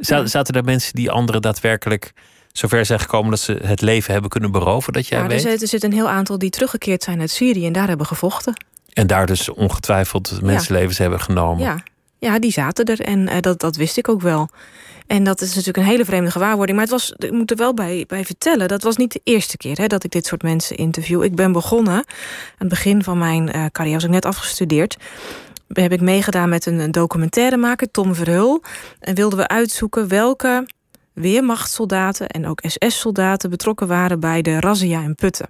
Zaten 0.01 0.55
er 0.55 0.65
mensen 0.65 0.95
die 0.95 1.11
anderen 1.11 1.43
daadwerkelijk 1.43 2.13
zover 2.53 2.87
zijn 2.87 3.01
gekomen 3.01 3.31
dat 3.31 3.41
ze 3.41 3.59
het 3.63 3.81
leven 3.81 4.13
hebben 4.13 4.31
kunnen 4.31 4.51
beroven, 4.51 4.93
dat 4.93 5.07
jij 5.07 5.19
ja, 5.19 5.27
weet? 5.27 5.45
Er 5.45 5.51
zit, 5.51 5.63
er 5.63 5.69
zit 5.69 5.83
een 5.83 5.93
heel 5.93 6.09
aantal 6.09 6.39
die 6.39 6.51
teruggekeerd 6.51 7.03
zijn 7.03 7.21
uit 7.21 7.31
Syrië 7.31 7.67
en 7.67 7.73
daar 7.73 7.89
hebben 7.89 8.07
gevochten. 8.07 8.65
En 8.93 9.07
daar 9.07 9.27
dus 9.27 9.49
ongetwijfeld 9.49 10.43
mensenlevens 10.43 10.99
hebben 10.99 11.21
genomen. 11.21 11.65
Ja. 11.65 11.83
ja, 12.19 12.39
die 12.39 12.53
zaten 12.53 12.85
er 12.85 13.01
en 13.01 13.21
uh, 13.21 13.41
dat, 13.41 13.61
dat 13.61 13.77
wist 13.77 13.97
ik 13.97 14.09
ook 14.09 14.21
wel. 14.21 14.49
En 15.07 15.25
dat 15.25 15.41
is 15.41 15.49
natuurlijk 15.49 15.77
een 15.77 15.93
hele 15.93 16.05
vreemde 16.05 16.31
gewaarwording. 16.31 16.79
Maar 16.79 16.87
het 16.87 16.97
was, 16.97 17.13
ik 17.17 17.33
moet 17.33 17.51
er 17.51 17.57
wel 17.57 17.75
bij, 17.75 18.05
bij 18.07 18.25
vertellen, 18.25 18.69
dat 18.69 18.83
was 18.83 18.97
niet 18.97 19.13
de 19.13 19.21
eerste 19.25 19.57
keer 19.57 19.77
hè, 19.77 19.87
dat 19.87 20.05
ik 20.05 20.11
dit 20.11 20.27
soort 20.27 20.43
mensen 20.43 20.77
interview. 20.77 21.23
Ik 21.23 21.35
ben 21.35 21.53
begonnen, 21.53 21.95
aan 21.95 22.05
het 22.59 22.69
begin 22.69 23.03
van 23.03 23.19
mijn 23.19 23.57
uh, 23.57 23.65
carrière, 23.73 23.95
was 23.95 24.05
ik 24.05 24.11
net 24.11 24.25
afgestudeerd 24.25 24.97
heb 25.69 25.93
ik 25.93 26.01
meegedaan 26.01 26.49
met 26.49 26.67
een 26.67 26.91
documentairemaker, 26.91 27.91
Tom 27.91 28.15
Verhul. 28.15 28.63
En 29.01 29.15
wilden 29.15 29.39
we 29.39 29.49
uitzoeken 29.49 30.09
welke 30.09 30.67
weermachtssoldaten 31.13 32.29
en 32.29 32.47
ook 32.47 32.61
SS-soldaten 32.63 33.51
betrokken 33.51 33.87
waren 33.87 34.21
bij 34.21 34.43
de 34.43 34.61
razzia 34.61 35.03
in 35.03 35.15
Putten. 35.15 35.49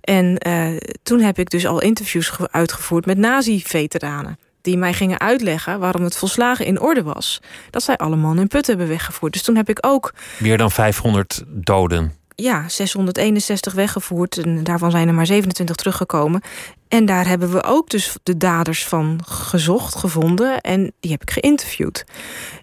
En 0.00 0.46
uh, 0.46 0.76
toen 1.02 1.20
heb 1.20 1.38
ik 1.38 1.50
dus 1.50 1.66
al 1.66 1.82
interviews 1.82 2.32
uitgevoerd 2.50 3.06
met 3.06 3.18
nazi-veteranen 3.18 4.38
die 4.62 4.76
mij 4.76 4.92
gingen 4.92 5.20
uitleggen 5.20 5.78
waarom 5.78 6.02
het 6.02 6.16
volslagen 6.16 6.66
in 6.66 6.80
orde 6.80 7.02
was. 7.02 7.40
Dat 7.70 7.82
zij 7.82 7.96
allemaal 7.96 8.36
hun 8.36 8.48
put 8.48 8.66
hebben 8.66 8.88
weggevoerd. 8.88 9.32
Dus 9.32 9.42
toen 9.42 9.56
heb 9.56 9.68
ik 9.68 9.78
ook. 9.80 10.14
Meer 10.38 10.58
dan 10.58 10.70
500 10.70 11.42
doden. 11.46 12.12
Ja, 12.34 12.68
661 12.68 13.72
weggevoerd. 13.72 14.38
En 14.38 14.64
daarvan 14.64 14.90
zijn 14.90 15.08
er 15.08 15.14
maar 15.14 15.26
27 15.26 15.76
teruggekomen. 15.76 16.42
En 16.88 17.06
daar 17.06 17.26
hebben 17.26 17.52
we 17.52 17.64
ook 17.64 17.90
dus 17.90 18.16
de 18.22 18.36
daders 18.36 18.84
van 18.84 19.20
gezocht, 19.26 19.94
gevonden. 19.94 20.60
En 20.60 20.92
die 21.00 21.10
heb 21.10 21.22
ik 21.22 21.30
geïnterviewd. 21.30 22.04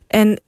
En 0.07 0.41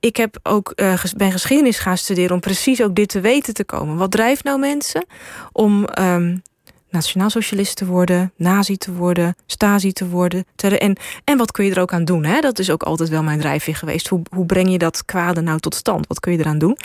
ik 0.00 0.16
heb 0.16 0.38
ook, 0.42 0.72
uh, 0.76 1.02
ben 1.16 1.32
geschiedenis 1.32 1.78
gaan 1.78 1.98
studeren 1.98 2.34
om 2.34 2.40
precies 2.40 2.82
ook 2.82 2.94
dit 2.94 3.08
te 3.08 3.20
weten 3.20 3.54
te 3.54 3.64
komen. 3.64 3.96
Wat 3.96 4.10
drijft 4.10 4.44
nou 4.44 4.58
mensen 4.58 5.06
om 5.52 5.86
um, 5.98 6.42
nationaalsocialist 6.90 7.76
te 7.76 7.86
worden, 7.86 8.32
nazi 8.36 8.76
te 8.76 8.92
worden, 8.92 9.36
stasi 9.46 9.92
te 9.92 10.08
worden. 10.08 10.44
En, 10.56 10.96
en 11.24 11.38
wat 11.38 11.50
kun 11.50 11.64
je 11.64 11.74
er 11.74 11.80
ook 11.80 11.92
aan 11.92 12.04
doen? 12.04 12.24
Hè? 12.24 12.40
Dat 12.40 12.58
is 12.58 12.70
ook 12.70 12.82
altijd 12.82 13.08
wel 13.08 13.22
mijn 13.22 13.40
drijfveer 13.40 13.76
geweest. 13.76 14.08
Hoe, 14.08 14.22
hoe 14.34 14.46
breng 14.46 14.70
je 14.70 14.78
dat 14.78 15.04
kwade 15.04 15.40
nou 15.40 15.58
tot 15.58 15.74
stand? 15.74 16.06
Wat 16.06 16.20
kun 16.20 16.32
je 16.32 16.38
eraan 16.38 16.58
doen? 16.58 16.76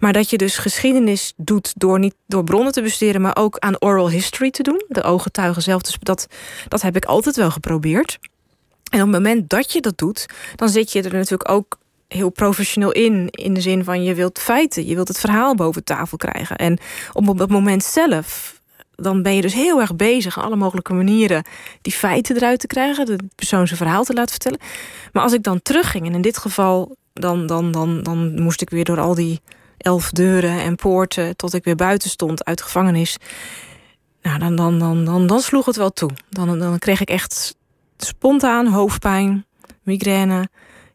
Maar 0.00 0.12
dat 0.12 0.30
je 0.30 0.36
dus 0.36 0.58
geschiedenis 0.58 1.32
doet 1.36 1.72
door 1.76 1.98
niet 1.98 2.14
door 2.26 2.44
bronnen 2.44 2.72
te 2.72 2.82
bestuderen, 2.82 3.20
maar 3.20 3.36
ook 3.36 3.58
aan 3.58 3.82
oral 3.82 4.10
history 4.10 4.50
te 4.50 4.62
doen. 4.62 4.84
De 4.88 5.02
ooggetuigen 5.02 5.62
zelf. 5.62 5.82
Dus 5.82 5.96
dat, 6.00 6.26
dat 6.68 6.82
heb 6.82 6.96
ik 6.96 7.04
altijd 7.04 7.36
wel 7.36 7.50
geprobeerd. 7.50 8.18
En 8.90 8.98
op 8.98 9.06
het 9.06 9.16
moment 9.16 9.50
dat 9.50 9.72
je 9.72 9.80
dat 9.80 9.98
doet, 9.98 10.26
dan 10.54 10.68
zit 10.68 10.92
je 10.92 11.02
er 11.02 11.12
natuurlijk 11.12 11.50
ook 11.50 11.78
heel 12.08 12.30
professioneel 12.30 12.92
in. 12.92 13.28
In 13.30 13.54
de 13.54 13.60
zin 13.60 13.84
van 13.84 14.02
je 14.02 14.14
wilt 14.14 14.38
feiten, 14.38 14.86
je 14.86 14.94
wilt 14.94 15.08
het 15.08 15.18
verhaal 15.18 15.54
boven 15.54 15.84
tafel 15.84 16.16
krijgen. 16.16 16.56
En 16.56 16.78
op 17.12 17.38
dat 17.38 17.50
moment 17.50 17.84
zelf 17.84 18.57
dan 19.00 19.22
ben 19.22 19.34
je 19.34 19.40
dus 19.40 19.54
heel 19.54 19.80
erg 19.80 19.96
bezig, 19.96 20.38
alle 20.38 20.56
mogelijke 20.56 20.92
manieren, 20.92 21.44
die 21.82 21.92
feiten 21.92 22.36
eruit 22.36 22.60
te 22.60 22.66
krijgen, 22.66 23.06
de 23.06 23.18
persoon 23.34 23.66
zijn 23.66 23.78
verhaal 23.78 24.04
te 24.04 24.12
laten 24.12 24.30
vertellen. 24.30 24.58
Maar 25.12 25.22
als 25.22 25.32
ik 25.32 25.42
dan 25.42 25.62
terugging, 25.62 26.06
en 26.06 26.14
in 26.14 26.20
dit 26.20 26.38
geval, 26.38 26.96
dan, 27.12 27.46
dan, 27.46 27.72
dan, 27.72 28.02
dan 28.02 28.42
moest 28.42 28.60
ik 28.60 28.70
weer 28.70 28.84
door 28.84 29.00
al 29.00 29.14
die 29.14 29.40
elf 29.76 30.10
deuren 30.10 30.60
en 30.60 30.74
poorten 30.74 31.36
tot 31.36 31.54
ik 31.54 31.64
weer 31.64 31.76
buiten 31.76 32.10
stond 32.10 32.44
uit 32.44 32.58
de 32.58 32.64
gevangenis. 32.64 33.16
Nou, 34.22 34.38
dan, 34.38 34.56
dan, 34.56 34.78
dan, 34.78 35.04
dan, 35.04 35.26
dan 35.26 35.40
sloeg 35.40 35.66
het 35.66 35.76
wel 35.76 35.90
toe. 35.90 36.10
Dan, 36.30 36.58
dan 36.58 36.78
kreeg 36.78 37.00
ik 37.00 37.08
echt 37.08 37.56
spontaan 37.96 38.66
hoofdpijn, 38.66 39.46
migraine. 39.82 40.48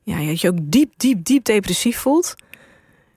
Ja, 0.03 0.25
dat 0.25 0.41
je 0.41 0.49
ook 0.49 0.57
diep, 0.61 0.93
diep, 0.97 1.25
diep 1.25 1.45
depressief 1.45 1.97
voelt. 1.97 2.35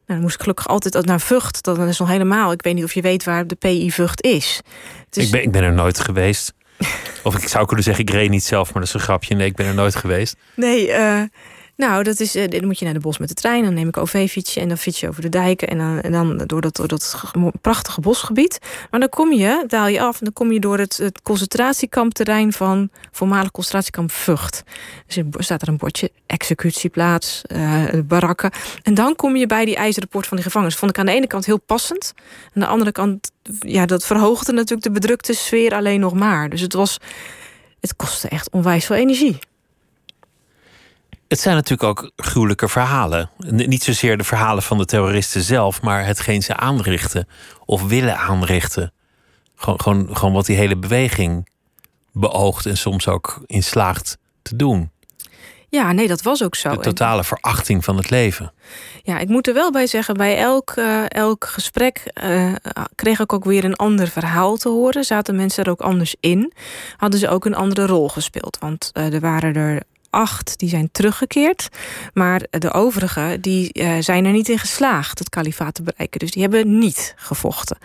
Nou, 0.06 0.18
dan 0.18 0.20
moest 0.20 0.34
ik 0.34 0.40
gelukkig 0.40 0.68
altijd 0.68 1.06
naar 1.06 1.20
Vught. 1.20 1.62
Dat 1.62 1.78
is 1.78 1.98
nog 1.98 2.08
helemaal. 2.08 2.52
Ik 2.52 2.62
weet 2.62 2.74
niet 2.74 2.84
of 2.84 2.92
je 2.94 3.00
weet 3.00 3.24
waar 3.24 3.46
de 3.46 3.54
PI 3.54 3.92
Vught 3.92 4.22
is. 4.22 4.60
Ik, 5.10 5.30
ben, 5.30 5.42
ik 5.42 5.52
ben 5.52 5.62
er 5.62 5.72
nooit 5.72 6.00
geweest. 6.00 6.54
of 7.22 7.36
ik 7.36 7.48
zou 7.48 7.66
kunnen 7.66 7.84
zeggen, 7.84 8.04
ik 8.04 8.10
reed 8.10 8.30
niet 8.30 8.44
zelf, 8.44 8.72
maar 8.72 8.82
dat 8.82 8.88
is 8.88 8.94
een 8.94 9.06
grapje. 9.06 9.34
Nee, 9.34 9.46
ik 9.46 9.56
ben 9.56 9.66
er 9.66 9.74
nooit 9.74 9.94
geweest. 9.94 10.36
Nee, 10.54 10.88
uh, 10.88 11.22
nou, 11.76 12.02
dat 12.02 12.20
is, 12.20 12.36
uh, 12.36 12.48
dan 12.48 12.64
moet 12.64 12.78
je 12.78 12.84
naar 12.84 12.94
de 12.94 13.00
bos 13.00 13.18
met 13.18 13.28
de 13.28 13.34
trein. 13.34 13.64
Dan 13.64 13.74
neem 13.74 13.88
ik 13.88 13.96
OV-fietsje 13.96 14.60
en 14.60 14.68
dan 14.68 14.78
fiets 14.78 15.00
je 15.00 15.08
over 15.08 15.22
de 15.22 15.28
dijken. 15.28 15.68
En 15.68 15.78
dan, 15.78 16.12
dan 16.12 16.46
door, 16.46 16.60
dat, 16.60 16.76
dat 16.86 17.24
prachtige 17.60 18.00
bosgebied. 18.00 18.58
Maar 18.90 19.00
dan 19.00 19.08
kom 19.08 19.32
je, 19.32 19.64
daal 19.66 19.86
je 19.86 20.00
af 20.00 20.18
en 20.18 20.24
dan 20.24 20.32
kom 20.32 20.52
je 20.52 20.60
door 20.60 20.78
het, 20.78 21.12
concentratiekampterrein 21.22 22.52
van 22.52 22.90
voormalig 23.12 23.50
concentratiekamp 23.50 24.10
Vught. 24.10 24.62
Dus 25.06 25.16
er 25.16 25.44
staat 25.44 25.62
er 25.62 25.68
een 25.68 25.76
bordje, 25.76 26.10
executieplaats, 26.26 27.42
uh, 27.52 27.84
barakken. 28.04 28.50
En 28.82 28.94
dan 28.94 29.16
kom 29.16 29.36
je 29.36 29.46
bij 29.46 29.64
die 29.64 29.76
ijzeren 29.76 30.08
poort 30.08 30.26
van 30.26 30.36
die 30.36 30.46
gevangenis. 30.46 30.76
Vond 30.76 30.90
ik 30.90 30.98
aan 30.98 31.06
de 31.06 31.12
ene 31.12 31.26
kant 31.26 31.46
heel 31.46 31.60
passend. 31.60 32.12
Aan 32.54 32.62
de 32.62 32.66
andere 32.66 32.92
kant, 32.92 33.30
ja, 33.60 33.86
dat 33.86 34.04
verhoogde 34.04 34.52
natuurlijk 34.52 34.82
de 34.82 34.90
bedrukte 34.90 35.34
sfeer 35.34 35.74
alleen 35.74 36.00
nog 36.00 36.14
maar. 36.14 36.48
Dus 36.48 36.60
het 36.60 36.72
was, 36.72 36.98
het 37.80 37.96
kostte 37.96 38.28
echt 38.28 38.50
onwijs 38.50 38.86
veel 38.86 38.96
energie. 38.96 39.38
Het 41.28 41.40
zijn 41.40 41.54
natuurlijk 41.54 41.88
ook 41.88 42.10
gruwelijke 42.16 42.68
verhalen. 42.68 43.30
Niet 43.46 43.82
zozeer 43.82 44.18
de 44.18 44.24
verhalen 44.24 44.62
van 44.62 44.78
de 44.78 44.84
terroristen 44.84 45.42
zelf, 45.42 45.82
maar 45.82 46.04
hetgeen 46.04 46.42
ze 46.42 46.56
aanrichten 46.56 47.28
of 47.64 47.82
willen 47.82 48.18
aanrichten. 48.18 48.92
Gewoon, 49.56 49.80
gewoon, 49.80 50.16
gewoon 50.16 50.34
wat 50.34 50.46
die 50.46 50.56
hele 50.56 50.76
beweging 50.76 51.48
beoogt 52.12 52.66
en 52.66 52.76
soms 52.76 53.08
ook 53.08 53.42
in 53.46 53.62
slaagt 53.62 54.18
te 54.42 54.56
doen. 54.56 54.90
Ja, 55.68 55.92
nee, 55.92 56.08
dat 56.08 56.22
was 56.22 56.44
ook 56.44 56.54
zo. 56.54 56.70
De 56.70 56.78
totale 56.78 57.24
verachting 57.24 57.84
van 57.84 57.96
het 57.96 58.10
leven. 58.10 58.52
Ja, 59.02 59.18
ik 59.18 59.28
moet 59.28 59.48
er 59.48 59.54
wel 59.54 59.72
bij 59.72 59.86
zeggen, 59.86 60.14
bij 60.14 60.38
elk, 60.38 60.74
uh, 60.76 61.04
elk 61.08 61.44
gesprek 61.44 62.10
uh, 62.24 62.52
kreeg 62.94 63.20
ik 63.20 63.32
ook 63.32 63.44
weer 63.44 63.64
een 63.64 63.76
ander 63.76 64.08
verhaal 64.08 64.56
te 64.56 64.68
horen. 64.68 65.04
Zaten 65.04 65.36
mensen 65.36 65.64
er 65.64 65.70
ook 65.70 65.80
anders 65.80 66.14
in? 66.20 66.52
Hadden 66.96 67.20
ze 67.20 67.28
ook 67.28 67.44
een 67.44 67.54
andere 67.54 67.86
rol 67.86 68.08
gespeeld? 68.08 68.58
Want 68.60 68.90
uh, 68.94 69.14
er 69.14 69.20
waren 69.20 69.54
er 69.54 69.82
acht 70.16 70.58
die 70.58 70.68
zijn 70.68 70.88
teruggekeerd. 70.92 71.68
Maar 72.14 72.42
de 72.50 72.72
overige 72.72 73.38
die, 73.40 73.70
uh, 73.72 73.96
zijn 74.00 74.24
er 74.24 74.32
niet 74.32 74.48
in 74.48 74.58
geslaagd 74.58 75.18
het 75.18 75.28
kalifaat 75.28 75.74
te 75.74 75.82
bereiken. 75.82 76.18
Dus 76.18 76.30
die 76.30 76.42
hebben 76.42 76.78
niet 76.78 77.14
gevochten. 77.16 77.78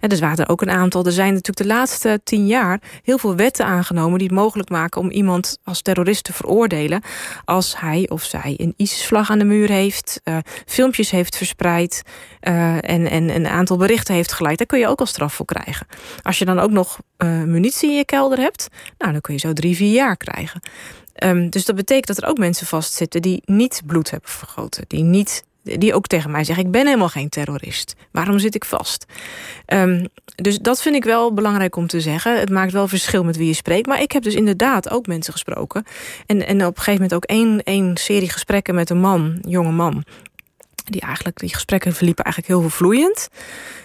En 0.00 0.08
dus 0.08 0.20
waren 0.20 0.44
er 0.44 0.50
ook 0.50 0.62
een 0.62 0.70
aantal. 0.70 1.04
Er 1.04 1.12
zijn 1.12 1.34
natuurlijk 1.34 1.68
de 1.68 1.74
laatste 1.74 2.20
tien 2.24 2.46
jaar 2.46 2.80
heel 3.02 3.18
veel 3.18 3.36
wetten 3.36 3.66
aangenomen 3.66 4.18
die 4.18 4.26
het 4.26 4.36
mogelijk 4.36 4.68
maken 4.68 5.00
om 5.00 5.10
iemand 5.10 5.58
als 5.64 5.82
terrorist 5.82 6.24
te 6.24 6.32
veroordelen. 6.32 7.02
Als 7.44 7.80
hij 7.80 8.08
of 8.08 8.22
zij 8.22 8.54
een 8.56 8.74
ISIS-vlag 8.76 9.30
aan 9.30 9.38
de 9.38 9.44
muur 9.44 9.68
heeft, 9.68 10.20
uh, 10.24 10.36
filmpjes 10.66 11.10
heeft 11.10 11.36
verspreid 11.36 12.02
uh, 12.42 12.74
en, 12.74 13.10
en 13.10 13.34
een 13.34 13.46
aantal 13.46 13.76
berichten 13.76 14.14
heeft 14.14 14.32
geleid. 14.32 14.58
Daar 14.58 14.66
kun 14.66 14.78
je 14.78 14.88
ook 14.88 15.00
al 15.00 15.06
straf 15.06 15.34
voor 15.34 15.46
krijgen. 15.46 15.86
Als 16.22 16.38
je 16.38 16.44
dan 16.44 16.58
ook 16.58 16.70
nog 16.70 16.98
munitie 17.46 17.90
in 17.90 17.96
je 17.96 18.04
kelder 18.04 18.38
hebt, 18.38 18.68
nou, 18.98 19.12
dan 19.12 19.20
kun 19.20 19.34
je 19.34 19.40
zo 19.40 19.52
drie, 19.52 19.76
vier 19.76 19.92
jaar 19.92 20.16
krijgen. 20.16 20.60
Um, 21.24 21.50
dus 21.50 21.64
dat 21.64 21.76
betekent 21.76 22.06
dat 22.06 22.22
er 22.22 22.28
ook 22.28 22.38
mensen 22.38 22.66
vastzitten 22.66 23.22
die 23.22 23.42
niet 23.44 23.82
bloed 23.86 24.10
hebben 24.10 24.30
vergoten. 24.30 24.84
Die, 24.86 25.02
niet, 25.02 25.44
die 25.62 25.94
ook 25.94 26.06
tegen 26.06 26.30
mij 26.30 26.44
zeggen: 26.44 26.64
Ik 26.64 26.70
ben 26.70 26.86
helemaal 26.86 27.08
geen 27.08 27.28
terrorist. 27.28 27.94
Waarom 28.10 28.38
zit 28.38 28.54
ik 28.54 28.64
vast? 28.64 29.04
Um, 29.66 30.06
dus 30.34 30.58
dat 30.58 30.82
vind 30.82 30.94
ik 30.94 31.04
wel 31.04 31.34
belangrijk 31.34 31.76
om 31.76 31.86
te 31.86 32.00
zeggen. 32.00 32.38
Het 32.38 32.50
maakt 32.50 32.72
wel 32.72 32.88
verschil 32.88 33.24
met 33.24 33.36
wie 33.36 33.46
je 33.46 33.54
spreekt. 33.54 33.86
Maar 33.86 34.02
ik 34.02 34.12
heb 34.12 34.22
dus 34.22 34.34
inderdaad 34.34 34.90
ook 34.90 35.06
mensen 35.06 35.32
gesproken. 35.32 35.84
En, 36.26 36.46
en 36.46 36.66
op 36.66 36.76
een 36.76 36.82
gegeven 36.82 36.92
moment 36.92 37.14
ook 37.14 37.24
één, 37.24 37.62
één 37.62 37.96
serie 37.96 38.30
gesprekken 38.30 38.74
met 38.74 38.90
een 38.90 39.00
man, 39.00 39.38
jonge 39.48 39.72
man. 39.72 40.04
Die 40.92 41.00
eigenlijk, 41.00 41.38
die 41.38 41.54
gesprekken 41.54 41.92
verliepen 41.92 42.24
eigenlijk 42.24 42.54
heel 42.54 42.70
vloeiend. 42.70 43.28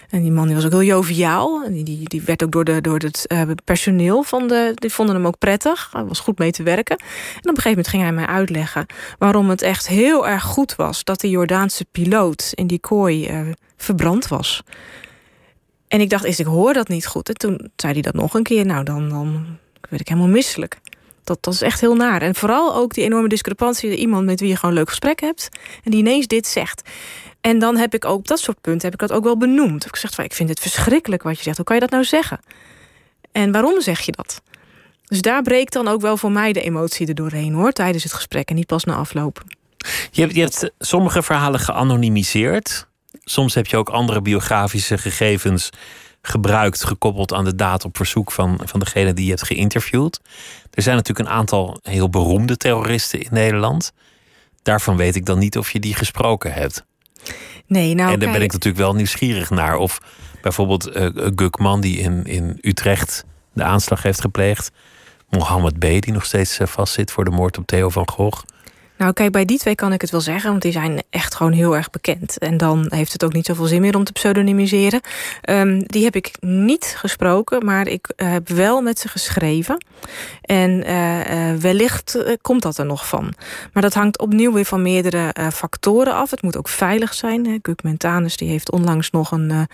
En 0.10 0.22
die 0.22 0.32
man 0.32 0.46
die 0.46 0.56
was 0.56 0.66
ook 0.66 0.72
heel 0.72 0.84
joviaal. 0.84 1.64
En 1.64 1.74
die, 1.74 1.84
die, 1.84 2.10
die 2.10 2.22
werd 2.22 2.44
ook 2.44 2.52
door, 2.52 2.64
de, 2.64 2.82
door 2.82 3.00
het 3.00 3.26
uh, 3.28 3.42
personeel 3.64 4.24
van 4.24 4.48
de. 4.48 4.72
Die 4.76 4.94
vonden 4.94 5.16
hem 5.16 5.28
ook 5.28 5.38
prettig. 5.38 5.90
Hij 5.92 6.04
was 6.04 6.20
goed 6.20 6.38
mee 6.38 6.52
te 6.52 6.64
werken. 6.64 6.98
En 6.98 7.06
op 7.06 7.44
een 7.44 7.62
gegeven 7.62 7.70
moment 7.70 7.88
ging 7.88 8.04
hij 8.04 8.12
mij 8.12 8.26
uitleggen 8.26 8.86
waarom 9.18 9.50
het 9.50 9.62
echt 9.62 9.88
heel 9.88 10.28
erg 10.28 10.44
goed 10.44 10.76
was 10.76 11.04
dat 11.04 11.20
de 11.20 11.30
Jordaanse 11.30 11.86
piloot 11.92 12.52
in 12.54 12.68
die 12.68 12.80
kooi 12.80 13.30
uh, 13.30 13.54
verbrand 13.78 14.28
was. 14.28 14.64
En 15.88 16.02
ik 16.02 16.10
dacht, 16.10 16.26
is 16.26 16.40
ik 16.40 16.46
hoor 16.46 16.74
dat 16.74 16.88
niet 16.88 17.08
goed. 17.08 17.30
En 17.30 17.36
toen 17.36 17.72
zei 17.76 17.94
hij 17.94 18.02
dat 18.02 18.14
nog 18.14 18.34
een 18.34 18.44
keer. 18.44 18.66
Nou, 18.66 18.84
dan, 18.84 19.10
dan 19.10 19.46
werd 19.90 20.02
ik 20.02 20.08
helemaal 20.08 20.30
misselijk. 20.30 20.80
Dat, 21.28 21.44
dat 21.44 21.54
is 21.54 21.62
echt 21.62 21.82
heel 21.82 21.96
naar. 21.96 22.22
En 22.22 22.36
vooral 22.36 22.76
ook 22.76 22.94
die 22.94 23.04
enorme 23.04 23.28
discrepantie. 23.28 23.96
Iemand 23.96 24.26
met 24.26 24.40
wie 24.40 24.50
je 24.50 24.56
gewoon 24.56 24.72
een 24.72 24.78
leuk 24.78 24.90
gesprek 24.90 25.20
hebt. 25.20 25.50
En 25.84 25.92
die 25.92 26.00
ineens 26.00 26.28
dit 26.28 26.48
zegt. 26.48 26.90
En 27.42 27.60
dan 27.60 27.78
heb 27.78 27.94
ik 27.94 28.06
ook 28.06 28.18
op 28.18 28.28
dat 28.28 28.40
soort 28.40 28.62
punten 28.62 28.90
heb 28.90 29.02
ik 29.02 29.08
dat 29.08 29.18
ook 29.18 29.24
wel 29.24 29.38
benoemd. 29.38 29.86
Ik 29.86 29.96
zeg 29.96 30.12
van, 30.12 30.24
ik 30.24 30.34
vind 30.34 30.50
het 30.50 30.60
verschrikkelijk 30.60 31.24
wat 31.24 31.38
je 31.38 31.44
zegt. 31.44 31.58
Hoe 31.58 31.66
kan 31.66 31.76
je 31.76 31.82
dat 31.82 31.92
nou 31.92 32.04
zeggen? 32.04 32.40
En 33.32 33.52
waarom 33.52 33.82
zeg 33.82 34.00
je 34.00 34.12
dat? 34.12 34.42
Dus 35.04 35.22
daar 35.22 35.42
breekt 35.42 35.74
dan 35.74 35.88
ook 35.88 36.02
wel 36.02 36.18
voor 36.18 36.32
mij 36.32 36.54
de 36.54 36.62
emotie 36.62 37.08
er 37.08 37.16
doorheen 37.16 37.54
hoor, 37.54 37.72
tijdens 37.72 38.04
het 38.04 38.14
gesprek 38.14 38.50
en 38.50 38.56
niet 38.56 38.66
pas 38.66 38.84
na 38.84 38.96
afloop. 38.96 39.44
Je 40.12 40.22
hebt, 40.22 40.36
je 40.36 40.42
hebt 40.42 40.72
sommige 40.80 41.24
verhalen 41.24 41.60
geanonimiseerd. 41.60 42.88
Soms 43.24 43.54
heb 43.54 43.68
je 43.68 43.78
ook 43.78 43.90
andere 43.90 44.22
biografische 44.22 44.98
gegevens 44.98 45.70
gebruikt, 46.28 46.84
gekoppeld 46.84 47.34
aan 47.34 47.44
de 47.44 47.56
daad 47.56 47.86
op 47.86 47.98
verzoek 47.98 48.32
van, 48.32 48.60
van 48.66 48.80
degene 48.80 49.14
die 49.14 49.24
je 49.24 49.30
hebt 49.30 49.46
geïnterviewd. 49.46 50.20
Er 50.74 50.82
zijn 50.82 50.96
natuurlijk 50.96 51.30
een 51.30 51.36
aantal 51.36 51.80
heel 51.82 52.10
beroemde 52.10 52.58
terroristen 52.58 53.22
in 53.22 53.30
Nederland. 53.32 53.92
Daarvan 54.64 54.98
weet 54.98 55.16
ik 55.16 55.26
dan 55.26 55.40
niet 55.40 55.58
of 55.58 55.72
je 55.72 55.80
die 55.80 55.96
gesproken 55.96 56.54
hebt. 56.54 56.86
Nee, 57.66 57.96
nou, 57.96 58.14
en 58.14 58.20
daar 58.20 58.32
ben 58.32 58.42
ik 58.42 58.52
natuurlijk 58.52 58.84
wel 58.84 58.94
nieuwsgierig 58.94 59.50
naar. 59.50 59.78
Of 59.78 60.00
bijvoorbeeld 60.42 60.96
uh, 60.96 61.10
Gukman, 61.14 61.82
die 61.82 61.98
in, 61.98 62.26
in 62.26 62.58
Utrecht 62.62 63.26
de 63.54 63.64
aanslag 63.64 64.04
heeft 64.04 64.22
gepleegd. 64.22 64.72
Mohammed 65.30 65.80
B., 65.80 65.82
die 65.82 66.12
nog 66.12 66.26
steeds 66.26 66.60
uh, 66.60 66.68
vastzit 66.68 67.12
voor 67.12 67.26
de 67.26 67.32
moord 67.32 67.58
op 67.58 67.66
Theo 67.66 67.90
van 67.90 68.10
Gogh. 68.10 68.44
Nou, 68.98 69.14
kijk, 69.14 69.32
bij 69.32 69.46
die 69.46 69.58
twee 69.58 69.76
kan 69.76 69.94
ik 69.94 70.02
het 70.02 70.10
wel 70.10 70.22
zeggen, 70.22 70.50
want 70.50 70.62
die 70.62 70.72
zijn 70.72 71.04
echt 71.10 71.36
gewoon 71.36 71.52
heel 71.52 71.76
erg 71.76 71.90
bekend. 71.90 72.38
En 72.38 72.58
dan 72.58 72.86
heeft 72.90 73.14
het 73.14 73.24
ook 73.24 73.34
niet 73.34 73.46
zoveel 73.46 73.66
zin 73.66 73.82
meer 73.82 73.96
om 73.96 74.04
te 74.04 74.12
pseudonymiseren. 74.12 75.02
Um, 75.50 75.88
die 75.88 76.04
heb 76.04 76.16
ik 76.16 76.32
niet 76.40 76.96
gesproken, 76.98 77.66
maar 77.66 77.88
ik 77.88 78.14
uh, 78.16 78.32
heb 78.32 78.50
wel 78.50 78.82
met 78.82 79.00
ze 79.00 79.08
geschreven. 79.08 79.86
En 80.42 80.84
uh, 80.88 81.52
uh, 81.52 81.56
wellicht 81.60 82.18
komt 82.42 82.62
dat 82.62 82.78
er 82.78 82.86
nog 82.86 83.08
van. 83.08 83.34
Maar 83.74 83.84
dat 83.84 83.94
hangt 83.94 84.20
opnieuw 84.20 84.54
weer 84.54 84.66
van 84.66 84.82
meerdere 84.82 85.34
factoren 85.54 86.14
af. 86.14 86.32
Het 86.32 86.42
moet 86.42 86.58
ook 86.58 86.68
veilig 86.68 87.14
zijn. 87.14 87.60
Guk 87.62 87.84
Mentanus 87.84 88.38
die 88.38 88.50
heeft 88.50 88.72
onlangs 88.72 89.12
nog 89.12 89.32
een, 89.32 89.68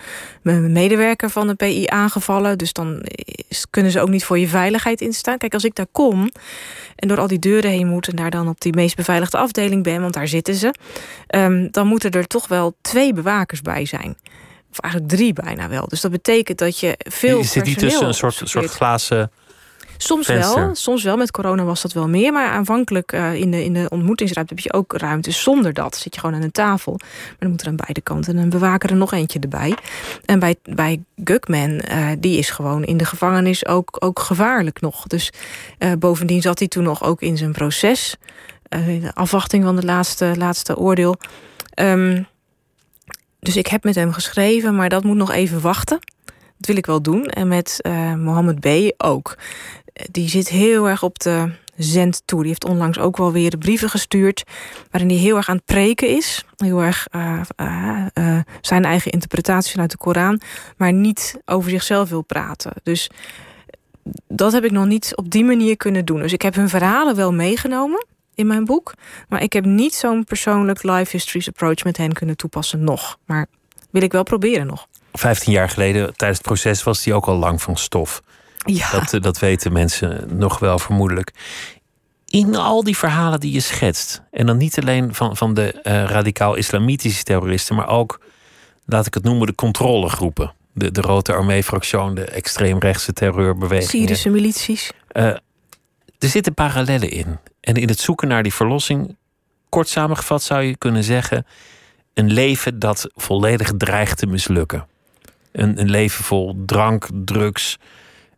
medewerker 0.72 1.30
van 1.30 1.46
de 1.46 1.54
PI 1.54 1.86
aangevallen. 1.86 2.58
Dus 2.58 2.72
dan 2.72 3.06
kunnen 3.70 3.92
ze 3.92 4.00
ook 4.00 4.08
niet 4.08 4.24
voor 4.24 4.38
je 4.38 4.48
veiligheid 4.48 5.00
instaan. 5.00 5.38
Kijk, 5.38 5.54
als 5.54 5.64
ik 5.64 5.74
daar 5.74 5.86
kom 5.92 6.30
en 6.96 7.08
door 7.08 7.20
al 7.20 7.26
die 7.26 7.38
deuren 7.38 7.70
heen 7.70 7.86
moet 7.86 8.08
en 8.08 8.16
daar 8.16 8.30
dan 8.30 8.48
op 8.48 8.60
die 8.60 8.74
meest 8.74 8.96
beveiligde 8.96 9.13
afdeling 9.22 9.82
ben, 9.82 10.00
want 10.00 10.14
daar 10.14 10.28
zitten 10.28 10.54
ze, 10.54 10.74
um, 11.28 11.68
dan 11.70 11.86
moeten 11.86 12.10
er 12.10 12.26
toch 12.26 12.48
wel 12.48 12.76
twee 12.80 13.12
bewakers 13.12 13.60
bij 13.60 13.86
zijn. 13.86 14.16
Of 14.70 14.78
eigenlijk 14.78 15.12
drie 15.12 15.32
bijna 15.32 15.68
wel. 15.68 15.86
Dus 15.88 16.00
dat 16.00 16.10
betekent 16.10 16.58
dat 16.58 16.78
je 16.78 16.94
veel. 16.98 17.38
Je 17.38 17.44
zit 17.44 17.64
niet 17.64 17.78
tussen 17.78 18.06
een 18.06 18.14
soort, 18.14 18.40
soort 18.44 18.70
glazen 18.70 19.30
Soms 19.96 20.26
wel, 20.26 20.74
soms 20.74 21.02
wel. 21.02 21.16
Met 21.16 21.30
corona 21.30 21.64
was 21.64 21.82
dat 21.82 21.92
wel 21.92 22.08
meer. 22.08 22.32
Maar 22.32 22.48
aanvankelijk 22.48 23.12
uh, 23.12 23.34
in, 23.34 23.50
de, 23.50 23.64
in 23.64 23.72
de 23.72 23.86
ontmoetingsruimte 23.88 24.54
heb 24.54 24.62
je 24.62 24.72
ook 24.72 24.92
ruimte. 24.92 25.30
Zonder 25.30 25.72
dat 25.72 25.96
zit 25.96 26.14
je 26.14 26.20
gewoon 26.20 26.36
aan 26.36 26.42
een 26.42 26.52
tafel. 26.52 26.96
Maar 26.98 27.36
dan 27.38 27.50
moet 27.50 27.60
er 27.60 27.66
aan 27.66 27.76
beide 27.76 28.00
kanten 28.00 28.36
een 28.36 28.48
bewaker 28.48 28.90
er 28.90 28.96
nog 28.96 29.12
eentje 29.12 29.38
erbij. 29.38 29.74
En 30.24 30.38
bij, 30.38 30.56
bij 30.62 31.02
Gugman, 31.24 31.70
uh, 31.70 32.08
die 32.18 32.38
is 32.38 32.50
gewoon 32.50 32.84
in 32.84 32.96
de 32.96 33.04
gevangenis 33.04 33.66
ook, 33.66 33.96
ook 33.98 34.18
gevaarlijk 34.18 34.80
nog. 34.80 35.06
Dus 35.06 35.32
uh, 35.78 35.92
bovendien 35.98 36.42
zat 36.42 36.58
hij 36.58 36.68
toen 36.68 36.84
nog 36.84 37.04
ook 37.04 37.20
in 37.20 37.36
zijn 37.36 37.52
proces. 37.52 38.16
De 38.82 39.14
afwachting 39.14 39.64
van 39.64 39.76
het 39.76 39.84
laatste, 39.84 40.34
laatste 40.36 40.76
oordeel. 40.76 41.16
Um, 41.80 42.26
dus 43.38 43.56
ik 43.56 43.66
heb 43.66 43.84
met 43.84 43.94
hem 43.94 44.12
geschreven, 44.12 44.74
maar 44.74 44.88
dat 44.88 45.04
moet 45.04 45.16
nog 45.16 45.30
even 45.30 45.60
wachten. 45.60 45.98
Dat 46.56 46.66
wil 46.66 46.76
ik 46.76 46.86
wel 46.86 47.02
doen. 47.02 47.26
En 47.26 47.48
met 47.48 47.78
uh, 47.82 48.14
Mohammed 48.14 48.60
B. 48.60 48.94
ook 48.96 49.36
die 50.10 50.28
zit 50.28 50.48
heel 50.48 50.88
erg 50.88 51.02
op 51.02 51.18
de 51.18 51.50
zend 51.76 52.22
toe. 52.24 52.38
Die 52.38 52.48
heeft 52.48 52.64
onlangs 52.64 52.98
ook 52.98 53.16
wel 53.16 53.32
weer 53.32 53.58
brieven 53.58 53.90
gestuurd... 53.90 54.42
waarin 54.90 55.10
hij 55.10 55.18
heel 55.18 55.36
erg 55.36 55.48
aan 55.48 55.56
het 55.56 55.64
preken 55.64 56.08
is. 56.08 56.44
Heel 56.56 56.82
erg 56.82 57.06
uh, 57.14 58.40
zijn 58.60 58.84
eigen 58.84 59.10
interpretatie 59.10 59.72
vanuit 59.72 59.90
de 59.90 59.96
Koran... 59.96 60.40
maar 60.76 60.92
niet 60.92 61.36
over 61.44 61.70
zichzelf 61.70 62.08
wil 62.08 62.22
praten. 62.22 62.72
Dus 62.82 63.10
dat 64.28 64.52
heb 64.52 64.64
ik 64.64 64.70
nog 64.70 64.86
niet 64.86 65.12
op 65.14 65.30
die 65.30 65.44
manier 65.44 65.76
kunnen 65.76 66.04
doen. 66.04 66.20
Dus 66.20 66.32
ik 66.32 66.42
heb 66.42 66.54
hun 66.54 66.68
verhalen 66.68 67.16
wel 67.16 67.32
meegenomen 67.32 68.06
in 68.34 68.46
mijn 68.46 68.64
boek... 68.64 68.94
maar 69.28 69.42
ik 69.42 69.52
heb 69.52 69.64
niet 69.64 69.94
zo'n 69.94 70.24
persoonlijk 70.24 70.82
life 70.82 71.10
histories 71.10 71.48
approach 71.48 71.84
met 71.84 71.96
hen 71.96 72.12
kunnen 72.12 72.36
toepassen 72.36 72.84
nog. 72.84 73.18
Maar 73.26 73.46
wil 73.90 74.02
ik 74.02 74.12
wel 74.12 74.22
proberen 74.22 74.66
nog. 74.66 74.86
Vijftien 75.12 75.52
jaar 75.52 75.68
geleden, 75.68 76.16
tijdens 76.16 76.38
het 76.38 76.46
proces, 76.46 76.82
was 76.82 77.04
hij 77.04 77.14
ook 77.14 77.26
al 77.26 77.36
lang 77.36 77.62
van 77.62 77.76
stof. 77.76 78.22
Ja. 78.56 78.90
Dat, 78.90 79.12
eh, 79.12 79.20
dat 79.20 79.38
weten 79.38 79.72
mensen 79.72 80.36
nog 80.36 80.58
wel 80.58 80.78
vermoedelijk. 80.78 81.32
In 82.26 82.56
al 82.56 82.84
die 82.84 82.96
verhalen 82.96 83.40
die 83.40 83.52
je 83.52 83.60
schetst, 83.60 84.22
en 84.30 84.46
dan 84.46 84.56
niet 84.56 84.78
alleen 84.80 85.14
van, 85.14 85.36
van 85.36 85.54
de 85.54 85.80
uh, 85.82 86.04
radicaal-islamitische 86.04 87.22
terroristen, 87.22 87.76
maar 87.76 87.88
ook, 87.88 88.20
laat 88.86 89.06
ik 89.06 89.14
het 89.14 89.24
noemen, 89.24 89.46
de 89.46 89.54
controlegroepen. 89.54 90.52
De, 90.72 90.90
de 90.90 91.00
Rode 91.00 91.32
Armee-fractie, 91.32 92.12
de 92.12 92.24
extreemrechtse 92.24 93.12
terreurbeweging. 93.12 93.90
Syrische 93.90 94.30
milities. 94.30 94.90
Uh, 95.12 95.36
er 96.18 96.28
zitten 96.28 96.54
parallellen 96.54 97.10
in. 97.10 97.38
En 97.60 97.74
in 97.74 97.88
het 97.88 98.00
zoeken 98.00 98.28
naar 98.28 98.42
die 98.42 98.54
verlossing, 98.54 99.16
kort 99.68 99.88
samengevat 99.88 100.42
zou 100.42 100.62
je 100.62 100.76
kunnen 100.76 101.04
zeggen: 101.04 101.46
een 102.14 102.32
leven 102.32 102.78
dat 102.78 103.08
volledig 103.14 103.72
dreigt 103.76 104.18
te 104.18 104.26
mislukken. 104.26 104.86
Een, 105.52 105.80
een 105.80 105.90
leven 105.90 106.24
vol 106.24 106.62
drank, 106.66 107.08
drugs, 107.24 107.78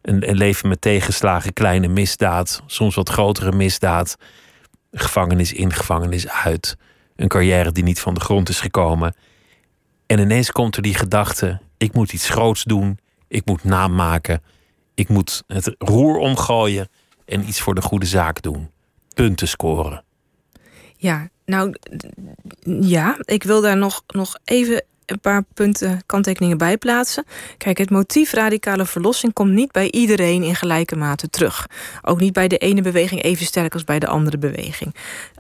een, 0.02 0.28
een 0.28 0.36
leven 0.36 0.68
met 0.68 0.80
tegenslagen, 0.80 1.52
kleine 1.52 1.88
misdaad, 1.88 2.62
soms 2.66 2.94
wat 2.94 3.08
grotere 3.08 3.52
misdaad. 3.52 4.16
Gevangenis 4.92 5.52
in, 5.52 5.72
gevangenis 5.72 6.28
uit. 6.28 6.76
Een 7.16 7.28
carrière 7.28 7.72
die 7.72 7.84
niet 7.84 8.00
van 8.00 8.14
de 8.14 8.20
grond 8.20 8.48
is 8.48 8.60
gekomen. 8.60 9.14
En 10.06 10.18
ineens 10.18 10.52
komt 10.52 10.76
er 10.76 10.82
die 10.82 10.94
gedachte: 10.94 11.60
ik 11.76 11.94
moet 11.94 12.12
iets 12.12 12.28
groots 12.28 12.64
doen, 12.64 12.98
ik 13.28 13.46
moet 13.46 13.64
naam 13.64 13.94
maken, 13.94 14.42
ik 14.94 15.08
moet 15.08 15.42
het 15.46 15.74
roer 15.78 16.16
omgooien 16.16 16.88
en 17.26 17.48
iets 17.48 17.60
voor 17.60 17.74
de 17.74 17.82
goede 17.82 18.06
zaak 18.06 18.42
doen. 18.42 18.70
Punten 19.14 19.48
scoren. 19.48 20.04
Ja, 20.96 21.28
nou 21.44 21.74
ja, 22.80 23.16
ik 23.20 23.42
wil 23.42 23.60
daar 23.60 23.76
nog, 23.76 24.02
nog 24.06 24.38
even 24.44 24.84
een 25.06 25.20
paar 25.20 25.44
punten, 25.54 26.00
kanttekeningen 26.06 26.58
bij 26.58 26.76
plaatsen. 26.76 27.24
Kijk, 27.58 27.78
het 27.78 27.90
motief 27.90 28.32
radicale 28.32 28.86
verlossing 28.86 29.32
komt 29.32 29.52
niet 29.52 29.72
bij 29.72 29.90
iedereen 29.90 30.42
in 30.42 30.54
gelijke 30.54 30.96
mate 30.96 31.28
terug. 31.28 31.66
Ook 32.02 32.20
niet 32.20 32.32
bij 32.32 32.48
de 32.48 32.58
ene 32.58 32.82
beweging 32.82 33.22
even 33.22 33.46
sterk 33.46 33.72
als 33.72 33.84
bij 33.84 33.98
de 33.98 34.06
andere 34.06 34.38
beweging. 34.38 34.94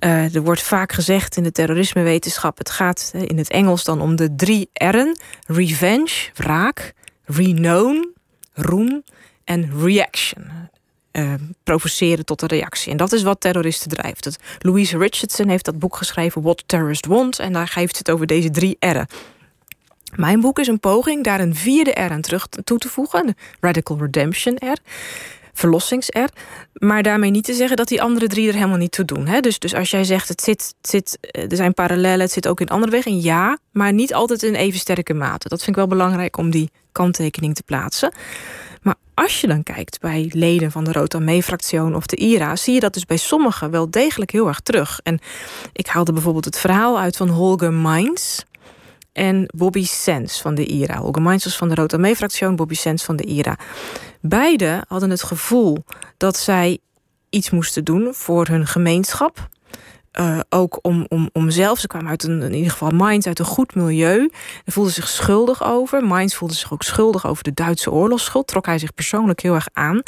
Uh, 0.04 0.34
er 0.34 0.42
wordt 0.42 0.62
vaak 0.62 0.92
gezegd 0.92 1.36
in 1.36 1.42
de 1.42 1.52
terrorismewetenschap: 1.52 2.58
het 2.58 2.70
gaat 2.70 3.12
in 3.14 3.38
het 3.38 3.50
Engels 3.50 3.84
dan 3.84 4.00
om 4.00 4.16
de 4.16 4.34
drie 4.34 4.70
R'en: 4.72 5.18
revenge, 5.46 6.30
wraak, 6.34 6.94
renown, 7.24 8.14
roem 8.52 9.02
en 9.44 9.70
reaction. 9.82 10.70
Uh, 11.16 11.34
provoceren 11.62 12.24
tot 12.24 12.42
een 12.42 12.48
reactie. 12.48 12.90
En 12.90 12.96
dat 12.96 13.12
is 13.12 13.22
wat 13.22 13.40
terroristen 13.40 13.88
drijft. 13.88 14.36
Louise 14.58 14.98
Richardson 14.98 15.48
heeft 15.48 15.64
dat 15.64 15.78
boek 15.78 15.96
geschreven, 15.96 16.42
What 16.42 16.62
Terrorists 16.66 17.08
Want. 17.08 17.38
En 17.38 17.52
daar 17.52 17.68
geeft 17.68 17.98
het 17.98 18.10
over 18.10 18.26
deze 18.26 18.50
drie 18.50 18.76
R'en. 18.80 19.06
Mijn 20.14 20.40
boek 20.40 20.58
is 20.58 20.66
een 20.66 20.80
poging 20.80 21.24
daar 21.24 21.40
een 21.40 21.54
vierde 21.54 21.90
R 21.90 22.10
aan 22.10 22.20
terug 22.20 22.46
toe 22.64 22.78
te 22.78 22.88
voegen, 22.88 23.34
Radical 23.60 23.98
Redemption 23.98 24.56
R 24.56 24.78
verlossings-R. 25.56 26.28
Maar 26.72 27.02
daarmee 27.02 27.30
niet 27.30 27.44
te 27.44 27.54
zeggen 27.54 27.76
dat 27.76 27.88
die 27.88 28.02
andere 28.02 28.26
drie 28.26 28.48
er 28.48 28.54
helemaal 28.54 28.76
niet 28.76 28.92
toe 28.92 29.04
doen. 29.04 29.26
Hè? 29.26 29.40
Dus, 29.40 29.58
dus 29.58 29.74
als 29.74 29.90
jij 29.90 30.04
zegt, 30.04 30.28
het 30.28 30.42
zit, 30.42 30.74
zit, 30.80 31.18
eh, 31.20 31.50
er 31.50 31.56
zijn 31.56 31.74
parallellen, 31.74 32.20
het 32.20 32.32
zit 32.32 32.48
ook 32.48 32.60
in 32.60 32.68
andere 32.68 32.92
wegen. 32.92 33.20
Ja, 33.20 33.58
maar 33.72 33.92
niet 33.92 34.14
altijd 34.14 34.42
in 34.42 34.54
even 34.54 34.78
sterke 34.78 35.14
mate. 35.14 35.48
Dat 35.48 35.58
vind 35.58 35.70
ik 35.70 35.76
wel 35.76 35.86
belangrijk 35.86 36.36
om 36.36 36.50
die 36.50 36.70
kanttekening 36.92 37.54
te 37.54 37.62
plaatsen. 37.62 38.12
Maar 38.86 38.94
als 39.14 39.40
je 39.40 39.46
dan 39.46 39.62
kijkt 39.62 40.00
bij 40.00 40.30
leden 40.34 40.70
van 40.70 40.84
de 40.84 40.92
Rotamee-fractie 40.92 41.94
of 41.94 42.06
de 42.06 42.16
IRA... 42.16 42.56
zie 42.56 42.74
je 42.74 42.80
dat 42.80 42.94
dus 42.94 43.04
bij 43.04 43.16
sommigen 43.16 43.70
wel 43.70 43.90
degelijk 43.90 44.30
heel 44.30 44.48
erg 44.48 44.60
terug. 44.60 45.00
En 45.02 45.18
ik 45.72 45.86
haalde 45.86 46.12
bijvoorbeeld 46.12 46.44
het 46.44 46.58
verhaal 46.58 46.98
uit 46.98 47.16
van 47.16 47.28
Holger 47.28 47.72
Mainz 47.72 48.40
en 49.12 49.48
Bobby 49.56 49.84
Sens 49.84 50.40
van 50.40 50.54
de 50.54 50.66
IRA. 50.66 50.98
Holger 50.98 51.22
Mainz 51.22 51.44
was 51.44 51.56
van 51.56 51.68
de 51.68 51.74
Rotamee-fractie, 51.74 52.54
Bobby 52.54 52.74
Sens 52.74 53.04
van 53.04 53.16
de 53.16 53.24
IRA. 53.24 53.58
Beide 54.20 54.84
hadden 54.88 55.10
het 55.10 55.22
gevoel 55.22 55.84
dat 56.16 56.36
zij 56.36 56.78
iets 57.30 57.50
moesten 57.50 57.84
doen 57.84 58.14
voor 58.14 58.46
hun 58.46 58.66
gemeenschap. 58.66 59.48
Uh, 60.20 60.40
ook 60.48 60.78
om, 60.82 61.06
om, 61.08 61.30
om 61.32 61.50
zelf, 61.50 61.78
ze 61.78 61.86
kwamen 61.86 62.08
uit 62.10 62.22
een, 62.22 62.42
in 62.42 62.54
ieder 62.54 62.70
geval 62.70 62.90
Mainz 62.90 63.26
uit 63.26 63.38
een 63.38 63.44
goed 63.44 63.74
milieu. 63.74 64.30
En 64.64 64.72
voelde 64.72 64.90
zich 64.90 65.08
schuldig 65.08 65.64
over. 65.64 66.04
Mainz 66.04 66.34
voelde 66.34 66.54
zich 66.54 66.72
ook 66.72 66.82
schuldig 66.82 67.26
over 67.26 67.44
de 67.44 67.54
Duitse 67.54 67.90
oorlogsschuld. 67.90 68.46
Trok 68.46 68.66
hij 68.66 68.78
zich 68.78 68.94
persoonlijk 68.94 69.40
heel 69.40 69.54
erg 69.54 69.68
aan. 69.72 70.02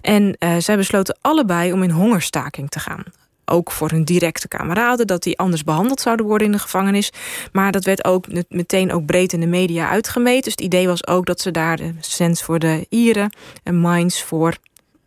En 0.00 0.36
uh, 0.38 0.56
zij 0.58 0.76
besloten 0.76 1.18
allebei 1.20 1.72
om 1.72 1.82
in 1.82 1.90
hongerstaking 1.90 2.70
te 2.70 2.78
gaan 2.78 3.04
ook 3.48 3.70
voor 3.70 3.90
hun 3.90 4.04
directe 4.04 4.48
kameraden, 4.48 5.06
dat 5.06 5.22
die 5.22 5.38
anders 5.38 5.64
behandeld 5.64 6.00
zouden 6.00 6.26
worden 6.26 6.46
in 6.46 6.52
de 6.52 6.58
gevangenis. 6.58 7.12
Maar 7.52 7.72
dat 7.72 7.84
werd 7.84 8.04
ook 8.04 8.26
meteen 8.48 8.92
ook 8.92 9.06
breed 9.06 9.32
in 9.32 9.40
de 9.40 9.46
media 9.46 9.88
uitgemeten. 9.88 10.42
Dus 10.42 10.52
het 10.52 10.60
idee 10.60 10.86
was 10.86 11.06
ook 11.06 11.26
dat 11.26 11.40
ze 11.40 11.50
daar 11.50 11.76
de 11.76 11.94
sens 12.00 12.42
voor 12.42 12.58
de 12.58 12.86
Ieren 12.88 13.32
en 13.62 13.76
Mainz 13.76 14.22
voor 14.22 14.56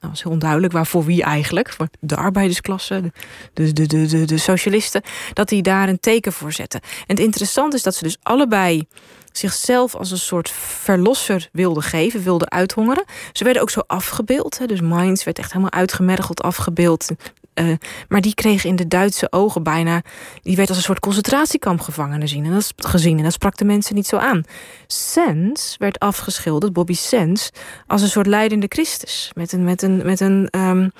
dat 0.01 0.09
was 0.09 0.23
heel 0.23 0.31
onduidelijk 0.31 0.73
waarvoor 0.73 1.05
wie 1.05 1.23
eigenlijk. 1.23 1.73
Voor 1.73 1.87
de 1.99 2.15
arbeidersklasse, 2.15 3.11
de, 3.53 3.73
de, 3.73 3.85
de, 3.85 4.05
de, 4.05 4.25
de 4.25 4.37
socialisten. 4.37 5.01
Dat 5.33 5.49
die 5.49 5.61
daar 5.61 5.89
een 5.89 5.99
teken 5.99 6.33
voor 6.33 6.51
zetten. 6.51 6.81
En 6.81 7.15
het 7.15 7.19
interessante 7.19 7.75
is 7.75 7.83
dat 7.83 7.95
ze 7.95 8.03
dus 8.03 8.17
allebei 8.21 8.87
zichzelf 9.31 9.95
als 9.95 10.11
een 10.11 10.17
soort 10.17 10.49
verlosser 10.49 11.49
wilden 11.51 11.83
geven, 11.83 12.23
wilden 12.23 12.51
uithongeren. 12.51 13.03
Ze 13.31 13.43
werden 13.43 13.61
ook 13.61 13.69
zo 13.69 13.81
afgebeeld. 13.87 14.57
Hè, 14.57 14.65
dus 14.65 14.81
Mainz 14.81 15.23
werd 15.23 15.39
echt 15.39 15.51
helemaal 15.51 15.71
uitgemergeld 15.71 16.41
afgebeeld. 16.41 17.09
Uh, 17.55 17.75
maar 18.07 18.21
die 18.21 18.33
kreeg 18.33 18.63
in 18.63 18.75
de 18.75 18.87
Duitse 18.87 19.31
ogen 19.31 19.63
bijna... 19.63 20.01
die 20.41 20.55
werd 20.55 20.67
als 20.67 20.77
een 20.77 20.83
soort 20.83 20.99
concentratiekamp 20.99 21.81
gevangen 21.81 22.21
gezien. 22.21 22.45
En 22.45 22.51
dat, 22.51 22.73
gezien, 22.75 23.17
en 23.17 23.23
dat 23.23 23.33
sprak 23.33 23.57
de 23.57 23.65
mensen 23.65 23.95
niet 23.95 24.07
zo 24.07 24.17
aan. 24.17 24.43
Sens 24.91 25.75
werd 25.77 25.99
afgeschilderd, 25.99 26.73
Bobby 26.73 26.93
Sens... 26.93 27.49
als 27.87 28.01
een 28.01 28.07
soort 28.07 28.27
leidende 28.27 28.65
Christus. 28.69 29.31
Met 29.33 29.51
een, 29.51 29.63
met 29.63 29.81
een, 29.81 30.05
met 30.05 30.19
een 30.19 30.47
um, 30.51 30.91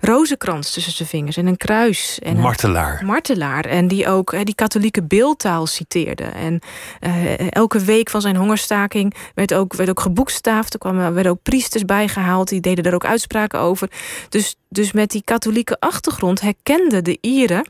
rozenkrans 0.00 0.72
tussen 0.72 0.92
zijn 0.92 1.08
vingers 1.08 1.36
en 1.36 1.46
een 1.46 1.56
kruis. 1.56 2.18
En 2.18 2.36
martelaar. 2.36 3.00
Een 3.00 3.06
martelaar. 3.06 3.64
En 3.64 3.88
die 3.88 4.08
ook 4.08 4.44
die 4.44 4.54
katholieke 4.54 5.02
beeldtaal 5.02 5.66
citeerde. 5.66 6.24
En 6.24 6.60
uh, 7.00 7.52
elke 7.52 7.78
week 7.78 8.10
van 8.10 8.20
zijn 8.20 8.36
hongerstaking 8.36 9.14
werd 9.34 9.54
ook, 9.54 9.74
werd 9.74 9.90
ook 9.90 10.00
geboekstaafd. 10.00 10.72
Er 10.72 10.78
kwamen, 10.78 11.14
werden 11.14 11.32
ook 11.32 11.42
priesters 11.42 11.84
bijgehaald. 11.84 12.48
Die 12.48 12.60
deden 12.60 12.84
daar 12.84 12.94
ook 12.94 13.04
uitspraken 13.04 13.60
over. 13.60 13.90
Dus, 14.28 14.56
dus 14.68 14.92
met 14.92 15.10
die 15.10 15.22
katholieke 15.24 15.76
achtergrond 15.80 16.40
herkende 16.40 17.02
de 17.02 17.18
Ieren 17.20 17.64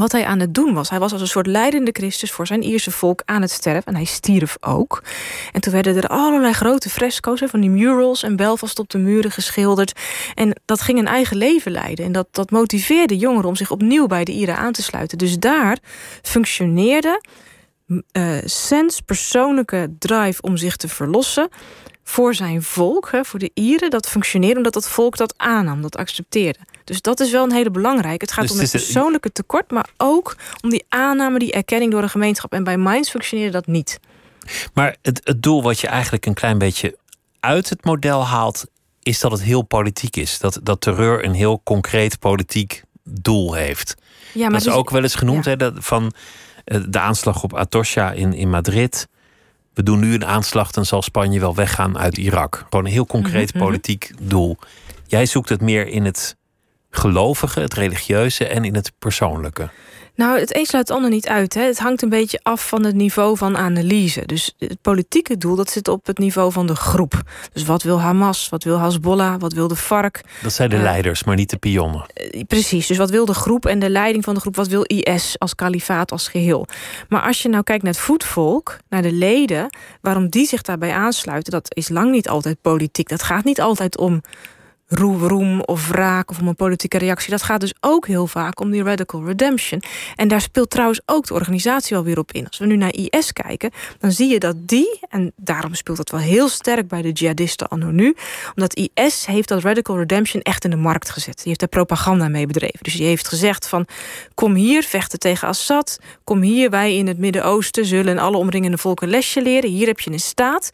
wat 0.00 0.12
hij 0.12 0.24
aan 0.24 0.40
het 0.40 0.54
doen 0.54 0.74
was. 0.74 0.90
Hij 0.90 0.98
was 0.98 1.12
als 1.12 1.20
een 1.20 1.26
soort 1.26 1.46
leidende 1.46 1.90
Christus 1.92 2.32
voor 2.32 2.46
zijn 2.46 2.62
Ierse 2.62 2.90
volk 2.90 3.22
aan 3.24 3.42
het 3.42 3.50
sterven. 3.50 3.84
En 3.84 3.94
hij 3.94 4.04
stierf 4.04 4.56
ook. 4.60 5.02
En 5.52 5.60
toen 5.60 5.72
werden 5.72 5.96
er 5.96 6.08
allerlei 6.08 6.52
grote 6.52 6.90
fresco's 6.90 7.42
van 7.44 7.60
die 7.60 7.70
murals 7.70 8.22
en 8.22 8.36
Belfast 8.36 8.78
op 8.78 8.88
de 8.90 8.98
muren 8.98 9.30
geschilderd. 9.30 9.92
En 10.34 10.60
dat 10.64 10.80
ging 10.80 10.98
een 10.98 11.06
eigen 11.06 11.36
leven 11.36 11.72
leiden. 11.72 12.04
En 12.04 12.12
dat, 12.12 12.26
dat 12.30 12.50
motiveerde 12.50 13.16
jongeren 13.16 13.48
om 13.48 13.56
zich 13.56 13.70
opnieuw 13.70 14.06
bij 14.06 14.24
de 14.24 14.32
Ieren 14.32 14.56
aan 14.56 14.72
te 14.72 14.82
sluiten. 14.82 15.18
Dus 15.18 15.38
daar 15.38 15.78
functioneerde 16.22 17.20
uh, 18.12 18.38
Sens 18.44 19.00
persoonlijke 19.00 19.94
drive 19.98 20.42
om 20.42 20.56
zich 20.56 20.76
te 20.76 20.88
verlossen 20.88 21.48
voor 22.10 22.34
zijn 22.34 22.62
volk, 22.62 23.08
hè, 23.10 23.24
voor 23.24 23.38
de 23.38 23.50
Ieren, 23.54 23.90
dat 23.90 24.08
functioneerde 24.08 24.56
omdat 24.56 24.72
dat 24.72 24.88
volk 24.88 25.16
dat 25.16 25.34
aannam, 25.36 25.82
dat 25.82 25.96
accepteerde. 25.96 26.58
Dus 26.84 27.00
dat 27.00 27.20
is 27.20 27.30
wel 27.30 27.44
een 27.44 27.52
hele 27.52 27.70
belangrijke. 27.70 28.24
Het 28.24 28.32
gaat 28.32 28.42
dus 28.42 28.52
om 28.52 28.58
het 28.58 28.70
persoonlijke 28.70 29.32
tekort, 29.32 29.70
maar 29.70 29.88
ook 29.96 30.36
om 30.62 30.70
die 30.70 30.84
aanname, 30.88 31.38
die 31.38 31.52
erkenning 31.52 31.92
door 31.92 32.02
een 32.02 32.10
gemeenschap. 32.10 32.52
En 32.52 32.64
bij 32.64 32.76
Minds 32.76 33.10
functioneerde 33.10 33.52
dat 33.52 33.66
niet. 33.66 34.00
Maar 34.74 34.96
het, 35.02 35.20
het 35.24 35.42
doel 35.42 35.62
wat 35.62 35.80
je 35.80 35.86
eigenlijk 35.86 36.26
een 36.26 36.34
klein 36.34 36.58
beetje 36.58 36.96
uit 37.40 37.68
het 37.68 37.84
model 37.84 38.26
haalt, 38.26 38.64
is 39.02 39.20
dat 39.20 39.30
het 39.30 39.42
heel 39.42 39.62
politiek 39.62 40.16
is. 40.16 40.38
Dat, 40.38 40.60
dat 40.62 40.80
terreur 40.80 41.24
een 41.24 41.34
heel 41.34 41.60
concreet 41.64 42.18
politiek 42.18 42.82
doel 43.04 43.54
heeft. 43.54 43.94
Ja, 44.32 44.40
maar 44.40 44.50
dat 44.50 44.60
is 44.60 44.66
dus- 44.66 44.74
ook 44.74 44.90
wel 44.90 45.02
eens 45.02 45.14
genoemd 45.14 45.44
hè, 45.44 45.56
dat 45.56 45.72
van 45.76 46.12
eh, 46.64 46.80
de 46.88 46.98
aanslag 46.98 47.42
op 47.42 47.56
Atocha 47.56 48.12
in, 48.12 48.32
in 48.32 48.50
Madrid. 48.50 49.08
We 49.74 49.82
doen 49.82 50.00
nu 50.00 50.14
een 50.14 50.24
aanslag, 50.24 50.70
dan 50.70 50.84
zal 50.84 51.02
Spanje 51.02 51.40
wel 51.40 51.54
weggaan 51.54 51.98
uit 51.98 52.18
Irak. 52.18 52.66
Gewoon 52.68 52.84
een 52.84 52.90
heel 52.90 53.06
concreet 53.06 53.48
mhm, 53.48 53.56
mhm. 53.56 53.66
politiek 53.66 54.10
doel. 54.20 54.56
Jij 55.06 55.26
zoekt 55.26 55.48
het 55.48 55.60
meer 55.60 55.86
in 55.86 56.04
het 56.04 56.36
gelovige, 56.90 57.60
het 57.60 57.74
religieuze 57.74 58.46
en 58.46 58.64
in 58.64 58.74
het 58.74 58.92
persoonlijke. 58.98 59.70
Nou, 60.14 60.38
het 60.38 60.56
een 60.56 60.66
sluit 60.66 60.88
het 60.88 60.96
ander 60.96 61.10
niet 61.10 61.28
uit. 61.28 61.54
Hè. 61.54 61.62
Het 61.62 61.78
hangt 61.78 62.02
een 62.02 62.08
beetje 62.08 62.40
af 62.42 62.68
van 62.68 62.84
het 62.84 62.94
niveau 62.94 63.36
van 63.36 63.56
analyse. 63.56 64.26
Dus 64.26 64.54
het 64.58 64.80
politieke 64.82 65.36
doel 65.36 65.56
dat 65.56 65.70
zit 65.70 65.88
op 65.88 66.06
het 66.06 66.18
niveau 66.18 66.52
van 66.52 66.66
de 66.66 66.76
groep. 66.76 67.22
Dus 67.52 67.64
wat 67.64 67.82
wil 67.82 68.00
Hamas, 68.00 68.48
wat 68.48 68.64
wil 68.64 68.80
Hezbollah, 68.80 69.34
wat 69.38 69.52
wil 69.52 69.68
de 69.68 69.76
FARC? 69.76 70.20
Dat 70.42 70.52
zijn 70.52 70.70
de 70.70 70.76
uh, 70.76 70.82
leiders, 70.82 71.24
maar 71.24 71.36
niet 71.36 71.50
de 71.50 71.56
pionnen. 71.56 72.06
Uh, 72.34 72.42
precies, 72.44 72.86
dus 72.86 72.96
wat 72.96 73.10
wil 73.10 73.24
de 73.24 73.34
groep 73.34 73.66
en 73.66 73.78
de 73.78 73.90
leiding 73.90 74.24
van 74.24 74.34
de 74.34 74.40
groep? 74.40 74.56
Wat 74.56 74.68
wil 74.68 74.82
IS 74.82 75.38
als 75.38 75.54
kalifaat, 75.54 76.12
als 76.12 76.28
geheel? 76.28 76.66
Maar 77.08 77.22
als 77.22 77.42
je 77.42 77.48
nou 77.48 77.62
kijkt 77.62 77.82
naar 77.82 77.92
het 77.92 78.02
voetvolk, 78.02 78.76
naar 78.88 79.02
de 79.02 79.12
leden... 79.12 79.76
waarom 80.00 80.28
die 80.28 80.46
zich 80.46 80.62
daarbij 80.62 80.92
aansluiten, 80.92 81.52
dat 81.52 81.74
is 81.74 81.88
lang 81.88 82.10
niet 82.10 82.28
altijd 82.28 82.60
politiek. 82.60 83.08
Dat 83.08 83.22
gaat 83.22 83.44
niet 83.44 83.60
altijd 83.60 83.98
om 83.98 84.22
roem 84.90 85.60
of 85.60 85.88
wraak 85.88 86.30
of 86.30 86.38
om 86.38 86.48
een 86.48 86.54
politieke 86.54 86.98
reactie. 86.98 87.30
Dat 87.30 87.42
gaat 87.42 87.60
dus 87.60 87.74
ook 87.80 88.06
heel 88.06 88.26
vaak 88.26 88.60
om 88.60 88.70
die 88.70 88.82
radical 88.82 89.24
redemption. 89.24 89.82
En 90.16 90.28
daar 90.28 90.40
speelt 90.40 90.70
trouwens 90.70 91.00
ook 91.06 91.26
de 91.26 91.34
organisatie 91.34 91.96
wel 91.96 92.04
weer 92.04 92.18
op 92.18 92.32
in. 92.32 92.46
Als 92.46 92.58
we 92.58 92.66
nu 92.66 92.76
naar 92.76 92.94
IS 92.94 93.32
kijken, 93.32 93.70
dan 93.98 94.12
zie 94.12 94.28
je 94.28 94.38
dat 94.38 94.56
die... 94.58 95.00
en 95.08 95.32
daarom 95.36 95.74
speelt 95.74 95.96
dat 95.96 96.10
wel 96.10 96.20
heel 96.20 96.48
sterk 96.48 96.88
bij 96.88 97.02
de 97.02 97.12
jihadisten 97.12 97.68
anno 97.68 97.90
nu... 97.90 98.16
omdat 98.54 98.74
IS 98.74 99.26
heeft 99.26 99.48
dat 99.48 99.62
radical 99.62 99.98
redemption 99.98 100.42
echt 100.42 100.64
in 100.64 100.70
de 100.70 100.76
markt 100.76 101.10
gezet. 101.10 101.36
Die 101.36 101.46
heeft 101.46 101.60
daar 101.60 101.68
propaganda 101.68 102.28
mee 102.28 102.46
bedreven. 102.46 102.78
Dus 102.82 102.94
die 102.94 103.06
heeft 103.06 103.28
gezegd 103.28 103.68
van... 103.68 103.86
kom 104.34 104.54
hier, 104.54 104.82
vechten 104.82 105.18
tegen 105.18 105.48
Assad. 105.48 105.98
Kom 106.24 106.42
hier, 106.42 106.70
wij 106.70 106.96
in 106.96 107.06
het 107.06 107.18
Midden-Oosten 107.18 107.84
zullen 107.84 108.18
alle 108.18 108.36
omringende 108.36 108.78
volken 108.78 109.08
lesje 109.08 109.42
leren. 109.42 109.70
Hier 109.70 109.86
heb 109.86 110.00
je 110.00 110.10
een 110.12 110.20
staat 110.20 110.70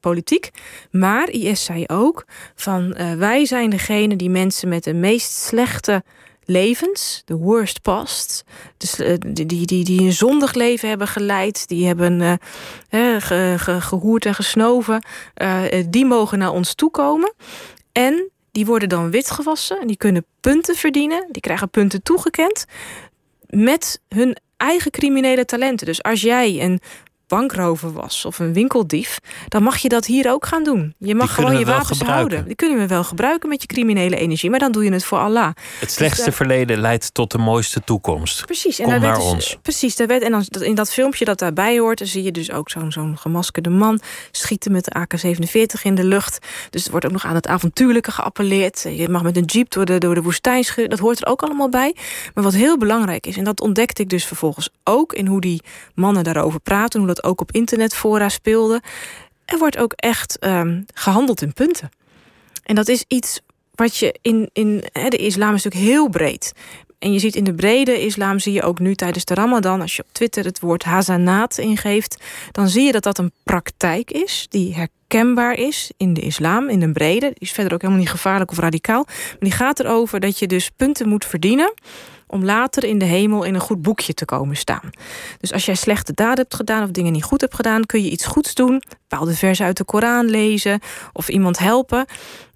politiek. 0.00 0.50
Maar 0.90 1.30
IS 1.30 1.64
zei 1.64 1.84
ook 1.86 2.24
van 2.54 2.94
uh, 2.96 3.14
wij 3.14 3.46
zijn 3.46 3.70
degene 3.70 4.16
die 4.16 4.30
mensen 4.30 4.68
met 4.68 4.84
de 4.84 4.94
meest 4.94 5.32
slechte 5.32 6.02
levens, 6.44 7.22
de 7.24 7.36
worst 7.36 7.82
past, 7.82 8.44
dus, 8.76 9.00
uh, 9.00 9.14
die, 9.26 9.46
die, 9.46 9.84
die 9.84 10.00
een 10.00 10.12
zondig 10.12 10.54
leven 10.54 10.88
hebben 10.88 11.08
geleid, 11.08 11.68
die 11.68 11.86
hebben 11.86 12.20
uh, 12.20 12.32
ge, 13.18 13.54
ge, 13.58 13.80
gehoerd 13.80 14.26
en 14.26 14.34
gesnoven, 14.34 15.04
die 15.88 16.04
mogen 16.04 16.38
naar 16.38 16.52
ons 16.52 16.74
toekomen. 16.74 17.34
En 17.92 18.30
die 18.52 18.66
worden 18.66 18.88
dan 18.88 19.10
witgewassen 19.10 19.80
en 19.80 19.86
die 19.86 19.96
kunnen 19.96 20.24
punten 20.40 20.76
verdienen, 20.76 21.28
die 21.30 21.42
krijgen 21.42 21.70
punten 21.70 22.02
toegekend 22.02 22.64
met 23.46 24.00
hun 24.08 24.36
eigen 24.56 24.90
criminele 24.90 25.44
talenten. 25.44 25.86
Dus 25.86 26.02
als 26.02 26.20
jij 26.20 26.62
een 26.62 26.80
bankrover 27.26 27.92
was 27.92 28.24
of 28.24 28.38
een 28.38 28.52
winkeldief, 28.52 29.18
dan 29.48 29.62
mag 29.62 29.76
je 29.76 29.88
dat 29.88 30.06
hier 30.06 30.30
ook 30.30 30.46
gaan 30.46 30.64
doen. 30.64 30.94
Je 30.98 31.14
mag 31.14 31.34
gewoon 31.34 31.58
je 31.58 31.64
wapens 31.64 32.00
houden. 32.00 32.44
Die 32.44 32.54
kunnen 32.54 32.78
we 32.78 32.86
wel 32.86 33.04
gebruiken 33.04 33.48
met 33.48 33.60
je 33.60 33.66
criminele 33.66 34.16
energie, 34.16 34.50
maar 34.50 34.58
dan 34.58 34.72
doe 34.72 34.84
je 34.84 34.92
het 34.92 35.04
voor 35.04 35.18
Allah. 35.18 35.50
Het 35.78 35.92
slechtste 35.92 36.24
dus 36.24 36.34
verleden 36.34 36.78
leidt 36.78 37.14
tot 37.14 37.30
de 37.30 37.38
mooiste 37.38 37.80
toekomst. 37.84 38.44
Precies, 38.44 38.78
en 38.78 38.84
Kom 38.84 39.00
naar 39.00 39.14
dus, 39.14 39.24
ons. 39.24 39.58
Precies, 39.62 39.96
daar 39.96 40.06
werd, 40.06 40.22
en 40.22 40.30
dan, 40.30 40.44
in 40.60 40.74
dat 40.74 40.90
filmpje 40.92 41.24
dat 41.24 41.38
daarbij 41.38 41.78
hoort, 41.78 41.98
dan 41.98 42.06
zie 42.06 42.22
je 42.22 42.32
dus 42.32 42.50
ook 42.50 42.70
zo'n 42.70 42.92
zo'n 42.92 43.18
gemaskerde 43.18 43.70
man 43.70 44.00
schieten 44.30 44.72
met 44.72 44.84
de 44.84 44.90
AK-47 44.90 45.82
in 45.82 45.94
de 45.94 46.04
lucht. 46.04 46.46
Dus 46.70 46.84
er 46.84 46.90
wordt 46.90 47.06
ook 47.06 47.12
nog 47.12 47.24
aan 47.24 47.34
het 47.34 47.46
avontuurlijke 47.46 48.10
geappelleerd. 48.10 48.86
Je 48.88 49.08
mag 49.08 49.22
met 49.22 49.36
een 49.36 49.44
jeep 49.44 49.70
door 49.70 49.84
de, 49.84 49.98
door 49.98 50.14
de 50.14 50.22
woestijn. 50.22 50.52
Dat 50.86 50.98
hoort 50.98 51.20
er 51.20 51.26
ook 51.26 51.42
allemaal 51.42 51.68
bij. 51.68 51.96
Maar 52.34 52.44
wat 52.44 52.54
heel 52.54 52.78
belangrijk 52.78 53.26
is, 53.26 53.36
en 53.36 53.44
dat 53.44 53.60
ontdekte 53.60 54.02
ik 54.02 54.08
dus 54.08 54.24
vervolgens 54.24 54.68
ook 54.84 55.12
in 55.12 55.26
hoe 55.26 55.40
die 55.40 55.62
mannen 55.94 56.24
daarover 56.24 56.60
praten, 56.60 56.98
hoe 56.98 57.08
dat 57.08 57.13
ook 57.22 57.40
op 57.40 57.52
internetfora 57.52 58.28
speelde. 58.28 58.82
Er 59.44 59.58
wordt 59.58 59.78
ook 59.78 59.92
echt 59.92 60.44
um, 60.44 60.84
gehandeld 60.94 61.42
in 61.42 61.52
punten. 61.52 61.90
En 62.62 62.74
dat 62.74 62.88
is 62.88 63.04
iets 63.08 63.40
wat 63.74 63.96
je 63.96 64.14
in, 64.22 64.50
in 64.52 64.84
de 65.08 65.16
islam 65.16 65.54
is 65.54 65.62
natuurlijk 65.64 65.92
heel 65.92 66.08
breed. 66.08 66.52
En 66.98 67.12
je 67.12 67.18
ziet 67.18 67.36
in 67.36 67.44
de 67.44 67.54
brede 67.54 68.04
islam, 68.04 68.38
zie 68.38 68.52
je 68.52 68.62
ook 68.62 68.78
nu 68.78 68.94
tijdens 68.94 69.24
de 69.24 69.34
Ramadan, 69.34 69.80
als 69.80 69.96
je 69.96 70.02
op 70.02 70.12
Twitter 70.12 70.44
het 70.44 70.60
woord 70.60 70.84
hazanaat 70.84 71.58
ingeeft, 71.58 72.22
dan 72.52 72.68
zie 72.68 72.82
je 72.82 72.92
dat 72.92 73.02
dat 73.02 73.18
een 73.18 73.32
praktijk 73.42 74.10
is 74.10 74.46
die 74.48 74.74
herkenbaar 74.74 75.54
is 75.54 75.90
in 75.96 76.14
de 76.14 76.20
islam, 76.20 76.68
in 76.68 76.80
de 76.80 76.92
brede. 76.92 77.26
Die 77.26 77.34
is 77.38 77.52
verder 77.52 77.72
ook 77.72 77.80
helemaal 77.80 78.02
niet 78.02 78.10
gevaarlijk 78.10 78.50
of 78.50 78.58
radicaal. 78.58 79.04
Maar 79.06 79.36
die 79.38 79.52
gaat 79.52 79.80
erover 79.80 80.20
dat 80.20 80.38
je 80.38 80.46
dus 80.46 80.70
punten 80.76 81.08
moet 81.08 81.24
verdienen 81.24 81.74
om 82.34 82.44
later 82.44 82.84
in 82.84 82.98
de 82.98 83.04
hemel 83.04 83.42
in 83.44 83.54
een 83.54 83.60
goed 83.60 83.82
boekje 83.82 84.14
te 84.14 84.24
komen 84.24 84.56
staan. 84.56 84.90
Dus 85.40 85.52
als 85.52 85.64
jij 85.64 85.74
slechte 85.74 86.12
daden 86.14 86.38
hebt 86.38 86.54
gedaan 86.54 86.82
of 86.82 86.90
dingen 86.90 87.12
niet 87.12 87.24
goed 87.24 87.40
hebt 87.40 87.54
gedaan, 87.54 87.86
kun 87.86 88.02
je 88.02 88.10
iets 88.10 88.26
goeds 88.26 88.54
doen, 88.54 88.82
bepaalde 89.08 89.34
versen 89.34 89.66
uit 89.66 89.76
de 89.76 89.84
Koran 89.84 90.24
lezen 90.24 90.80
of 91.12 91.28
iemand 91.28 91.58
helpen. 91.58 92.06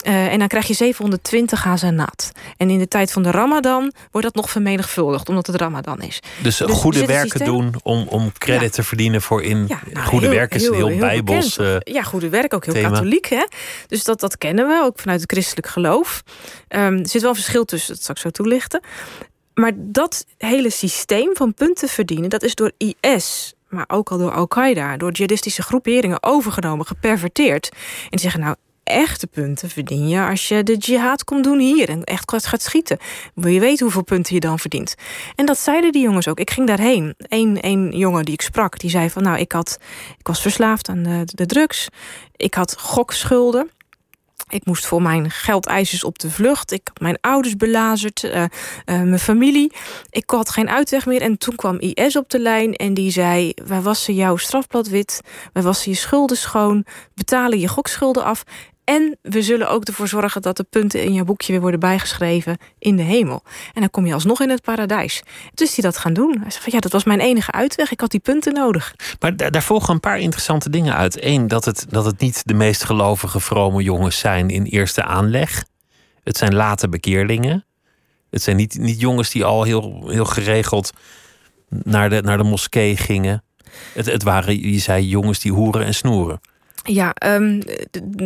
Uh, 0.07 0.33
en 0.33 0.39
dan 0.39 0.49
krijg 0.49 0.67
je 0.67 0.75
720 0.75 1.65
hazenat. 1.65 2.33
En 2.57 2.71
in 2.71 2.79
de 2.79 2.89
tijd 2.89 3.13
van 3.13 3.23
de 3.23 3.31
Ramadan 3.31 3.93
wordt 4.11 4.27
dat 4.27 4.37
nog 4.37 4.51
vermenigvuldigd, 4.51 5.29
omdat 5.29 5.47
het 5.47 5.57
Ramadan 5.57 6.01
is. 6.01 6.21
Dus, 6.43 6.57
dus 6.57 6.71
goede 6.71 7.07
werken 7.07 7.45
doen 7.45 7.75
om, 7.83 8.07
om 8.09 8.33
credit 8.33 8.73
te 8.73 8.83
verdienen 8.83 9.23
voor 9.23 9.43
in 9.43 9.65
ja, 9.69 9.81
nou, 9.93 10.07
goede 10.07 10.29
werk 10.29 10.55
is 10.55 10.63
heel, 10.63 10.73
heel, 10.73 10.87
heel 10.87 10.99
bijbels. 10.99 11.59
Uh, 11.59 11.77
ja, 11.81 12.03
goede 12.03 12.29
werk 12.29 12.55
ook 12.55 12.65
heel 12.65 12.75
thema. 12.75 12.89
katholiek. 12.89 13.27
Hè? 13.27 13.47
Dus 13.87 14.05
dat, 14.05 14.21
dat 14.21 14.39
kennen 14.39 14.69
we 14.69 14.81
ook 14.85 14.99
vanuit 15.01 15.21
het 15.21 15.33
christelijk 15.33 15.67
geloof. 15.67 16.23
Um, 16.69 16.99
er 16.99 17.09
zit 17.09 17.21
wel 17.21 17.31
een 17.31 17.37
verschil 17.37 17.65
tussen, 17.65 17.95
dat 17.95 18.05
zal 18.05 18.15
ik 18.15 18.21
zo 18.21 18.31
toelichten. 18.31 18.81
Maar 19.59 19.73
dat 19.77 20.27
hele 20.37 20.71
systeem 20.71 21.37
van 21.37 21.55
punten 21.55 21.89
verdienen, 21.89 22.31
dat 22.31 22.43
is 22.43 22.55
door 22.55 22.73
IS, 22.77 23.55
maar 23.69 23.85
ook 23.89 24.11
al 24.11 24.19
door 24.19 24.33
Al-Qaeda, 24.33 24.97
door 24.97 25.13
jihadistische 25.13 25.63
groeperingen 25.63 26.23
overgenomen, 26.23 26.87
geperverteerd. 26.87 27.69
En 27.73 28.11
die 28.11 28.21
zeggen 28.21 28.41
nou, 28.41 28.55
echte 28.85 29.27
punten 29.27 29.71
verdien 29.71 30.09
je 30.09 30.21
als 30.21 30.49
je 30.49 30.63
de 30.63 30.77
jihad 30.77 31.25
komt 31.25 31.45
doen 31.45 31.59
hier 31.59 31.89
en 31.89 32.05
echt 32.05 32.47
gaat 32.47 32.63
schieten. 32.63 32.99
Wil 33.35 33.53
je 33.53 33.61
weten 33.61 33.85
hoeveel 33.85 34.05
punten 34.05 34.35
je 34.35 34.41
dan 34.41 34.59
verdient? 34.59 34.95
En 35.35 35.47
dat 35.47 35.59
zeiden 35.59 35.93
die 35.93 36.03
jongens 36.03 36.29
ook. 36.29 36.41
Ik 36.41 36.51
ging 36.51 36.67
daarheen. 36.67 37.15
Eén 37.29 37.91
jongen 37.91 38.25
die 38.25 38.35
ik 38.35 38.43
sprak, 38.43 38.79
die 38.79 38.91
zei 38.91 39.11
van 39.11 39.23
nou, 39.23 39.39
ik, 39.39 39.53
had, 39.53 39.79
ik 40.19 40.27
was 40.27 40.41
verslaafd 40.41 40.89
aan 40.89 41.03
de 41.25 41.47
drugs. 41.47 41.89
Ik 42.37 42.55
had 42.55 42.79
gokschulden. 42.79 43.71
Ik 44.49 44.67
moest 44.67 44.87
voor 44.87 45.03
mijn 45.03 45.31
geldeisers 45.31 46.05
op 46.05 46.19
de 46.19 46.31
vlucht. 46.31 46.73
Ik 46.73 46.81
had 46.85 47.01
mijn 47.01 47.19
ouders 47.21 47.57
belazerd, 47.57 48.23
uh, 48.23 48.33
uh, 48.33 48.49
mijn 48.85 49.19
familie. 49.19 49.73
Ik 50.11 50.31
had 50.31 50.51
geen 50.51 50.69
uitweg 50.69 51.07
meer. 51.07 51.23
En 51.23 51.39
toen 51.39 51.55
kwam 51.55 51.79
IS 51.79 52.17
op 52.17 52.31
de 52.31 52.39
lijn 52.39 52.75
en 52.75 52.95
die 52.95 53.11
zei... 53.11 53.53
wij 53.67 53.81
wassen 53.81 54.15
jouw 54.15 54.37
strafblad 54.37 54.89
wit, 54.89 55.21
wij 55.53 55.63
wassen 55.63 55.91
je 55.91 55.97
schulden 55.97 56.37
schoon... 56.37 56.85
betalen 57.15 57.59
je 57.59 57.69
gokschulden 57.69 58.25
af... 58.25 58.45
En 58.89 59.19
we 59.23 59.43
zullen 59.43 59.71
ook 59.71 59.85
ervoor 59.85 60.09
zorgen 60.09 60.43
dat 60.43 60.57
de 60.57 60.65
punten 60.65 61.03
in 61.03 61.13
je 61.13 61.25
boekje 61.25 61.53
weer 61.53 61.61
worden 61.61 61.81
bijgeschreven 61.81 62.57
in 62.79 62.97
de 62.97 63.03
hemel. 63.03 63.43
En 63.75 63.81
dan 63.81 63.91
kom 63.91 64.07
je 64.07 64.15
alsnog 64.15 64.41
in 64.41 64.51
het 64.51 64.63
paradijs. 64.63 65.23
Dus 65.55 65.75
die 65.75 65.85
dat 65.85 65.99
gaan 65.99 66.13
doen. 66.13 66.39
Hij 66.41 66.51
zei 66.51 66.63
van 66.63 66.73
ja, 66.73 66.79
dat 66.79 66.93
was 66.93 67.05
mijn 67.05 67.21
enige 67.21 67.53
uitweg. 67.53 67.91
Ik 67.91 68.01
had 68.01 68.11
die 68.11 68.21
punten 68.21 68.53
nodig. 68.53 68.95
Maar 69.21 69.37
daar 69.37 69.63
volgen 69.63 69.95
een 69.95 70.01
paar 70.01 70.19
interessante 70.19 70.71
dingen 70.71 70.95
uit. 70.95 71.25
Eén, 71.25 71.49
dat 71.49 71.65
het, 71.65 71.87
dat 71.89 72.05
het 72.05 72.21
niet 72.21 72.43
de 72.45 72.55
meest 72.55 72.85
gelovige, 72.85 73.41
vrome 73.41 73.83
jongens 73.83 74.19
zijn 74.19 74.49
in 74.51 74.65
eerste 74.65 75.05
aanleg. 75.05 75.65
Het 76.23 76.37
zijn 76.37 76.55
late 76.55 76.89
bekeerlingen. 76.89 77.65
Het 78.31 78.43
zijn 78.43 78.57
niet, 78.57 78.79
niet 78.79 79.01
jongens 79.01 79.31
die 79.31 79.45
al 79.45 79.63
heel, 79.63 80.09
heel 80.09 80.25
geregeld 80.25 80.93
naar 81.69 82.11
de, 82.11 82.21
naar 82.21 82.39
de 82.39 82.45
moskee 82.45 82.97
gingen. 82.97 83.45
Het, 83.95 84.07
het 84.07 84.23
waren, 84.23 84.71
je 84.71 84.79
zei, 84.79 85.07
jongens 85.07 85.39
die 85.39 85.53
hoeren 85.53 85.85
en 85.85 85.95
snoeren. 85.95 86.41
Ja, 86.91 87.15
um, 87.27 87.63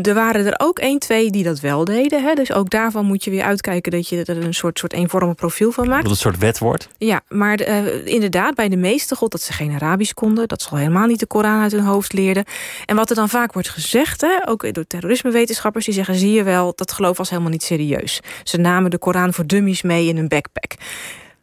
er 0.02 0.14
waren 0.14 0.46
er 0.46 0.54
ook 0.56 0.78
één, 0.78 0.98
twee 0.98 1.30
die 1.30 1.44
dat 1.44 1.60
wel 1.60 1.84
deden. 1.84 2.22
Hè? 2.22 2.34
Dus 2.34 2.52
ook 2.52 2.70
daarvan 2.70 3.06
moet 3.06 3.24
je 3.24 3.30
weer 3.30 3.42
uitkijken 3.42 3.92
dat 3.92 4.08
je 4.08 4.24
er 4.24 4.44
een 4.44 4.54
soort, 4.54 4.78
soort 4.78 4.92
eenvormig 4.92 5.34
profiel 5.34 5.72
van 5.72 5.88
maakt. 5.88 6.02
Dat 6.02 6.10
het 6.10 6.24
een 6.24 6.30
soort 6.30 6.42
wet 6.42 6.58
wordt? 6.58 6.88
Ja, 6.98 7.20
maar 7.28 7.68
uh, 7.68 8.06
inderdaad, 8.06 8.54
bij 8.54 8.68
de 8.68 8.76
meeste 8.76 9.14
God 9.14 9.30
dat 9.30 9.40
ze 9.40 9.52
geen 9.52 9.72
Arabisch 9.72 10.12
konden. 10.12 10.48
Dat 10.48 10.62
ze 10.62 10.70
al 10.70 10.76
helemaal 10.76 11.06
niet 11.06 11.20
de 11.20 11.26
Koran 11.26 11.60
uit 11.60 11.72
hun 11.72 11.84
hoofd 11.84 12.12
leerden. 12.12 12.44
En 12.86 12.96
wat 12.96 13.10
er 13.10 13.16
dan 13.16 13.28
vaak 13.28 13.52
wordt 13.52 13.68
gezegd, 13.68 14.20
hè, 14.20 14.48
ook 14.48 14.74
door 14.74 14.86
terrorismewetenschappers, 14.86 15.84
die 15.84 15.94
zeggen: 15.94 16.14
zie 16.14 16.32
je 16.32 16.42
wel, 16.42 16.72
dat 16.74 16.92
geloof 16.92 17.16
was 17.16 17.30
helemaal 17.30 17.50
niet 17.50 17.62
serieus. 17.62 18.20
Ze 18.42 18.56
namen 18.56 18.90
de 18.90 18.98
Koran 18.98 19.32
voor 19.32 19.46
dummies 19.46 19.82
mee 19.82 20.08
in 20.08 20.16
een 20.16 20.28
backpack. 20.28 20.74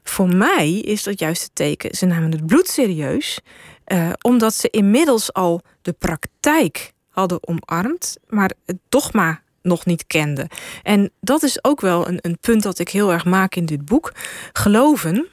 Voor 0.03 0.35
mij 0.35 0.73
is 0.73 1.03
dat 1.03 1.19
juist 1.19 1.43
het 1.43 1.55
teken. 1.55 1.95
Ze 1.95 2.05
namen 2.05 2.31
het 2.31 2.45
bloed 2.45 2.67
serieus, 2.67 3.39
uh, 3.87 4.09
omdat 4.21 4.53
ze 4.53 4.69
inmiddels 4.69 5.33
al 5.33 5.61
de 5.81 5.93
praktijk 5.93 6.91
omarmd, 7.27 8.17
maar 8.27 8.51
het 8.65 8.77
dogma 8.89 9.41
nog 9.61 9.85
niet 9.85 10.07
kenden. 10.07 10.47
En 10.83 11.11
dat 11.21 11.43
is 11.43 11.63
ook 11.63 11.81
wel 11.81 12.07
een, 12.07 12.19
een 12.21 12.37
punt 12.41 12.63
dat 12.63 12.79
ik 12.79 12.89
heel 12.89 13.11
erg 13.11 13.25
maak 13.25 13.55
in 13.55 13.65
dit 13.65 13.85
boek. 13.85 14.13
Geloven, 14.53 15.27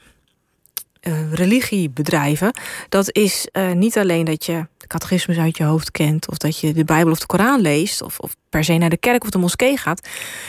uh, 1.01 1.33
religie 1.33 1.89
bedrijven, 1.89 2.51
dat 2.89 3.15
is 3.15 3.47
uh, 3.51 3.71
niet 3.71 3.97
alleen 3.97 4.25
dat 4.25 4.45
je 4.45 4.65
de 4.77 4.87
catechismus 4.87 5.37
uit 5.37 5.57
je 5.57 5.63
hoofd 5.63 5.91
kent, 5.91 6.29
of 6.29 6.37
dat 6.37 6.59
je 6.59 6.73
de 6.73 6.83
Bijbel 6.83 7.11
of 7.11 7.19
de 7.19 7.25
Koran 7.25 7.61
leest, 7.61 8.01
of, 8.01 8.19
of 8.19 8.35
per 8.49 8.63
se 8.63 8.73
naar 8.73 8.89
de 8.89 8.97
kerk 8.97 9.23
of 9.23 9.29
de 9.29 9.37
moskee 9.37 9.77
gaat. 9.77 10.07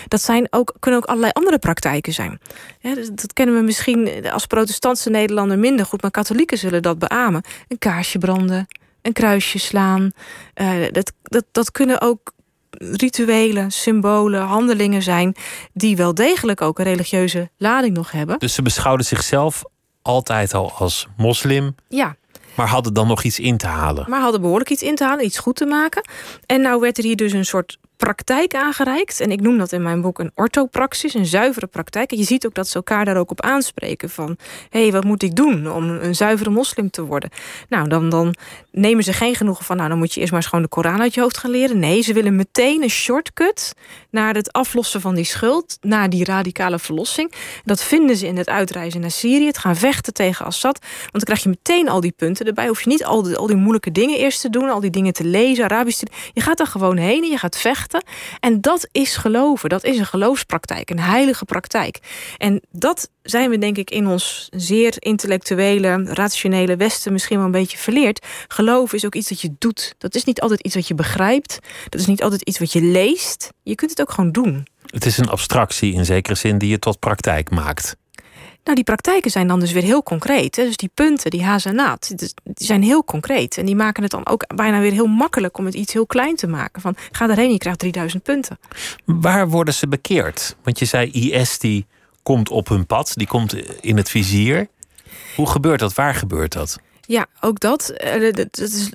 Dat 0.08 0.22
zijn 0.22 0.46
ook, 0.50 0.74
kunnen 0.78 1.00
ook 1.00 1.06
allerlei 1.06 1.32
andere 1.32 1.58
praktijken 1.58 2.12
zijn. 2.12 2.40
Ja, 2.80 2.94
dat, 2.94 3.06
dat, 3.06 3.32
kennen 3.32 3.54
we 3.54 3.62
misschien 3.62 4.30
als 4.30 4.46
protestantse 4.46 5.10
Nederlander 5.10 5.58
minder 5.58 5.86
goed, 5.86 6.02
maar 6.02 6.10
katholieken 6.10 6.58
zullen 6.58 6.82
dat 6.82 6.98
beamen. 6.98 7.42
Een 7.68 7.78
kaarsje 7.78 8.18
branden, 8.18 8.66
een 9.02 9.12
kruisje 9.12 9.58
slaan. 9.58 10.10
Uh, 10.54 10.86
dat, 10.90 11.12
dat, 11.22 11.44
dat 11.52 11.70
kunnen 11.70 12.00
ook 12.00 12.32
rituelen, 12.70 13.70
symbolen, 13.70 14.42
handelingen 14.42 15.02
zijn 15.02 15.34
die 15.72 15.96
wel 15.96 16.14
degelijk 16.14 16.60
ook 16.60 16.78
een 16.78 16.84
religieuze 16.84 17.50
lading 17.56 17.96
nog 17.96 18.10
hebben. 18.10 18.38
Dus 18.38 18.54
ze 18.54 18.62
beschouwden 18.62 19.06
zichzelf 19.06 19.62
altijd 20.02 20.54
al 20.54 20.72
als 20.72 21.06
moslim. 21.16 21.74
Ja. 21.88 22.16
Maar 22.54 22.68
hadden 22.68 22.94
dan 22.94 23.06
nog 23.06 23.22
iets 23.22 23.38
in 23.38 23.56
te 23.56 23.66
halen. 23.66 24.04
Maar 24.08 24.20
hadden 24.20 24.40
behoorlijk 24.40 24.70
iets 24.70 24.82
in 24.82 24.94
te 24.94 25.04
halen, 25.04 25.24
iets 25.24 25.38
goed 25.38 25.56
te 25.56 25.66
maken. 25.66 26.08
En 26.46 26.60
nou 26.60 26.80
werd 26.80 26.98
er 26.98 27.04
hier 27.04 27.16
dus 27.16 27.32
een 27.32 27.44
soort 27.44 27.78
praktijk 27.98 28.54
aangereikt. 28.54 29.20
En 29.20 29.30
ik 29.30 29.40
noem 29.40 29.58
dat 29.58 29.72
in 29.72 29.82
mijn 29.82 30.00
boek 30.00 30.18
een 30.18 30.30
orthopraxis, 30.34 31.14
een 31.14 31.26
zuivere 31.26 31.66
praktijk. 31.66 32.10
En 32.10 32.18
je 32.18 32.24
ziet 32.24 32.46
ook 32.46 32.54
dat 32.54 32.68
ze 32.68 32.74
elkaar 32.74 33.04
daar 33.04 33.16
ook 33.16 33.30
op 33.30 33.40
aanspreken. 33.40 34.10
Van, 34.10 34.36
hé, 34.70 34.82
hey, 34.82 34.92
wat 34.92 35.04
moet 35.04 35.22
ik 35.22 35.36
doen 35.36 35.70
om 35.70 35.88
een 35.88 36.14
zuivere 36.14 36.50
moslim 36.50 36.90
te 36.90 37.02
worden? 37.04 37.30
Nou, 37.68 37.88
dan, 37.88 38.08
dan 38.08 38.34
nemen 38.70 39.04
ze 39.04 39.12
geen 39.12 39.34
genoegen 39.34 39.64
van... 39.64 39.76
nou, 39.76 39.88
dan 39.88 39.98
moet 39.98 40.14
je 40.14 40.20
eerst 40.20 40.32
maar 40.32 40.40
eens 40.40 40.50
gewoon 40.50 40.64
de 40.64 40.70
Koran 40.70 41.00
uit 41.00 41.14
je 41.14 41.20
hoofd 41.20 41.38
gaan 41.38 41.50
leren. 41.50 41.78
Nee, 41.78 42.00
ze 42.00 42.12
willen 42.12 42.36
meteen 42.36 42.82
een 42.82 42.90
shortcut 42.90 43.72
naar 44.10 44.34
het 44.34 44.52
aflossen 44.52 45.00
van 45.00 45.14
die 45.14 45.24
schuld... 45.24 45.78
naar 45.80 46.10
die 46.10 46.24
radicale 46.24 46.78
verlossing. 46.78 47.32
Dat 47.64 47.82
vinden 47.82 48.16
ze 48.16 48.26
in 48.26 48.36
het 48.36 48.48
uitreizen 48.48 49.00
naar 49.00 49.10
Syrië. 49.10 49.46
Het 49.46 49.58
gaan 49.58 49.76
vechten 49.76 50.12
tegen 50.12 50.46
Assad. 50.46 50.78
Want 50.80 51.12
dan 51.12 51.22
krijg 51.22 51.42
je 51.42 51.48
meteen 51.48 51.88
al 51.88 52.00
die 52.00 52.14
punten 52.16 52.46
erbij. 52.46 52.66
Hoef 52.66 52.82
je 52.82 52.88
niet 52.88 53.04
al 53.04 53.22
die, 53.22 53.36
al 53.36 53.46
die 53.46 53.56
moeilijke 53.56 53.92
dingen 53.92 54.18
eerst 54.18 54.40
te 54.40 54.50
doen... 54.50 54.70
al 54.70 54.80
die 54.80 54.90
dingen 54.90 55.12
te 55.12 55.24
lezen, 55.24 55.64
Arabisch 55.64 55.98
te... 55.98 56.06
Je 56.32 56.40
gaat 56.40 56.58
daar 56.58 56.66
gewoon 56.66 56.96
heen 56.96 57.22
en 57.22 57.30
je 57.30 57.38
gaat 57.38 57.58
vechten 57.58 57.87
en 58.40 58.60
dat 58.60 58.88
is 58.92 59.16
geloven. 59.16 59.68
Dat 59.68 59.84
is 59.84 59.98
een 59.98 60.06
geloofspraktijk, 60.06 60.90
een 60.90 61.00
heilige 61.00 61.44
praktijk. 61.44 61.98
En 62.36 62.62
dat 62.70 63.10
zijn 63.22 63.50
we 63.50 63.58
denk 63.58 63.76
ik 63.76 63.90
in 63.90 64.06
ons 64.06 64.48
zeer 64.50 64.94
intellectuele, 64.98 66.04
rationele 66.04 66.76
Westen 66.76 67.12
misschien 67.12 67.36
wel 67.36 67.46
een 67.46 67.52
beetje 67.52 67.78
verleerd. 67.78 68.26
Geloof 68.48 68.92
is 68.92 69.04
ook 69.04 69.14
iets 69.14 69.28
dat 69.28 69.40
je 69.40 69.54
doet. 69.58 69.94
Dat 69.98 70.14
is 70.14 70.24
niet 70.24 70.40
altijd 70.40 70.60
iets 70.60 70.74
wat 70.74 70.88
je 70.88 70.94
begrijpt. 70.94 71.58
Dat 71.88 72.00
is 72.00 72.06
niet 72.06 72.22
altijd 72.22 72.42
iets 72.42 72.58
wat 72.58 72.72
je 72.72 72.82
leest. 72.82 73.48
Je 73.62 73.74
kunt 73.74 73.90
het 73.90 74.00
ook 74.00 74.10
gewoon 74.10 74.32
doen. 74.32 74.66
Het 74.86 75.06
is 75.06 75.18
een 75.18 75.28
abstractie 75.28 75.92
in 75.92 76.04
zekere 76.04 76.34
zin 76.34 76.58
die 76.58 76.70
je 76.70 76.78
tot 76.78 76.98
praktijk 76.98 77.50
maakt. 77.50 77.96
Nou, 78.68 78.80
die 78.80 78.88
praktijken 78.88 79.30
zijn 79.30 79.46
dan 79.46 79.60
dus 79.60 79.72
weer 79.72 79.82
heel 79.82 80.02
concreet. 80.02 80.56
Hè? 80.56 80.64
Dus 80.64 80.76
die 80.76 80.90
punten, 80.94 81.30
die 81.30 81.44
hazenaat, 81.44 82.12
die 82.18 82.32
zijn 82.54 82.82
heel 82.82 83.04
concreet. 83.04 83.58
En 83.58 83.66
die 83.66 83.76
maken 83.76 84.02
het 84.02 84.12
dan 84.12 84.26
ook 84.26 84.54
bijna 84.54 84.80
weer 84.80 84.92
heel 84.92 85.06
makkelijk 85.06 85.58
om 85.58 85.64
het 85.64 85.74
iets 85.74 85.92
heel 85.92 86.06
klein 86.06 86.36
te 86.36 86.46
maken. 86.46 86.82
Van 86.82 86.96
ga 87.10 87.26
daarheen, 87.26 87.50
je 87.50 87.58
krijgt 87.58 87.78
3000 87.78 88.22
punten. 88.22 88.58
Waar 89.04 89.48
worden 89.48 89.74
ze 89.74 89.88
bekeerd? 89.88 90.56
Want 90.62 90.78
je 90.78 90.84
zei 90.84 91.10
IS 91.10 91.58
die 91.58 91.86
komt 92.22 92.50
op 92.50 92.68
hun 92.68 92.86
pad, 92.86 93.12
die 93.14 93.26
komt 93.26 93.54
in 93.80 93.96
het 93.96 94.10
vizier. 94.10 94.68
Hoe 95.36 95.48
gebeurt 95.48 95.80
dat? 95.80 95.94
Waar 95.94 96.14
gebeurt 96.14 96.52
dat? 96.52 96.78
Ja, 97.06 97.26
ook 97.40 97.60
dat. 97.60 97.88
Eh, 97.88 98.32
dat 98.32 98.58
is 98.58 98.90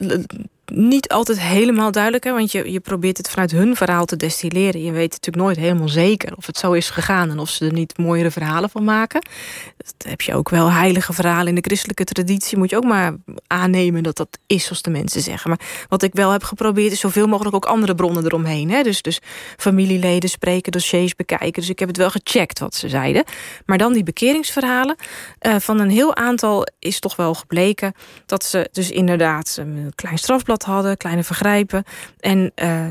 niet 0.76 1.10
altijd 1.10 1.40
helemaal 1.40 1.92
duidelijk. 1.92 2.24
Hè? 2.24 2.32
Want 2.32 2.52
je, 2.52 2.72
je 2.72 2.80
probeert 2.80 3.18
het 3.18 3.30
vanuit 3.30 3.52
hun 3.52 3.76
verhaal 3.76 4.06
te 4.06 4.16
destilleren. 4.16 4.84
Je 4.84 4.92
weet 4.92 5.12
natuurlijk 5.12 5.44
nooit 5.44 5.58
helemaal 5.58 5.90
zeker 5.90 6.36
of 6.36 6.46
het 6.46 6.58
zo 6.58 6.72
is 6.72 6.90
gegaan... 6.90 7.30
en 7.30 7.40
of 7.40 7.50
ze 7.50 7.66
er 7.66 7.74
niet 7.74 7.98
mooiere 7.98 8.32
verhalen 8.32 8.70
van 8.70 8.84
maken. 8.84 9.22
Dat 9.78 9.96
heb 10.08 10.22
je 10.22 10.36
ook 10.36 10.50
wel 10.50 10.72
heilige 10.72 11.14
verhalen 11.14 11.48
in 11.48 11.56
de 11.56 11.62
christelijke 11.62 12.04
traditie. 12.04 12.58
Moet 12.58 12.70
je 12.70 12.76
ook 12.76 12.84
maar 12.84 13.16
aannemen 13.48 14.04
dat 14.04 14.18
dat 14.18 14.38
is 14.48 14.64
zoals 14.64 14.82
de 14.82 14.90
mensen 14.90 15.22
zeggen. 15.22 15.50
Maar 15.50 15.60
wat 15.90 16.04
ik 16.04 16.14
wel 16.14 16.32
heb 16.32 16.44
geprobeerd 16.44 16.92
is 16.92 17.00
zoveel 17.00 17.28
mogelijk 17.28 17.56
ook 17.56 17.66
andere 17.66 17.96
bronnen 17.96 18.26
eromheen. 18.26 18.70
Hè? 18.70 18.84
Dus, 18.84 19.02
dus 19.02 19.20
familieleden 19.58 20.30
spreken, 20.30 20.72
dossiers 20.72 21.16
bekijken. 21.16 21.62
Dus 21.62 21.70
ik 21.70 21.80
heb 21.80 21.88
het 21.88 21.98
wel 21.98 22.10
gecheckt 22.10 22.60
wat 22.60 22.76
ze 22.76 22.90
zeiden. 22.90 23.24
Maar 23.66 23.78
dan 23.78 23.94
die 23.94 24.04
bekeringsverhalen. 24.04 24.96
Uh, 25.42 25.56
van 25.60 25.80
een 25.80 25.90
heel 25.90 26.16
aantal 26.16 26.68
is 26.80 27.00
toch 27.00 27.16
wel 27.16 27.34
gebleken... 27.34 27.94
dat 28.26 28.44
ze 28.44 28.70
dus 28.72 28.92
inderdaad 28.92 29.56
een 29.60 29.92
klein 29.96 30.18
strafblad 30.18 30.63
gehad 30.64 30.84
hadden, 30.84 30.98
kleine 30.98 31.24
vergrijpen. 31.24 31.84
En 32.20 32.52
uh, 32.56 32.86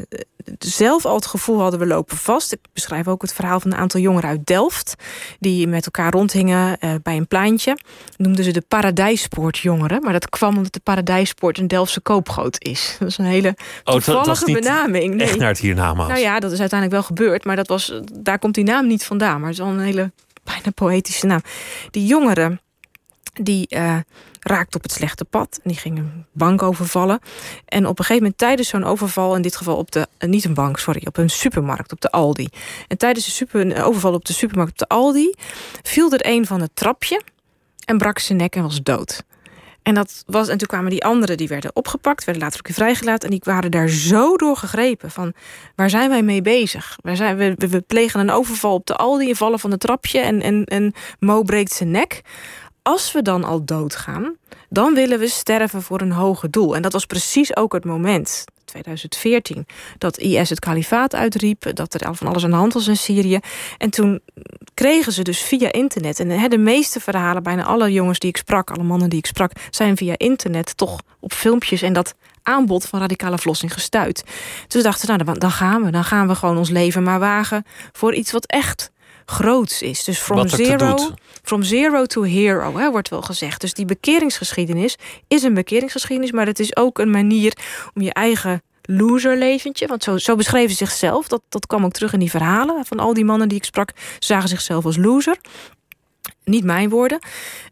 zelf 0.59 1.05
al 1.05 1.15
het 1.15 1.27
gevoel 1.27 1.61
hadden 1.61 1.81
we 1.81 1.87
lopen 1.87 2.17
vast. 2.17 2.53
Ik 2.53 2.59
beschrijf 2.73 3.09
ook 3.09 3.23
het 3.23 3.33
verhaal 3.33 3.61
van 3.61 3.73
een 3.73 3.79
aantal 3.79 4.01
jongeren 4.01 4.31
uit 4.31 4.47
Delft. 4.47 4.95
Die 5.39 5.69
met 5.69 5.85
elkaar 5.85 6.13
rondhingen 6.13 6.77
uh, 6.81 6.95
bij 7.03 7.17
een 7.17 7.27
pleintje. 7.27 7.79
Noemden 8.17 8.45
ze 8.45 8.51
de 8.51 8.65
Paradijspoortjongeren. 8.69 10.03
Maar 10.03 10.13
dat 10.13 10.29
kwam 10.29 10.57
omdat 10.57 10.73
de 10.73 10.81
Paradijspoort 10.81 11.59
een 11.59 11.69
Delftse 11.69 12.01
koopgoot 12.01 12.57
is. 12.59 12.97
Dat 12.99 13.09
is 13.09 13.19
een 13.19 13.25
hele 13.25 13.57
toevallige 13.85 14.47
oh, 14.47 14.55
benaming. 14.55 15.15
Nee. 15.15 15.27
Echt 15.27 15.39
naar 15.39 15.49
het 15.49 15.59
hiernamaals. 15.59 16.09
Nou 16.09 16.21
ja, 16.21 16.39
dat 16.39 16.53
is 16.53 16.61
uiteindelijk 16.61 17.01
wel 17.01 17.17
gebeurd. 17.17 17.45
Maar 17.45 17.57
dat 17.57 17.69
was, 17.69 18.01
daar 18.13 18.39
komt 18.39 18.55
die 18.55 18.65
naam 18.65 18.87
niet 18.87 19.05
vandaan. 19.05 19.41
Maar 19.41 19.49
het 19.51 19.59
is 19.59 19.65
al 19.65 19.71
een 19.71 19.81
hele 19.81 20.13
bijna 20.45 20.71
poëtische 20.75 21.27
naam. 21.27 21.41
Die 21.91 22.07
jongeren 22.07 22.61
die 23.33 23.67
uh, 23.71 23.97
raakte 24.41 24.77
op 24.77 24.83
het 24.83 24.93
slechte 24.93 25.25
pad. 25.25 25.61
Die 25.63 25.77
ging 25.77 25.99
een 25.99 26.27
bank 26.33 26.63
overvallen. 26.63 27.21
En 27.67 27.87
op 27.87 27.99
een 27.99 28.05
gegeven 28.05 28.23
moment 28.23 28.39
tijdens 28.39 28.69
zo'n 28.69 28.85
overval... 28.85 29.37
in 29.37 29.43
dit 29.43 29.57
geval 29.57 29.77
op 29.77 29.91
de... 29.91 30.09
Uh, 30.19 30.31
niet 30.31 30.45
een 30.45 30.55
bank, 30.55 30.79
sorry, 30.79 31.03
op 31.05 31.17
een 31.17 31.31
supermarkt, 31.31 31.93
op 31.93 32.01
de 32.01 32.11
Aldi. 32.11 32.49
En 32.89 32.99
tijdens 32.99 33.25
de 33.25 33.31
super, 33.31 33.85
overval 33.85 34.13
op 34.13 34.25
de 34.25 34.33
supermarkt 34.33 34.73
op 34.73 34.79
de 34.79 34.95
Aldi... 34.95 35.35
viel 35.83 36.13
er 36.13 36.27
een 36.27 36.47
van 36.47 36.61
het 36.61 36.71
trapje 36.75 37.23
en 37.85 37.99
brak 37.99 38.19
zijn 38.19 38.39
nek 38.39 38.57
en 38.57 38.63
was 38.63 38.83
dood. 38.83 39.23
En, 39.83 39.95
dat 39.95 40.23
was, 40.27 40.49
en 40.49 40.59
toen 40.59 40.69
kwamen 40.69 40.91
die 40.91 41.05
anderen, 41.05 41.37
die 41.37 41.49
werden 41.49 41.77
opgepakt... 41.77 42.25
werden 42.25 42.43
later 42.43 42.59
ook 42.59 42.67
weer 42.67 42.77
vrijgelaten... 42.77 43.29
en 43.29 43.35
die 43.35 43.43
waren 43.45 43.71
daar 43.71 43.89
zo 43.89 44.37
door 44.37 44.57
gegrepen 44.57 45.11
van... 45.11 45.33
waar 45.77 45.91
zijn 45.91 46.09
wij 46.09 46.23
mee 46.23 46.43
bezig? 46.43 46.99
Waar 47.01 47.17
zijn, 47.17 47.37
we, 47.37 47.55
we, 47.57 47.81
plegen 47.81 48.21
een 48.21 48.31
overval 48.31 48.75
op 48.75 48.87
de 48.87 48.97
Aldi... 48.97 49.29
en 49.29 49.37
vallen 49.37 49.59
van 49.59 49.71
het 49.71 49.81
trapje 49.81 50.19
en, 50.19 50.43
en, 50.43 50.65
en 50.65 50.95
Mo 51.19 51.43
breekt 51.43 51.73
zijn 51.73 51.91
nek 51.91 52.23
als 52.83 53.13
we 53.13 53.23
dan 53.23 53.45
al 53.45 53.65
doodgaan, 53.65 54.37
dan 54.69 54.95
willen 54.95 55.19
we 55.19 55.29
sterven 55.29 55.83
voor 55.83 56.01
een 56.01 56.13
hoger 56.13 56.51
doel. 56.51 56.77
En 56.77 56.83
dat 56.83 56.93
was 56.93 57.07
precies 57.07 57.57
ook 57.57 57.73
het 57.73 57.85
moment, 57.85 58.45
2014, 58.65 59.67
dat 59.99 60.19
IS 60.19 60.49
het 60.49 60.59
kalifaat 60.59 61.15
uitriep, 61.15 61.71
dat 61.75 61.95
er 61.95 62.15
van 62.15 62.27
alles 62.27 62.45
aan 62.45 62.51
de 62.51 62.57
hand 62.57 62.73
was 62.73 62.87
in 62.87 62.97
Syrië. 62.97 63.39
En 63.79 63.91
toen 63.91 64.21
kregen 64.75 65.13
ze 65.13 65.23
dus 65.23 65.41
via 65.41 65.73
internet, 65.73 66.21
en 66.21 66.49
de 66.49 66.59
meeste 66.59 67.01
verhalen, 67.01 67.43
bijna 67.43 67.65
alle 67.65 67.93
jongens 67.93 68.19
die 68.19 68.29
ik 68.29 68.37
sprak, 68.37 68.71
alle 68.71 68.83
mannen 68.83 69.11
die 69.11 69.19
ik 69.19 69.27
sprak, 69.27 69.53
zijn 69.71 69.97
via 69.97 70.15
internet 70.17 70.77
toch 70.77 71.01
op 71.21 71.33
filmpjes 71.33 71.83
en 71.83 71.93
dat 71.93 72.15
aanbod 72.43 72.87
van 72.87 73.01
radicale 73.01 73.39
verlossing 73.39 73.73
gestuurd. 73.73 74.23
Dus 74.69 74.83
dachten 74.83 75.17
nou 75.17 75.39
dan 75.39 75.51
gaan 75.51 75.85
we, 75.85 75.91
dan 75.91 76.05
gaan 76.05 76.29
we 76.29 76.35
gewoon 76.35 76.59
ons 76.59 76.71
leven 76.71 77.03
maar 77.03 77.19
wagen 77.19 77.65
voor 77.93 78.15
iets 78.15 78.33
wat 78.33 78.47
echt 78.47 78.91
groots 79.27 79.83
is. 79.83 80.05
Dus 80.05 80.19
from 80.19 80.49
zero, 80.49 80.97
from 81.43 81.63
zero 81.63 82.07
to 82.07 82.23
hero, 82.23 82.77
hè, 82.77 82.91
wordt 82.91 83.09
wel 83.09 83.23
gezegd. 83.23 83.61
Dus 83.61 83.75
die 83.75 83.85
bekeringsgeschiedenis 83.85 84.97
is 85.29 85.43
een 85.43 85.55
bekeringsgeschiedenis, 85.55 86.33
maar 86.33 86.47
het 86.47 86.59
is 86.59 86.77
ook 86.77 86.99
een 86.99 87.11
manier 87.11 87.57
om 87.95 88.03
je 88.03 88.13
eigen 88.13 88.63
loserleventje, 88.83 89.87
want 89.87 90.05
zo, 90.05 90.19
zo 90.19 90.37
beschreven 90.37 90.71
ze 90.71 90.77
zichzelf. 90.77 91.29
Dat, 91.29 91.43
dat 91.49 91.67
kwam 91.67 91.85
ook 91.85 91.93
terug 91.93 92.13
in 92.13 92.19
die 92.19 92.31
verhalen 92.31 92.85
van 92.85 92.99
al 92.99 93.15
die 93.15 93.25
mannen 93.25 93.49
die 93.49 93.59
ik 93.59 93.65
sprak, 93.65 93.93
zagen 94.19 94.49
zichzelf 94.49 94.85
als 94.85 94.97
loser. 94.97 95.37
Niet 96.45 96.65
mijn 96.65 96.89
woorden. 96.89 97.19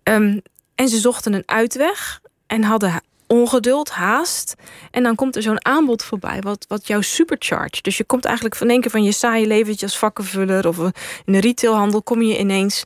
Um, 0.03 0.43
en 0.75 0.89
ze 0.89 0.99
zochten 0.99 1.33
een 1.33 1.43
uitweg 1.47 2.21
en 2.47 2.63
hadden 2.63 3.03
ongeduld, 3.31 3.91
haast. 3.91 4.55
En 4.91 5.03
dan 5.03 5.15
komt 5.15 5.37
er 5.37 5.43
zo'n 5.43 5.65
aanbod 5.65 6.05
voorbij, 6.05 6.41
wat, 6.41 6.65
wat 6.69 6.87
jou 6.87 7.03
supercharge. 7.03 7.83
Dus 7.83 7.97
je 7.97 8.05
komt 8.05 8.25
eigenlijk 8.25 8.57
van 8.57 8.69
één 8.69 8.81
keer 8.81 8.91
van 8.91 9.03
je 9.03 9.13
saaie 9.13 9.47
leventje 9.47 9.87
als 9.87 9.99
vakkenvuller 9.99 10.69
of 10.69 10.79
in 11.25 11.33
de 11.33 11.41
retailhandel, 11.41 12.03
kom 12.03 12.23
je 12.23 12.39
ineens 12.39 12.85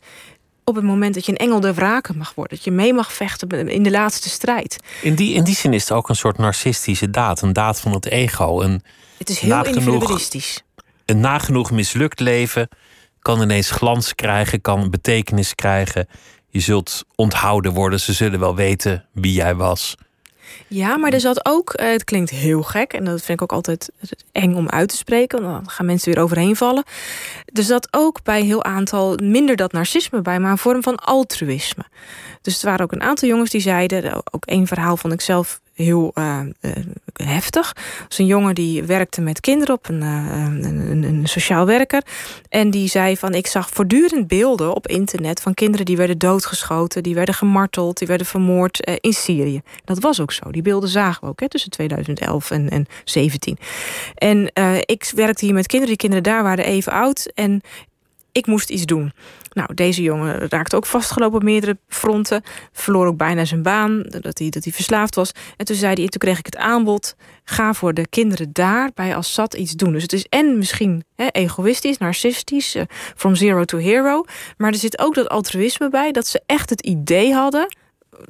op 0.64 0.74
het 0.74 0.84
moment 0.84 1.14
dat 1.14 1.26
je 1.26 1.32
een 1.32 1.38
engel 1.38 1.60
der 1.60 1.74
wraken 1.74 2.16
mag 2.16 2.34
worden. 2.34 2.56
Dat 2.56 2.64
je 2.64 2.70
mee 2.70 2.94
mag 2.94 3.12
vechten 3.12 3.68
in 3.68 3.82
de 3.82 3.90
laatste 3.90 4.28
strijd. 4.28 4.76
In 5.02 5.14
die, 5.14 5.34
in 5.34 5.44
die 5.44 5.54
zin 5.54 5.72
is 5.72 5.82
het 5.82 5.92
ook 5.92 6.08
een 6.08 6.16
soort 6.16 6.38
narcistische 6.38 7.10
daad. 7.10 7.42
Een 7.42 7.52
daad 7.52 7.80
van 7.80 7.92
het 7.92 8.06
ego. 8.06 8.60
Een 8.60 8.82
het 9.18 9.28
is 9.28 9.38
heel 9.38 9.64
individualistisch. 9.64 10.62
Een 11.04 11.20
nagenoeg 11.20 11.70
mislukt 11.70 12.20
leven 12.20 12.68
kan 13.18 13.42
ineens 13.42 13.70
glans 13.70 14.14
krijgen, 14.14 14.60
kan 14.60 14.90
betekenis 14.90 15.54
krijgen. 15.54 16.08
Je 16.48 16.60
zult 16.60 17.04
onthouden 17.14 17.72
worden. 17.72 18.00
Ze 18.00 18.12
zullen 18.12 18.40
wel 18.40 18.54
weten 18.54 19.04
wie 19.12 19.32
jij 19.32 19.54
was. 19.54 19.96
Ja, 20.68 20.96
maar 20.96 21.12
er 21.12 21.20
zat 21.20 21.46
ook, 21.46 21.72
eh, 21.72 21.90
het 21.90 22.04
klinkt 22.04 22.30
heel 22.30 22.62
gek 22.62 22.92
en 22.92 23.04
dat 23.04 23.22
vind 23.22 23.40
ik 23.40 23.42
ook 23.42 23.52
altijd 23.52 23.90
eng 24.32 24.54
om 24.54 24.68
uit 24.68 24.88
te 24.88 24.96
spreken, 24.96 25.42
want 25.42 25.54
dan 25.54 25.70
gaan 25.70 25.86
mensen 25.86 26.12
weer 26.12 26.22
overheen 26.22 26.56
vallen. 26.56 26.84
Er 27.52 27.62
zat 27.62 27.88
ook 27.90 28.22
bij 28.22 28.42
heel 28.42 28.64
aantal 28.64 29.18
minder 29.22 29.56
dat 29.56 29.72
narcisme 29.72 30.22
bij, 30.22 30.40
maar 30.40 30.50
een 30.50 30.58
vorm 30.58 30.82
van 30.82 30.96
altruïsme. 30.96 31.84
Dus 32.42 32.62
er 32.62 32.68
waren 32.68 32.84
ook 32.84 32.92
een 32.92 33.02
aantal 33.02 33.28
jongens 33.28 33.50
die 33.50 33.60
zeiden, 33.60 34.22
ook 34.30 34.44
één 34.44 34.66
verhaal 34.66 34.96
vond 34.96 35.12
ik 35.12 35.20
zelf 35.20 35.60
heel 35.74 36.10
uh, 36.14 36.40
uh, 36.60 36.72
heftig. 37.12 37.76
een 38.16 38.26
jongen 38.26 38.54
die 38.54 38.82
werkte 38.82 39.20
met 39.20 39.40
kinderen 39.40 39.74
op 39.74 39.88
een, 39.88 40.02
uh, 40.02 40.68
een, 40.70 41.02
een, 41.02 41.26
sociaal 41.26 41.66
werker. 41.66 42.02
En 42.48 42.70
die 42.70 42.88
zei 42.88 43.16
van 43.16 43.34
ik 43.34 43.46
zag 43.46 43.68
voortdurend 43.70 44.28
beelden 44.28 44.74
op 44.74 44.86
internet 44.86 45.40
van 45.40 45.54
kinderen 45.54 45.86
die 45.86 45.96
werden 45.96 46.18
doodgeschoten, 46.18 47.02
die 47.02 47.14
werden 47.14 47.34
gemarteld, 47.34 47.98
die 47.98 48.08
werden 48.08 48.26
vermoord 48.26 48.98
in 49.00 49.12
Syrië. 49.12 49.62
Dat 49.84 49.98
was 49.98 50.20
ook 50.20 50.32
zo. 50.32 50.50
Die 50.50 50.62
beelden 50.62 50.88
zagen 50.88 51.20
we 51.20 51.28
ook 51.28 51.40
hè, 51.40 51.48
tussen 51.48 51.70
2011 51.70 52.50
en, 52.50 52.68
en 52.68 52.86
17. 53.04 53.58
En 54.14 54.50
ik 54.84 55.12
werkte 55.14 55.44
hier 55.44 55.54
met 55.54 55.66
kinderen. 55.66 55.96
Die 55.96 56.08
kinderen 56.08 56.32
daar 56.32 56.42
waren 56.42 56.64
even 56.64 56.92
oud. 56.92 57.30
En 57.34 57.62
ik 58.34 58.46
moest 58.46 58.70
iets 58.70 58.84
doen. 58.84 59.12
Nou, 59.52 59.74
deze 59.74 60.02
jongen 60.02 60.48
raakte 60.48 60.76
ook 60.76 60.86
vastgelopen 60.86 61.36
op 61.36 61.42
meerdere 61.42 61.78
fronten. 61.88 62.42
Verloor 62.72 63.06
ook 63.06 63.16
bijna 63.16 63.44
zijn 63.44 63.62
baan, 63.62 64.02
dat 64.02 64.38
hij, 64.38 64.48
dat 64.50 64.64
hij 64.64 64.72
verslaafd 64.72 65.14
was. 65.14 65.32
En 65.56 65.64
toen 65.64 65.76
zei 65.76 65.94
hij, 65.94 66.08
toen 66.08 66.20
kreeg 66.20 66.38
ik 66.38 66.46
het 66.46 66.56
aanbod... 66.56 67.16
ga 67.44 67.74
voor 67.74 67.94
de 67.94 68.08
kinderen 68.08 68.52
daar 68.52 68.90
bij 68.94 69.16
Assad 69.16 69.54
iets 69.54 69.72
doen. 69.72 69.92
Dus 69.92 70.02
het 70.02 70.12
is 70.12 70.26
en 70.28 70.58
misschien 70.58 71.04
hè, 71.16 71.26
egoïstisch, 71.26 71.98
narcistisch... 71.98 72.76
Uh, 72.76 72.82
from 73.16 73.34
zero 73.34 73.64
to 73.64 73.78
hero. 73.78 74.24
Maar 74.56 74.72
er 74.72 74.78
zit 74.78 74.98
ook 74.98 75.14
dat 75.14 75.28
altruïsme 75.28 75.88
bij... 75.88 76.12
dat 76.12 76.26
ze 76.26 76.42
echt 76.46 76.70
het 76.70 76.80
idee 76.80 77.32
hadden 77.32 77.66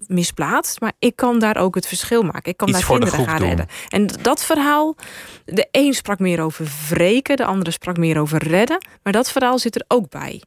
misplaatst, 0.06 0.80
maar 0.80 0.92
ik 0.98 1.16
kan 1.16 1.38
daar 1.38 1.56
ook 1.56 1.74
het 1.74 1.86
verschil 1.86 2.22
maken. 2.22 2.50
Ik 2.50 2.56
kan 2.56 2.68
Iets 2.68 2.78
daar 2.78 2.88
kinderen 2.88 3.24
gaan 3.24 3.38
redden. 3.38 3.66
En 3.88 4.06
dat 4.22 4.44
verhaal, 4.44 4.96
de 5.44 5.68
een 5.70 5.92
sprak 5.92 6.18
meer 6.18 6.40
over 6.40 6.68
wreken, 6.88 7.36
de 7.36 7.44
andere 7.44 7.70
sprak 7.70 7.96
meer 7.96 8.20
over 8.20 8.48
redden, 8.48 8.86
maar 9.02 9.12
dat 9.12 9.30
verhaal 9.30 9.58
zit 9.58 9.74
er 9.74 9.84
ook 9.88 10.10
bij. 10.10 10.42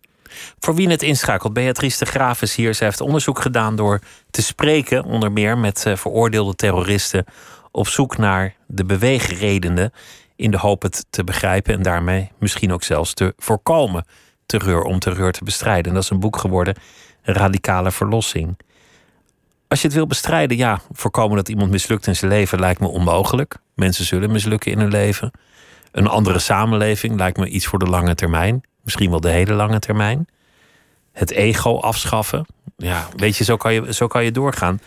Voor 0.59 0.75
wie 0.75 0.89
het 0.89 1.03
inschakelt, 1.03 1.53
Beatrice 1.53 2.03
de 2.03 2.05
Graaf 2.05 2.41
is 2.41 2.55
hier. 2.55 2.73
Ze 2.73 2.83
heeft 2.83 3.01
onderzoek 3.01 3.39
gedaan 3.39 3.75
door 3.75 4.01
te 4.31 4.41
spreken, 4.41 5.03
onder 5.03 5.31
meer 5.31 5.57
met 5.57 5.85
uh, 5.87 5.95
veroordeelde 5.95 6.55
terroristen, 6.55 7.25
op 7.71 7.87
zoek 7.87 8.17
naar 8.17 8.55
de 8.65 8.85
beweegredenen 8.85 9.91
in 10.35 10.51
de 10.51 10.57
hoop 10.57 10.81
het 10.81 11.05
te 11.09 11.23
begrijpen 11.23 11.73
en 11.73 11.81
daarmee 11.81 12.31
misschien 12.39 12.73
ook 12.73 12.83
zelfs 12.83 13.13
te 13.13 13.33
voorkomen 13.37 14.05
terreur 14.45 14.81
om 14.81 14.99
terreur 14.99 15.31
te 15.31 15.43
bestrijden. 15.43 15.85
En 15.85 15.93
dat 15.93 16.03
is 16.03 16.09
een 16.09 16.19
boek 16.19 16.37
geworden, 16.37 16.75
Radicale 17.21 17.91
Verlossing. 17.91 18.57
Als 19.67 19.81
je 19.81 19.87
het 19.87 19.95
wil 19.95 20.07
bestrijden, 20.07 20.57
ja, 20.57 20.81
voorkomen 20.91 21.37
dat 21.37 21.49
iemand 21.49 21.71
mislukt 21.71 22.07
in 22.07 22.15
zijn 22.15 22.31
leven 22.31 22.59
lijkt 22.59 22.79
me 22.79 22.87
onmogelijk. 22.87 23.57
Mensen 23.75 24.05
zullen 24.05 24.31
mislukken 24.31 24.71
in 24.71 24.79
hun 24.79 24.89
leven. 24.89 25.31
Een 25.91 26.07
andere 26.07 26.39
samenleving 26.39 27.15
lijkt 27.15 27.37
me 27.37 27.47
iets 27.47 27.65
voor 27.65 27.79
de 27.79 27.85
lange 27.85 28.15
termijn. 28.15 28.61
Misschien 28.81 29.09
wel 29.09 29.19
de 29.19 29.29
hele 29.29 29.53
lange 29.53 29.79
termijn. 29.79 30.27
Het 31.11 31.31
ego 31.31 31.79
afschaffen. 31.79 32.45
Ja, 32.77 33.07
weet 33.15 33.37
je, 33.37 33.43
zo 33.43 33.57
kan 33.57 33.73
je, 33.73 33.93
zo 33.93 34.07
kan 34.07 34.23
je 34.23 34.31
doorgaan. 34.31 34.79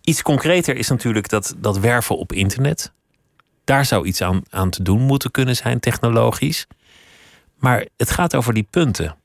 Iets 0.00 0.22
concreter 0.22 0.76
is 0.76 0.88
natuurlijk 0.88 1.28
dat, 1.28 1.54
dat 1.58 1.78
werven 1.78 2.18
op 2.18 2.32
internet. 2.32 2.92
Daar 3.64 3.84
zou 3.84 4.06
iets 4.06 4.22
aan, 4.22 4.42
aan 4.50 4.70
te 4.70 4.82
doen 4.82 5.00
moeten 5.00 5.30
kunnen 5.30 5.56
zijn, 5.56 5.80
technologisch. 5.80 6.66
Maar 7.58 7.86
het 7.96 8.10
gaat 8.10 8.34
over 8.34 8.54
die 8.54 8.66
punten. 8.70 9.16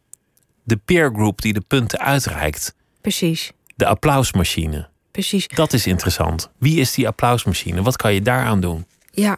De 0.63 0.77
peer 0.77 1.11
group 1.13 1.41
die 1.41 1.53
de 1.53 1.63
punten 1.67 1.99
uitreikt. 1.99 2.75
Precies. 3.01 3.51
De 3.81 3.87
applausmachine. 3.87 4.87
Precies. 5.11 5.47
Dat 5.47 5.73
is 5.73 5.87
interessant. 5.87 6.49
Wie 6.57 6.79
is 6.79 6.93
die 6.93 7.07
applausmachine? 7.07 7.81
Wat 7.81 7.95
kan 7.95 8.13
je 8.13 8.21
daaraan 8.21 8.59
doen? 8.61 8.85
Ja, 9.11 9.37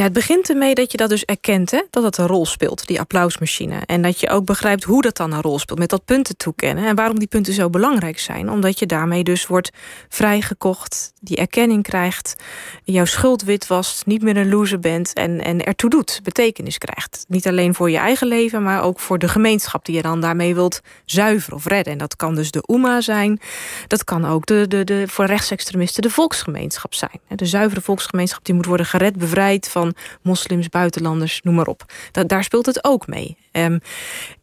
ja, 0.00 0.06
het 0.06 0.14
begint 0.14 0.50
ermee 0.50 0.74
dat 0.74 0.90
je 0.90 0.96
dat 0.96 1.08
dus 1.08 1.24
erkent, 1.24 1.70
hè? 1.70 1.82
dat 1.90 2.02
dat 2.02 2.18
een 2.18 2.26
rol 2.26 2.46
speelt, 2.46 2.86
die 2.86 3.00
applausmachine. 3.00 3.80
En 3.86 4.02
dat 4.02 4.20
je 4.20 4.30
ook 4.30 4.44
begrijpt 4.44 4.84
hoe 4.84 5.02
dat 5.02 5.16
dan 5.16 5.32
een 5.32 5.40
rol 5.40 5.58
speelt, 5.58 5.78
met 5.78 5.90
dat 5.90 6.04
punten 6.04 6.36
toekennen. 6.36 6.84
En 6.84 6.96
waarom 6.96 7.18
die 7.18 7.28
punten 7.28 7.52
zo 7.52 7.70
belangrijk 7.70 8.18
zijn. 8.18 8.50
Omdat 8.50 8.78
je 8.78 8.86
daarmee 8.86 9.24
dus 9.24 9.46
wordt 9.46 9.70
vrijgekocht, 10.08 11.12
die 11.20 11.36
erkenning 11.36 11.82
krijgt, 11.82 12.36
jouw 12.84 13.04
schuld 13.04 13.42
wit 13.42 13.66
was, 13.66 14.02
niet 14.06 14.22
meer 14.22 14.36
een 14.36 14.48
loser 14.48 14.80
bent 14.80 15.12
en, 15.12 15.44
en 15.44 15.64
ertoe 15.64 15.90
doet, 15.90 16.20
betekenis 16.22 16.78
krijgt. 16.78 17.24
Niet 17.28 17.46
alleen 17.46 17.74
voor 17.74 17.90
je 17.90 17.98
eigen 17.98 18.26
leven, 18.26 18.62
maar 18.62 18.82
ook 18.82 19.00
voor 19.00 19.18
de 19.18 19.28
gemeenschap 19.28 19.84
die 19.84 19.94
je 19.94 20.02
dan 20.02 20.20
daarmee 20.20 20.54
wilt 20.54 20.80
zuiveren 21.04 21.56
of 21.56 21.66
redden. 21.66 21.92
En 21.92 21.98
dat 21.98 22.16
kan 22.16 22.34
dus 22.34 22.50
de 22.50 22.62
OEMA 22.66 23.00
zijn, 23.00 23.40
dat 23.86 24.04
kan 24.04 24.26
ook 24.26 24.46
de, 24.46 24.68
de, 24.68 24.84
de, 24.84 25.04
voor 25.08 25.24
rechtsextremisten 25.24 26.02
de 26.02 26.10
volksgemeenschap 26.10 26.94
zijn. 26.94 27.20
De 27.28 27.46
zuivere 27.46 27.80
volksgemeenschap 27.80 28.44
die 28.44 28.54
moet 28.54 28.66
worden 28.66 28.86
gered, 28.86 29.16
bevrijd 29.16 29.68
van 29.68 29.89
moslims, 30.22 30.68
buitenlanders, 30.68 31.40
noem 31.42 31.54
maar 31.54 31.66
op. 31.66 31.84
Daar 32.26 32.44
speelt 32.44 32.66
het 32.66 32.84
ook 32.84 33.06
mee. 33.06 33.36
Um, 33.52 33.80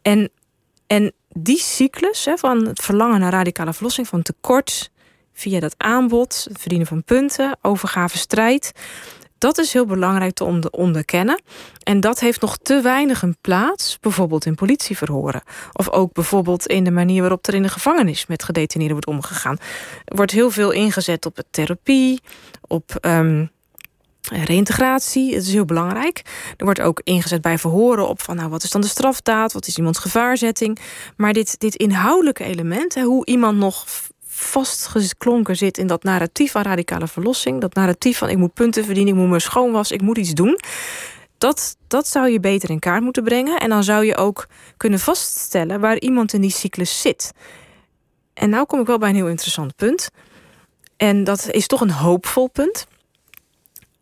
en, 0.02 0.30
en 0.86 1.12
die 1.28 1.58
cyclus 1.58 2.26
van 2.34 2.66
het 2.66 2.82
verlangen 2.82 3.20
naar 3.20 3.32
radicale 3.32 3.72
verlossing, 3.72 4.08
van 4.08 4.22
tekort, 4.22 4.90
via 5.32 5.60
dat 5.60 5.74
aanbod, 5.76 6.46
het 6.48 6.60
verdienen 6.60 6.86
van 6.86 7.04
punten, 7.04 7.58
overgave 7.62 8.18
strijd. 8.18 8.72
Dat 9.38 9.58
is 9.58 9.72
heel 9.72 9.86
belangrijk 9.86 10.34
te 10.34 10.68
onderkennen. 10.70 11.40
En 11.82 12.00
dat 12.00 12.20
heeft 12.20 12.40
nog 12.40 12.56
te 12.56 12.80
weinig 12.80 13.22
een 13.22 13.36
plaats, 13.40 13.98
bijvoorbeeld 14.00 14.46
in 14.46 14.54
politieverhoren. 14.54 15.42
Of 15.72 15.90
ook 15.90 16.12
bijvoorbeeld 16.12 16.66
in 16.66 16.84
de 16.84 16.90
manier 16.90 17.20
waarop 17.20 17.46
er 17.46 17.54
in 17.54 17.62
de 17.62 17.68
gevangenis 17.68 18.26
met 18.26 18.42
gedetineerden 18.42 18.96
wordt 18.96 19.18
omgegaan. 19.18 19.56
Er 20.04 20.16
wordt 20.16 20.32
heel 20.32 20.50
veel 20.50 20.70
ingezet 20.70 21.26
op 21.26 21.42
therapie, 21.50 22.20
op 22.66 22.96
ehm, 23.00 23.46
Reïntegratie, 24.30 25.34
het 25.34 25.46
is 25.46 25.52
heel 25.52 25.64
belangrijk. 25.64 26.22
Er 26.56 26.64
wordt 26.64 26.80
ook 26.80 27.00
ingezet 27.04 27.40
bij 27.40 27.58
verhoren 27.58 28.08
op 28.08 28.22
van 28.22 28.36
nou, 28.36 28.48
wat 28.48 28.62
is 28.62 28.70
dan 28.70 28.80
de 28.80 28.86
strafdaad, 28.86 29.52
wat 29.52 29.66
is 29.66 29.76
iemands 29.76 29.98
gevaarzetting. 29.98 30.78
Maar 31.16 31.32
dit, 31.32 31.60
dit 31.60 31.74
inhoudelijke 31.74 32.44
element, 32.44 32.94
hoe 32.94 33.26
iemand 33.26 33.58
nog 33.58 33.84
vastgeklonken 34.26 35.56
zit 35.56 35.78
in 35.78 35.86
dat 35.86 36.02
narratief 36.02 36.52
van 36.52 36.62
radicale 36.62 37.08
verlossing, 37.08 37.60
dat 37.60 37.74
narratief 37.74 38.18
van 38.18 38.28
ik 38.28 38.36
moet 38.36 38.54
punten 38.54 38.84
verdienen, 38.84 39.14
ik 39.14 39.20
moet 39.20 39.28
me 39.28 39.40
schoonwas, 39.40 39.90
ik 39.90 40.02
moet 40.02 40.18
iets 40.18 40.32
doen. 40.32 40.58
Dat, 41.38 41.76
dat 41.86 42.08
zou 42.08 42.28
je 42.28 42.40
beter 42.40 42.70
in 42.70 42.78
kaart 42.78 43.02
moeten 43.02 43.24
brengen. 43.24 43.60
En 43.60 43.68
dan 43.68 43.84
zou 43.84 44.04
je 44.04 44.16
ook 44.16 44.46
kunnen 44.76 44.98
vaststellen 44.98 45.80
waar 45.80 45.98
iemand 45.98 46.32
in 46.32 46.40
die 46.40 46.50
cyclus 46.50 47.00
zit. 47.00 47.32
En 48.34 48.50
nou 48.50 48.66
kom 48.66 48.80
ik 48.80 48.86
wel 48.86 48.98
bij 48.98 49.08
een 49.08 49.14
heel 49.14 49.28
interessant 49.28 49.76
punt. 49.76 50.08
En 50.96 51.24
dat 51.24 51.50
is 51.50 51.66
toch 51.66 51.80
een 51.80 51.90
hoopvol 51.90 52.48
punt 52.48 52.86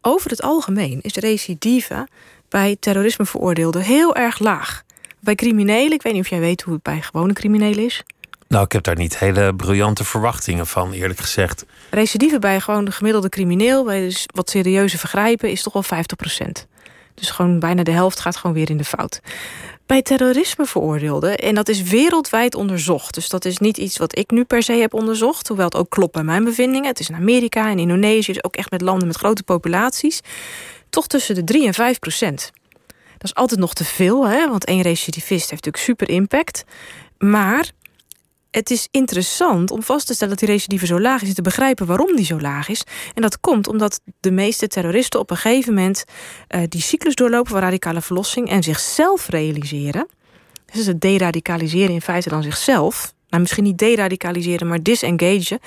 over 0.07 0.30
het 0.30 0.42
algemeen 0.42 0.98
is 1.02 1.14
recidive 1.14 2.09
bij 2.48 2.76
terrorisme 2.80 3.26
veroordeelden 3.26 3.82
heel 3.82 4.14
erg 4.14 4.38
laag. 4.38 4.82
Bij 5.20 5.34
criminelen, 5.34 5.92
ik 5.92 6.02
weet 6.02 6.12
niet 6.12 6.22
of 6.22 6.28
jij 6.28 6.40
weet 6.40 6.62
hoe 6.62 6.74
het 6.74 6.82
bij 6.82 7.02
gewone 7.02 7.32
criminelen 7.32 7.84
is. 7.84 8.02
Nou, 8.48 8.64
ik 8.64 8.72
heb 8.72 8.82
daar 8.82 8.96
niet 8.96 9.18
hele 9.18 9.54
briljante 9.54 10.04
verwachtingen 10.04 10.66
van, 10.66 10.92
eerlijk 10.92 11.18
gezegd. 11.18 11.64
Recidive 11.90 12.38
bij 12.38 12.61
gewoon 12.61 12.84
de 12.84 12.92
gemiddelde 12.92 13.28
crimineel, 13.28 13.84
bij 13.84 14.00
dus 14.00 14.26
wat 14.34 14.50
serieuze 14.50 14.98
vergrijpen, 14.98 15.50
is 15.50 15.62
toch 15.62 15.72
wel 15.72 16.04
50%. 16.46 16.46
Dus 17.14 17.30
gewoon 17.30 17.59
bijna 17.59 17.82
de 17.82 17.90
helft 17.90 18.20
gaat 18.20 18.36
gewoon 18.36 18.57
weer 18.57 18.70
in 18.70 18.76
de 18.76 18.84
fout 18.84 19.20
bij 19.87 20.03
terrorisme 20.03 20.66
veroordeelden. 20.66 21.39
En 21.39 21.55
dat 21.55 21.68
is 21.68 21.82
wereldwijd 21.82 22.55
onderzocht. 22.55 23.14
Dus 23.14 23.28
dat 23.28 23.45
is 23.45 23.59
niet 23.59 23.76
iets 23.76 23.97
wat 23.97 24.18
ik 24.18 24.30
nu 24.30 24.45
per 24.45 24.62
se 24.62 24.72
heb 24.72 24.95
onderzocht. 24.95 25.49
Hoewel 25.49 25.66
het 25.66 25.76
ook 25.76 25.91
klopt 25.91 26.12
bij 26.12 26.22
mijn 26.22 26.45
bevindingen. 26.45 26.89
Het 26.89 27.01
is 27.01 27.09
in 27.09 27.14
Amerika 27.14 27.70
en 27.70 27.78
Indonesië, 27.78 28.32
dus 28.32 28.45
ook 28.45 28.57
echt 28.57 28.70
met 28.70 28.80
landen 28.80 29.07
met 29.07 29.16
grote 29.16 29.43
populaties. 29.43 30.20
Toch 30.91 31.07
tussen 31.07 31.34
de 31.34 31.45
3 31.45 31.66
en 31.66 31.74
5 31.74 31.99
procent. 31.99 32.53
Dat 33.12 33.24
is 33.24 33.34
altijd 33.34 33.61
nog 33.61 33.74
te 33.74 33.84
veel, 33.84 34.28
hè? 34.28 34.49
want 34.49 34.64
één 34.64 34.82
recidivist 34.82 35.51
heeft 35.51 35.64
natuurlijk 35.64 35.84
super 35.84 36.09
impact. 36.09 36.64
Maar 37.18 37.70
het 38.57 38.70
is 38.70 38.88
interessant 38.90 39.70
om 39.70 39.82
vast 39.82 40.07
te 40.07 40.14
stellen 40.14 40.36
dat 40.36 40.46
die 40.46 40.54
recidive 40.54 40.86
zo 40.86 41.00
laag 41.00 41.22
is... 41.22 41.28
en 41.28 41.34
te 41.34 41.42
begrijpen 41.42 41.86
waarom 41.86 42.16
die 42.16 42.24
zo 42.24 42.40
laag 42.40 42.68
is. 42.68 42.84
En 43.14 43.22
dat 43.22 43.40
komt 43.40 43.68
omdat 43.68 44.00
de 44.20 44.30
meeste 44.30 44.66
terroristen 44.66 45.20
op 45.20 45.30
een 45.30 45.36
gegeven 45.36 45.74
moment... 45.74 46.04
Uh, 46.48 46.62
die 46.68 46.80
cyclus 46.80 47.14
doorlopen 47.14 47.50
van 47.50 47.61
radicale 47.61 48.00
verlossing... 48.00 48.48
en 48.48 48.62
zichzelf 48.62 49.28
realiseren. 49.28 50.07
Dus 50.72 50.86
het 50.86 51.00
deradicaliseren 51.00 51.94
in 51.94 52.00
feite 52.00 52.28
dan 52.28 52.42
zichzelf. 52.42 53.14
Nou, 53.28 53.42
misschien 53.42 53.64
niet 53.64 53.78
deradicaliseren, 53.78 54.68
maar 54.68 54.82
disengagen. 54.82 55.59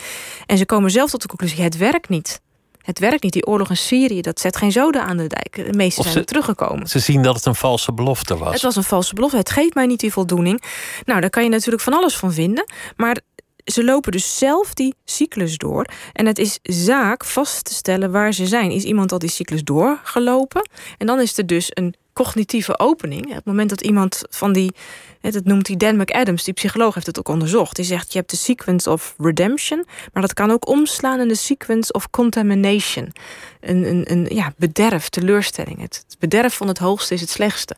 En 0.45 0.57
ze 0.57 0.65
komen 0.65 0.91
zelf 0.91 1.09
tot 1.09 1.21
de 1.21 1.27
conclusie, 1.27 1.63
het 1.63 1.77
werkt 1.77 2.09
niet 2.09 2.41
het 2.81 2.99
werkt 2.99 3.23
niet. 3.23 3.33
Die 3.33 3.45
oorlog 3.45 3.69
in 3.69 3.77
Syrië, 3.77 4.21
dat 4.21 4.39
zet 4.39 4.57
geen 4.57 4.71
zoden 4.71 5.03
aan 5.03 5.17
de 5.17 5.27
dijk. 5.27 5.65
De 5.71 5.77
meesten 5.77 6.03
zijn 6.03 6.15
er 6.15 6.25
teruggekomen. 6.25 6.87
Ze 6.87 6.99
zien 6.99 7.21
dat 7.21 7.35
het 7.35 7.45
een 7.45 7.55
valse 7.55 7.93
belofte 7.93 8.37
was. 8.37 8.53
Het 8.53 8.61
was 8.61 8.75
een 8.75 8.83
valse 8.83 9.13
belofte. 9.13 9.37
Het 9.37 9.49
geeft 9.49 9.73
mij 9.73 9.85
niet 9.85 9.99
die 9.99 10.11
voldoening. 10.11 10.63
Nou, 11.05 11.21
daar 11.21 11.29
kan 11.29 11.43
je 11.43 11.49
natuurlijk 11.49 11.83
van 11.83 11.93
alles 11.93 12.15
van 12.15 12.33
vinden. 12.33 12.71
Maar 12.95 13.21
ze 13.65 13.83
lopen 13.83 14.11
dus 14.11 14.37
zelf 14.37 14.73
die 14.73 14.95
cyclus 15.05 15.57
door. 15.57 15.85
En 16.13 16.25
het 16.25 16.39
is 16.39 16.59
zaak 16.63 17.25
vast 17.25 17.63
te 17.63 17.73
stellen 17.73 18.11
waar 18.11 18.33
ze 18.33 18.47
zijn. 18.47 18.71
Is 18.71 18.83
iemand 18.83 19.11
al 19.11 19.19
die 19.19 19.29
cyclus 19.29 19.63
doorgelopen? 19.63 20.69
En 20.97 21.07
dan 21.07 21.19
is 21.19 21.37
er 21.37 21.45
dus 21.45 21.69
een 21.73 21.95
cognitieve 22.13 22.79
opening. 22.79 23.25
Op 23.25 23.33
het 23.33 23.45
moment 23.45 23.69
dat 23.69 23.81
iemand 23.81 24.21
van 24.29 24.53
die 24.53 24.73
dat 25.21 25.43
noemt 25.43 25.67
hij 25.67 25.77
Dan 25.77 25.97
McAdams, 25.97 26.43
die 26.43 26.53
psycholoog, 26.53 26.93
heeft 26.93 27.05
het 27.05 27.19
ook 27.19 27.27
onderzocht. 27.27 27.75
Die 27.75 27.85
zegt, 27.85 28.11
je 28.11 28.17
hebt 28.17 28.29
de 28.29 28.37
sequence 28.37 28.91
of 28.91 29.15
redemption... 29.17 29.85
maar 30.13 30.21
dat 30.21 30.33
kan 30.33 30.51
ook 30.51 30.67
omslaan 30.67 31.19
in 31.19 31.27
de 31.27 31.35
sequence 31.35 31.93
of 31.93 32.09
contamination. 32.09 33.13
Een, 33.59 33.85
een, 33.85 34.11
een 34.11 34.27
ja, 34.29 34.53
bederf, 34.57 35.09
teleurstelling. 35.09 35.81
Het, 35.81 36.05
bederf 36.19 36.55
van 36.55 36.67
het 36.67 36.77
hoogste 36.77 37.13
is 37.13 37.21
het 37.21 37.29
slechtste. 37.29 37.75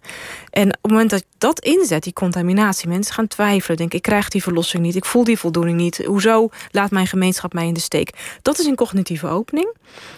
En 0.50 0.68
op 0.68 0.78
het 0.82 0.92
moment 0.92 1.10
dat 1.10 1.24
dat 1.38 1.60
inzet, 1.60 2.04
die 2.04 2.14
contaminatie... 2.14 2.88
mensen 2.88 3.14
gaan 3.14 3.28
twijfelen, 3.28 3.78
denken, 3.78 3.98
ik 3.98 4.04
krijg 4.04 4.30
die 4.30 4.44
verlossing 4.44 4.84
niet... 4.84 4.96
ik 4.96 5.06
voel 5.06 5.24
die 5.24 5.40
voldoening 5.40 5.78
niet, 5.78 6.06
hoezo 6.06 6.50
laat 6.72 6.92
mijn 6.92 7.08
gemeenschap 7.08 7.54
mij 7.54 7.68
in 7.68 7.74
de 7.74 7.80
steek? 7.80 8.38
Dat 8.42 8.60
is 8.60 8.66
een 8.66 8.76
cognitieve 8.76 9.28
opening. 9.28 9.76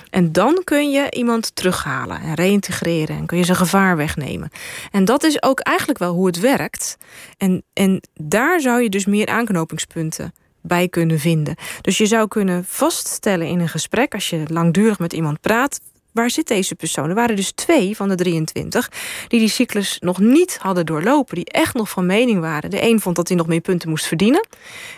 En 0.09 0.32
dan 0.32 0.61
kun 0.63 0.91
je 0.91 1.11
iemand 1.11 1.55
terughalen 1.55 2.21
en 2.21 2.34
reïntegreren... 2.34 3.17
en 3.17 3.26
kun 3.26 3.38
je 3.38 3.43
zijn 3.43 3.57
gevaar 3.57 3.97
wegnemen. 3.97 4.51
En 4.91 5.05
dat 5.05 5.24
is 5.24 5.43
ook 5.43 5.59
eigenlijk 5.59 5.99
wel 5.99 6.13
hoe 6.13 6.26
het 6.26 6.39
werkt... 6.39 6.97
En, 7.38 7.64
en 7.74 8.01
daar 8.14 8.61
zou 8.61 8.82
je 8.82 8.89
dus 8.89 9.05
meer 9.05 9.28
aanknopingspunten 9.28 10.34
bij 10.61 10.88
kunnen 10.88 11.20
vinden. 11.20 11.55
Dus 11.82 11.97
je 11.97 12.05
zou 12.05 12.28
kunnen 12.28 12.66
vaststellen 12.68 13.47
in 13.47 13.59
een 13.59 13.70
gesprek, 13.70 14.14
als 14.14 14.30
je 14.30 14.43
langdurig 14.47 14.99
met 14.99 15.14
iemand 15.14 15.41
praat, 15.41 15.80
waar 16.14 16.30
zit 16.30 16.47
deze 16.47 16.76
persoon? 16.76 17.09
Er 17.09 17.16
waren 17.16 17.36
dus 17.36 17.51
twee 17.51 17.95
van 17.95 18.09
de 18.09 18.16
23 18.16 18.91
die 19.28 19.39
die 19.39 19.49
cyclus 19.49 19.97
nog 19.99 20.20
niet 20.20 20.57
hadden 20.61 20.86
doorlopen, 20.86 21.36
die 21.36 21.45
echt 21.45 21.74
nog 21.74 21.89
van 21.89 22.05
mening 22.05 22.39
waren. 22.39 22.70
De 22.70 22.84
een 22.84 22.99
vond 22.99 23.16
dat 23.16 23.28
hij 23.28 23.38
nog 23.38 23.47
meer 23.47 23.61
punten 23.61 23.89
moest 23.89 24.05
verdienen, 24.05 24.47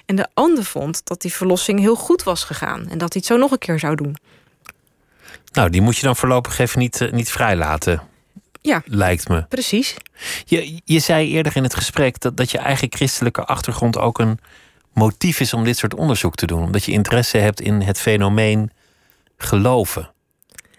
en 0.05 0.15
de 0.15 0.27
ander 0.33 0.63
vond 0.63 1.01
dat 1.03 1.21
die 1.21 1.33
verlossing 1.33 1.79
heel 1.79 1.95
goed 1.95 2.23
was 2.23 2.43
gegaan 2.43 2.79
en 2.89 2.97
dat 2.97 3.13
hij 3.13 3.21
het 3.21 3.25
zo 3.25 3.37
nog 3.37 3.51
een 3.51 3.57
keer 3.57 3.79
zou 3.79 3.95
doen. 3.95 4.17
Nou, 5.51 5.69
die 5.69 5.81
moet 5.81 5.97
je 5.97 6.05
dan 6.05 6.15
voorlopig 6.15 6.59
even 6.59 6.79
niet, 6.79 7.01
uh, 7.01 7.11
niet 7.11 7.31
vrijlaten. 7.31 8.01
Ja, 8.65 8.81
lijkt 8.85 9.27
me. 9.27 9.45
Precies. 9.49 9.95
Je, 10.45 10.81
je 10.85 10.99
zei 10.99 11.29
eerder 11.29 11.55
in 11.55 11.63
het 11.63 11.75
gesprek 11.75 12.19
dat, 12.19 12.37
dat 12.37 12.51
je 12.51 12.57
eigen 12.57 12.87
christelijke 12.89 13.45
achtergrond 13.45 13.97
ook 13.97 14.19
een 14.19 14.39
motief 14.93 15.39
is 15.39 15.53
om 15.53 15.63
dit 15.63 15.77
soort 15.77 15.93
onderzoek 15.93 16.35
te 16.35 16.45
doen. 16.45 16.63
Omdat 16.63 16.83
je 16.83 16.91
interesse 16.91 17.37
hebt 17.37 17.61
in 17.61 17.81
het 17.81 17.99
fenomeen 17.99 18.71
geloven. 19.37 20.11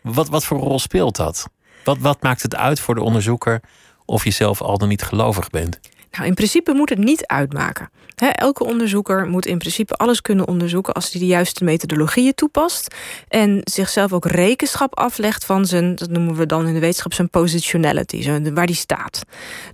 Wat, 0.03 0.29
wat 0.29 0.45
voor 0.45 0.59
rol 0.59 0.79
speelt 0.79 1.17
dat? 1.17 1.49
Wat, 1.85 1.99
wat 1.99 2.23
maakt 2.23 2.43
het 2.43 2.57
uit 2.57 2.81
voor 2.81 2.95
de 2.95 3.03
onderzoeker 3.03 3.61
of 4.05 4.25
je 4.25 4.31
zelf 4.31 4.63
al 4.63 4.79
dan 4.79 4.89
niet 4.89 5.03
gelovig 5.03 5.51
bent? 5.51 5.81
Nou, 6.17 6.29
in 6.29 6.35
principe 6.35 6.73
moet 6.73 6.89
het 6.89 6.99
niet 6.99 7.27
uitmaken. 7.27 7.91
elke 8.17 8.65
onderzoeker 8.65 9.27
moet 9.27 9.47
in 9.47 9.59
principe 9.59 9.95
alles 9.95 10.21
kunnen 10.21 10.49
onderzoeken 10.49 10.95
als 10.95 11.13
hij 11.13 11.21
de 11.21 11.27
juiste 11.27 11.65
methodologieën 11.65 12.35
toepast. 12.35 12.95
En 13.29 13.61
zichzelf 13.65 14.13
ook 14.13 14.25
rekenschap 14.25 14.99
aflegt 14.99 15.45
van 15.45 15.67
zijn, 15.67 15.95
dat 15.95 16.11
noemen 16.11 16.35
we 16.35 16.47
dan 16.47 16.67
in 16.67 16.75
de 16.75 16.81
wetenschap, 16.81 17.13
zijn 17.13 17.31
positionality, 17.31 18.23
zijn, 18.23 18.55
waar 18.55 18.67
die 18.67 18.77
staat. 18.77 19.23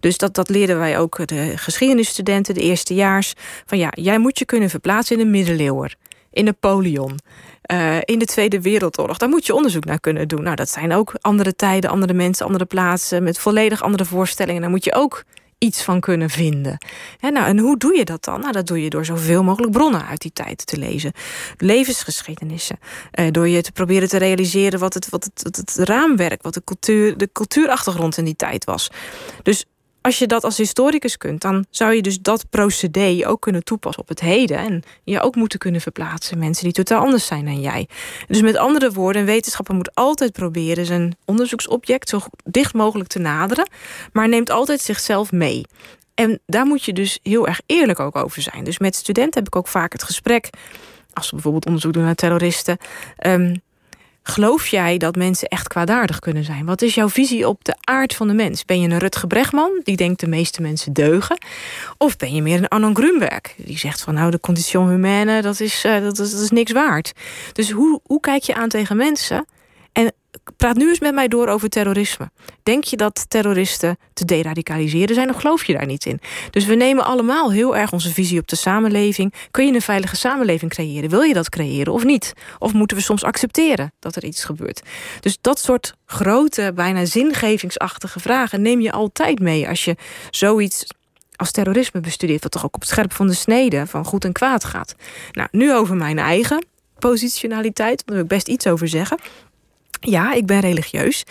Dus 0.01 0.17
dat, 0.19 0.35
dat 0.35 0.49
leerden 0.49 0.79
wij 0.79 0.99
ook 0.99 1.27
de 1.27 1.53
geschiedenisstudenten, 1.57 2.55
de 2.55 2.61
eerstejaars. 2.61 3.33
Van 3.67 3.79
ja, 3.79 3.93
jij 3.95 4.19
moet 4.19 4.39
je 4.39 4.45
kunnen 4.45 4.71
verplaatsen 4.71 5.19
in 5.19 5.25
de 5.25 5.31
middeleeuwen, 5.31 5.97
in 6.31 6.45
Napoleon. 6.45 7.19
Uh, 7.73 7.97
in 8.05 8.19
de 8.19 8.25
Tweede 8.25 8.61
Wereldoorlog. 8.61 9.19
Daar 9.19 9.29
moet 9.29 9.47
je 9.47 9.55
onderzoek 9.55 9.85
naar 9.85 10.01
kunnen 10.01 10.29
doen. 10.29 10.43
Nou, 10.43 10.57
dat 10.57 10.69
zijn 10.69 10.93
ook 10.93 11.15
andere 11.21 11.57
tijden, 11.57 11.91
andere 11.91 12.13
mensen, 12.13 12.47
andere 12.47 12.65
plaatsen... 12.65 13.23
met 13.23 13.39
volledig 13.39 13.83
andere 13.83 14.05
voorstellingen. 14.05 14.61
Daar 14.61 14.71
moet 14.71 14.85
je 14.85 14.95
ook 14.95 15.25
iets 15.63 15.83
van 15.83 16.01
kunnen 16.01 16.31
vinden. 16.31 16.79
En, 17.21 17.33
nou, 17.33 17.47
en 17.47 17.59
hoe 17.59 17.77
doe 17.77 17.97
je 17.97 18.05
dat 18.05 18.25
dan? 18.25 18.41
Nou, 18.41 18.53
dat 18.53 18.67
doe 18.67 18.83
je 18.83 18.91
door 18.91 19.05
zoveel 19.05 19.43
mogelijk 19.43 19.73
bronnen 19.73 20.07
uit 20.07 20.21
die 20.21 20.33
tijd 20.33 20.67
te 20.67 20.77
lezen. 20.77 21.13
Levensgeschiedenissen. 21.57 22.79
Eh, 23.11 23.31
door 23.31 23.49
je 23.49 23.63
te 23.63 23.73
proberen 23.73 24.09
te 24.09 24.17
realiseren 24.17 24.79
wat 24.79 24.95
het, 24.95 25.09
wat 25.09 25.25
het, 25.25 25.43
het, 25.45 25.57
het 25.57 25.89
raamwerk, 25.89 26.43
wat 26.43 26.55
de, 26.55 26.63
cultuur, 26.65 27.17
de 27.17 27.29
cultuurachtergrond 27.33 28.17
in 28.17 28.25
die 28.25 28.37
tijd 28.37 28.65
was. 28.65 28.91
Dus 29.43 29.65
als 30.03 30.19
je 30.19 30.27
dat 30.27 30.45
als 30.45 30.57
historicus 30.57 31.17
kunt, 31.17 31.41
dan 31.41 31.67
zou 31.71 31.95
je 31.95 32.03
dus 32.03 32.21
dat 32.21 32.51
procedé 32.51 33.23
ook 33.27 33.41
kunnen 33.41 33.65
toepassen 33.65 34.03
op 34.03 34.09
het 34.09 34.21
heden. 34.21 34.57
En 34.59 34.83
je 35.05 35.21
ook 35.21 35.35
moeten 35.35 35.59
kunnen 35.59 35.81
verplaatsen. 35.81 36.39
Mensen 36.39 36.65
die 36.65 36.73
totaal 36.73 37.05
anders 37.05 37.27
zijn 37.27 37.45
dan 37.45 37.61
jij. 37.61 37.89
Dus 38.27 38.41
met 38.41 38.57
andere 38.57 38.93
woorden, 38.93 39.21
een 39.21 39.27
wetenschapper 39.27 39.75
moet 39.75 39.95
altijd 39.95 40.33
proberen 40.33 40.87
zijn 40.87 41.17
onderzoeksobject 41.25 42.09
zo 42.09 42.21
dicht 42.45 42.75
mogelijk 42.75 43.09
te 43.09 43.19
naderen. 43.19 43.69
Maar 44.13 44.29
neemt 44.29 44.51
altijd 44.51 44.81
zichzelf 44.81 45.33
mee. 45.33 45.67
En 46.15 46.41
daar 46.47 46.67
moet 46.67 46.85
je 46.85 46.93
dus 46.93 47.19
heel 47.23 47.47
erg 47.47 47.61
eerlijk 47.67 48.01
ook 48.01 48.17
over 48.17 48.43
zijn. 48.43 48.65
Dus 48.65 48.79
met 48.79 48.97
studenten 48.97 49.39
heb 49.39 49.47
ik 49.47 49.57
ook 49.57 49.69
vaak 49.69 49.93
het 49.93 50.03
gesprek. 50.03 50.51
Als 51.13 51.27
ze 51.27 51.35
bijvoorbeeld 51.35 51.67
onderzoek 51.67 51.93
doen 51.93 52.05
naar 52.05 52.15
terroristen. 52.15 52.79
Um, 53.27 53.63
Geloof 54.23 54.67
jij 54.67 54.99
dat 54.99 55.17
mensen 55.17 55.49
echt 55.49 55.69
kwaadaardig 55.69 56.19
kunnen 56.19 56.45
zijn? 56.45 56.65
Wat 56.65 56.83
is 56.83 56.95
jouw 56.95 57.09
visie 57.09 57.49
op 57.49 57.65
de 57.65 57.77
aard 57.81 58.15
van 58.15 58.29
de 58.29 58.35
mens? 58.35 58.65
Ben 58.65 58.81
je 58.81 58.89
een 58.89 58.99
Rutger 58.99 59.27
Bregman, 59.27 59.81
die 59.85 59.97
denkt 59.97 60.21
de 60.21 60.29
meeste 60.29 60.63
mensen 60.63 60.93
deugen? 60.93 61.39
Of 61.99 62.17
ben 62.17 62.35
je 62.35 62.43
meer 62.43 62.59
een 62.59 62.69
Arnon 62.69 62.97
Grunberg, 62.97 63.41
die 63.57 63.79
zegt 63.79 64.01
van 64.01 64.15
nou 64.15 64.31
de 64.31 64.41
condition 64.41 64.89
humaine, 64.89 65.43
dat 65.43 65.61
is, 65.61 65.85
uh, 65.85 66.01
dat 66.01 66.17
dat 66.17 66.33
is 66.33 66.51
niks 66.51 66.73
waard. 66.73 67.13
Dus 67.53 67.71
hoe, 67.71 68.01
hoe 68.05 68.21
kijk 68.21 68.43
je 68.43 68.55
aan 68.55 68.69
tegen 68.69 68.97
mensen? 68.97 69.47
En 69.93 70.13
praat 70.57 70.77
nu 70.77 70.89
eens 70.89 71.01
met 71.01 71.15
mij 71.15 71.29
door 71.29 71.49
over 71.49 71.69
terrorisme. 71.69 72.31
Denk 72.63 72.85
je 72.85 72.97
dat 72.97 73.25
terroristen 73.31 73.99
te 74.13 74.25
deradicaliseren 74.25 75.15
zijn 75.15 75.31
of 75.31 75.37
geloof 75.37 75.65
je 75.65 75.73
daar 75.73 75.87
niet 75.87 76.07
in? 76.07 76.21
Dus 76.51 76.65
we 76.65 76.75
nemen 76.75 77.05
allemaal 77.05 77.53
heel 77.53 77.77
erg 77.77 77.93
onze 77.93 78.13
visie 78.13 78.41
op 78.41 78.49
de 78.49 78.57
samenleving. 78.57 79.35
Kun 79.51 79.67
je 79.67 79.75
een 79.75 79.83
veilige 79.83 80.17
samenleving 80.17 80.71
creëren? 80.71 81.11
Wil 81.11 81.23
je 81.23 81.35
dat 81.35 81.49
creëren 81.49 81.93
of 81.93 82.05
niet? 82.05 82.33
Of 82.59 82.73
moeten 82.73 82.97
we 82.97 83.03
soms 83.03 83.25
accepteren 83.25 83.93
dat 83.99 84.17
er 84.17 84.25
iets 84.25 84.45
gebeurt? 84.45 84.83
Dus 85.21 85.39
dat 85.41 85.59
soort 85.59 85.95
grote, 86.07 86.73
bijna 86.75 87.05
zingevingsachtige 87.05 88.21
vragen 88.21 88.63
neem 88.63 88.81
je 88.81 88.93
altijd 88.93 89.39
mee 89.39 89.69
als 89.69 89.85
je 89.85 89.97
zoiets 90.31 90.87
als 91.37 91.51
terrorisme 91.51 92.01
bestudeert, 92.01 92.43
wat 92.43 92.53
toch 92.53 92.65
ook 92.65 92.75
op 92.75 92.81
het 92.81 92.91
scherp 92.91 93.13
van 93.13 93.27
de 93.27 93.35
snede 93.35 93.87
van 93.87 94.05
goed 94.05 94.25
en 94.25 94.33
kwaad 94.33 94.65
gaat. 94.65 94.95
Nou, 95.33 95.49
nu 95.51 95.75
over 95.75 95.97
mijn 95.97 96.19
eigen 96.19 96.67
positionaliteit, 96.99 98.03
daar 98.07 98.15
wil 98.15 98.25
ik 98.25 98.31
best 98.31 98.49
iets 98.49 98.67
over 98.67 98.89
zeggen. 98.89 99.19
Ja, 100.11 100.33
ik 100.33 100.47
ben 100.47 100.61
religieus. 100.61 101.25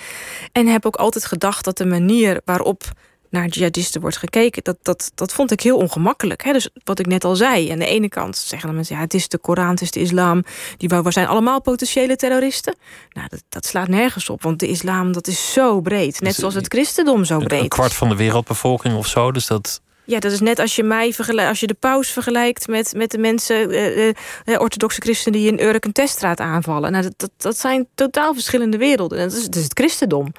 En 0.51 0.67
heb 0.67 0.85
ook 0.85 0.95
altijd 0.95 1.25
gedacht 1.25 1.65
dat 1.65 1.77
de 1.77 1.85
manier 1.85 2.41
waarop 2.45 2.83
naar 3.31 3.47
jihadisten 3.47 4.01
wordt 4.01 4.17
gekeken, 4.17 4.63
dat, 4.63 4.77
dat, 4.81 5.11
dat 5.15 5.33
vond 5.33 5.51
ik 5.51 5.61
heel 5.61 5.77
ongemakkelijk. 5.77 6.43
Hè? 6.43 6.51
Dus 6.53 6.69
wat 6.83 6.99
ik 6.99 7.05
net 7.05 7.23
al 7.23 7.35
zei, 7.35 7.69
aan 7.69 7.79
de 7.79 7.85
ene 7.85 8.09
kant 8.09 8.37
zeggen 8.37 8.69
de 8.69 8.75
mensen, 8.75 8.95
ja, 8.95 9.01
het 9.01 9.13
is 9.13 9.27
de 9.27 9.37
Koran, 9.37 9.69
het 9.69 9.81
is 9.81 9.91
de 9.91 9.99
islam, 9.99 10.43
die 10.77 10.89
we 10.89 11.11
zijn 11.11 11.27
allemaal 11.27 11.61
potentiële 11.61 12.15
terroristen. 12.15 12.75
Nou, 13.09 13.27
dat, 13.29 13.43
dat 13.49 13.65
slaat 13.65 13.87
nergens 13.87 14.29
op, 14.29 14.41
want 14.41 14.59
de 14.59 14.67
islam 14.67 15.11
dat 15.11 15.27
is 15.27 15.53
zo 15.53 15.81
breed, 15.81 16.19
net 16.19 16.29
dus, 16.29 16.39
zoals 16.39 16.53
het 16.53 16.67
christendom 16.67 17.25
zo 17.25 17.37
breed. 17.37 17.61
Een 17.61 17.67
kwart 17.67 17.93
van 17.93 18.09
de 18.09 18.15
wereldbevolking 18.15 18.95
of 18.95 19.07
zo, 19.07 19.31
dus 19.31 19.47
dat. 19.47 19.81
Ja, 20.03 20.19
dat 20.19 20.31
is 20.31 20.39
net 20.39 20.59
als 20.59 20.75
je 20.75 20.83
mij 20.83 21.15
als 21.47 21.59
je 21.59 21.67
de 21.67 21.73
paus 21.73 22.09
vergelijkt 22.09 22.67
met, 22.67 22.93
met 22.95 23.11
de 23.11 23.17
mensen, 23.17 23.71
uh, 23.71 24.07
uh, 24.07 24.13
orthodoxe 24.45 25.01
christenen 25.01 25.39
die 25.39 25.51
in 25.51 25.67
Urk 25.67 25.85
een 25.85 25.91
teststraat 25.91 26.39
aanvallen. 26.39 26.91
Nou, 26.91 27.09
dat, 27.17 27.31
dat, 27.37 27.57
zijn 27.57 27.87
totaal 27.95 28.33
verschillende 28.33 28.77
werelden. 28.77 29.17
Dat 29.17 29.33
is, 29.33 29.43
het 29.43 29.71
christendom. 29.73 30.33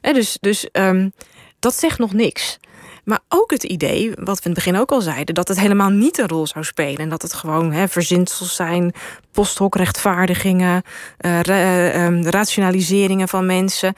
Dus 0.00 0.38
dus 0.40 0.68
um, 0.72 1.12
dat 1.58 1.74
zegt 1.74 1.98
nog 1.98 2.12
niks. 2.12 2.58
Maar 3.04 3.20
ook 3.28 3.50
het 3.50 3.62
idee, 3.64 4.12
wat 4.14 4.38
we 4.38 4.44
in 4.44 4.50
het 4.50 4.64
begin 4.64 4.76
ook 4.76 4.90
al 4.90 5.00
zeiden, 5.00 5.34
dat 5.34 5.48
het 5.48 5.60
helemaal 5.60 5.90
niet 5.90 6.18
een 6.18 6.28
rol 6.28 6.46
zou 6.46 6.64
spelen. 6.64 6.98
En 6.98 7.08
dat 7.08 7.22
het 7.22 7.32
gewoon 7.32 7.88
verzinsels 7.88 8.56
zijn, 8.56 8.92
posthokrechtvaardigingen, 9.32 10.82
uh, 11.20 12.20
rationaliseringen 12.22 13.28
van 13.28 13.46
mensen 13.46 13.94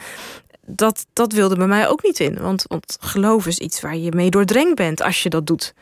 dat, 0.68 1.06
dat 1.12 1.32
wilde 1.32 1.56
bij 1.56 1.66
mij 1.66 1.88
ook 1.88 2.02
niet 2.02 2.20
in. 2.20 2.38
Want, 2.40 2.64
want 2.68 2.96
geloof 3.00 3.46
is 3.46 3.58
iets 3.58 3.80
waar 3.80 3.96
je 3.96 4.12
mee 4.12 4.30
doordrenkt 4.30 4.76
bent 4.76 5.02
als 5.02 5.22
je 5.22 5.28
dat 5.28 5.46
doet. 5.46 5.74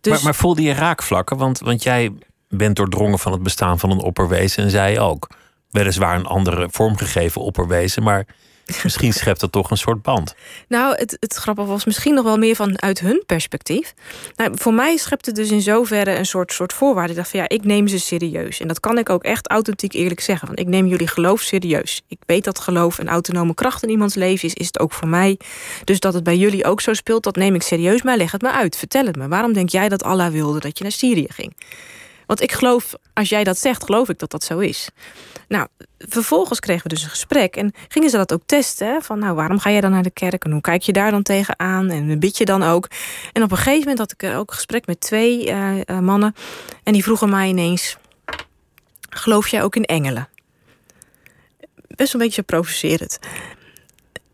Dus... 0.00 0.12
Maar, 0.12 0.22
maar 0.22 0.34
voelde 0.34 0.62
je 0.62 0.72
raakvlakken? 0.72 1.36
Want, 1.36 1.58
want 1.58 1.82
jij 1.82 2.12
bent 2.48 2.76
doordrongen 2.76 3.18
van 3.18 3.32
het 3.32 3.42
bestaan 3.42 3.78
van 3.78 3.90
een 3.90 4.00
opperwezen 4.02 4.64
en 4.64 4.70
zij 4.70 5.00
ook. 5.00 5.28
Weliswaar 5.70 6.16
een 6.16 6.26
andere 6.26 6.68
vormgegeven 6.70 7.40
opperwezen, 7.40 8.02
maar 8.02 8.26
Misschien 8.82 9.12
schept 9.12 9.40
dat 9.40 9.52
toch 9.52 9.70
een 9.70 9.76
soort 9.76 10.02
band. 10.02 10.34
Nou, 10.68 10.94
het, 10.96 11.16
het 11.20 11.34
grappige 11.34 11.68
was 11.68 11.84
misschien 11.84 12.14
nog 12.14 12.24
wel 12.24 12.38
meer 12.38 12.56
vanuit 12.56 13.00
hun 13.00 13.22
perspectief. 13.26 13.94
Nou, 14.36 14.50
voor 14.54 14.74
mij 14.74 14.96
schept 14.96 15.26
het 15.26 15.34
dus 15.34 15.50
in 15.50 15.60
zoverre 15.60 16.16
een 16.16 16.26
soort, 16.26 16.52
soort 16.52 16.72
voorwaarde. 16.72 17.10
Ik 17.10 17.16
dacht 17.16 17.30
van 17.30 17.40
ja, 17.40 17.48
ik 17.48 17.64
neem 17.64 17.88
ze 17.88 17.98
serieus. 17.98 18.60
En 18.60 18.68
dat 18.68 18.80
kan 18.80 18.98
ik 18.98 19.08
ook 19.08 19.22
echt 19.22 19.48
authentiek 19.48 19.92
eerlijk 19.92 20.20
zeggen. 20.20 20.46
Want 20.46 20.58
ik 20.58 20.66
neem 20.66 20.86
jullie 20.86 21.06
geloof 21.06 21.40
serieus. 21.40 22.02
Ik 22.08 22.18
weet 22.26 22.44
dat 22.44 22.58
geloof 22.58 22.98
een 22.98 23.08
autonome 23.08 23.54
kracht 23.54 23.82
in 23.82 23.90
iemands 23.90 24.14
leven 24.14 24.48
is, 24.48 24.54
is 24.54 24.66
het 24.66 24.78
ook 24.78 24.92
voor 24.92 25.08
mij. 25.08 25.38
Dus 25.84 26.00
dat 26.00 26.14
het 26.14 26.24
bij 26.24 26.36
jullie 26.36 26.64
ook 26.64 26.80
zo 26.80 26.94
speelt, 26.94 27.22
dat 27.22 27.36
neem 27.36 27.54
ik 27.54 27.62
serieus. 27.62 28.02
Maar 28.02 28.16
leg 28.16 28.32
het 28.32 28.42
me 28.42 28.50
uit. 28.50 28.76
Vertel 28.76 29.06
het 29.06 29.16
me. 29.16 29.28
Waarom 29.28 29.52
denk 29.52 29.68
jij 29.68 29.88
dat 29.88 30.02
Allah 30.02 30.32
wilde 30.32 30.60
dat 30.60 30.78
je 30.78 30.84
naar 30.84 30.92
Syrië 30.92 31.26
ging? 31.28 31.54
Want 32.26 32.42
ik 32.42 32.52
geloof, 32.52 32.94
als 33.14 33.28
jij 33.28 33.44
dat 33.44 33.58
zegt, 33.58 33.84
geloof 33.84 34.08
ik 34.08 34.18
dat 34.18 34.30
dat 34.30 34.44
zo 34.44 34.58
is. 34.58 34.88
Nou, 35.50 35.66
vervolgens 35.98 36.60
kregen 36.60 36.82
we 36.82 36.88
dus 36.88 37.02
een 37.02 37.10
gesprek 37.10 37.56
en 37.56 37.72
gingen 37.88 38.10
ze 38.10 38.16
dat 38.16 38.32
ook 38.32 38.42
testen. 38.46 39.02
Van 39.02 39.18
nou, 39.18 39.34
waarom 39.34 39.58
ga 39.58 39.70
jij 39.70 39.80
dan 39.80 39.90
naar 39.90 40.02
de 40.02 40.10
kerk 40.10 40.44
en 40.44 40.50
hoe 40.50 40.60
kijk 40.60 40.82
je 40.82 40.92
daar 40.92 41.10
dan 41.10 41.22
tegenaan 41.22 41.90
en 41.90 42.18
bid 42.18 42.38
je 42.38 42.44
dan 42.44 42.62
ook? 42.62 42.88
En 43.32 43.42
op 43.42 43.50
een 43.50 43.56
gegeven 43.56 43.78
moment 43.78 43.98
had 43.98 44.12
ik 44.12 44.22
ook 44.22 44.50
een 44.50 44.56
gesprek 44.56 44.86
met 44.86 45.00
twee 45.00 45.48
uh, 45.48 45.98
mannen 45.98 46.34
en 46.82 46.92
die 46.92 47.02
vroegen 47.02 47.30
mij 47.30 47.48
ineens: 47.48 47.96
geloof 49.10 49.48
jij 49.48 49.62
ook 49.62 49.76
in 49.76 49.84
engelen? 49.84 50.28
Best 51.86 52.12
een 52.12 52.20
beetje 52.20 52.42
provocerend. 52.42 53.18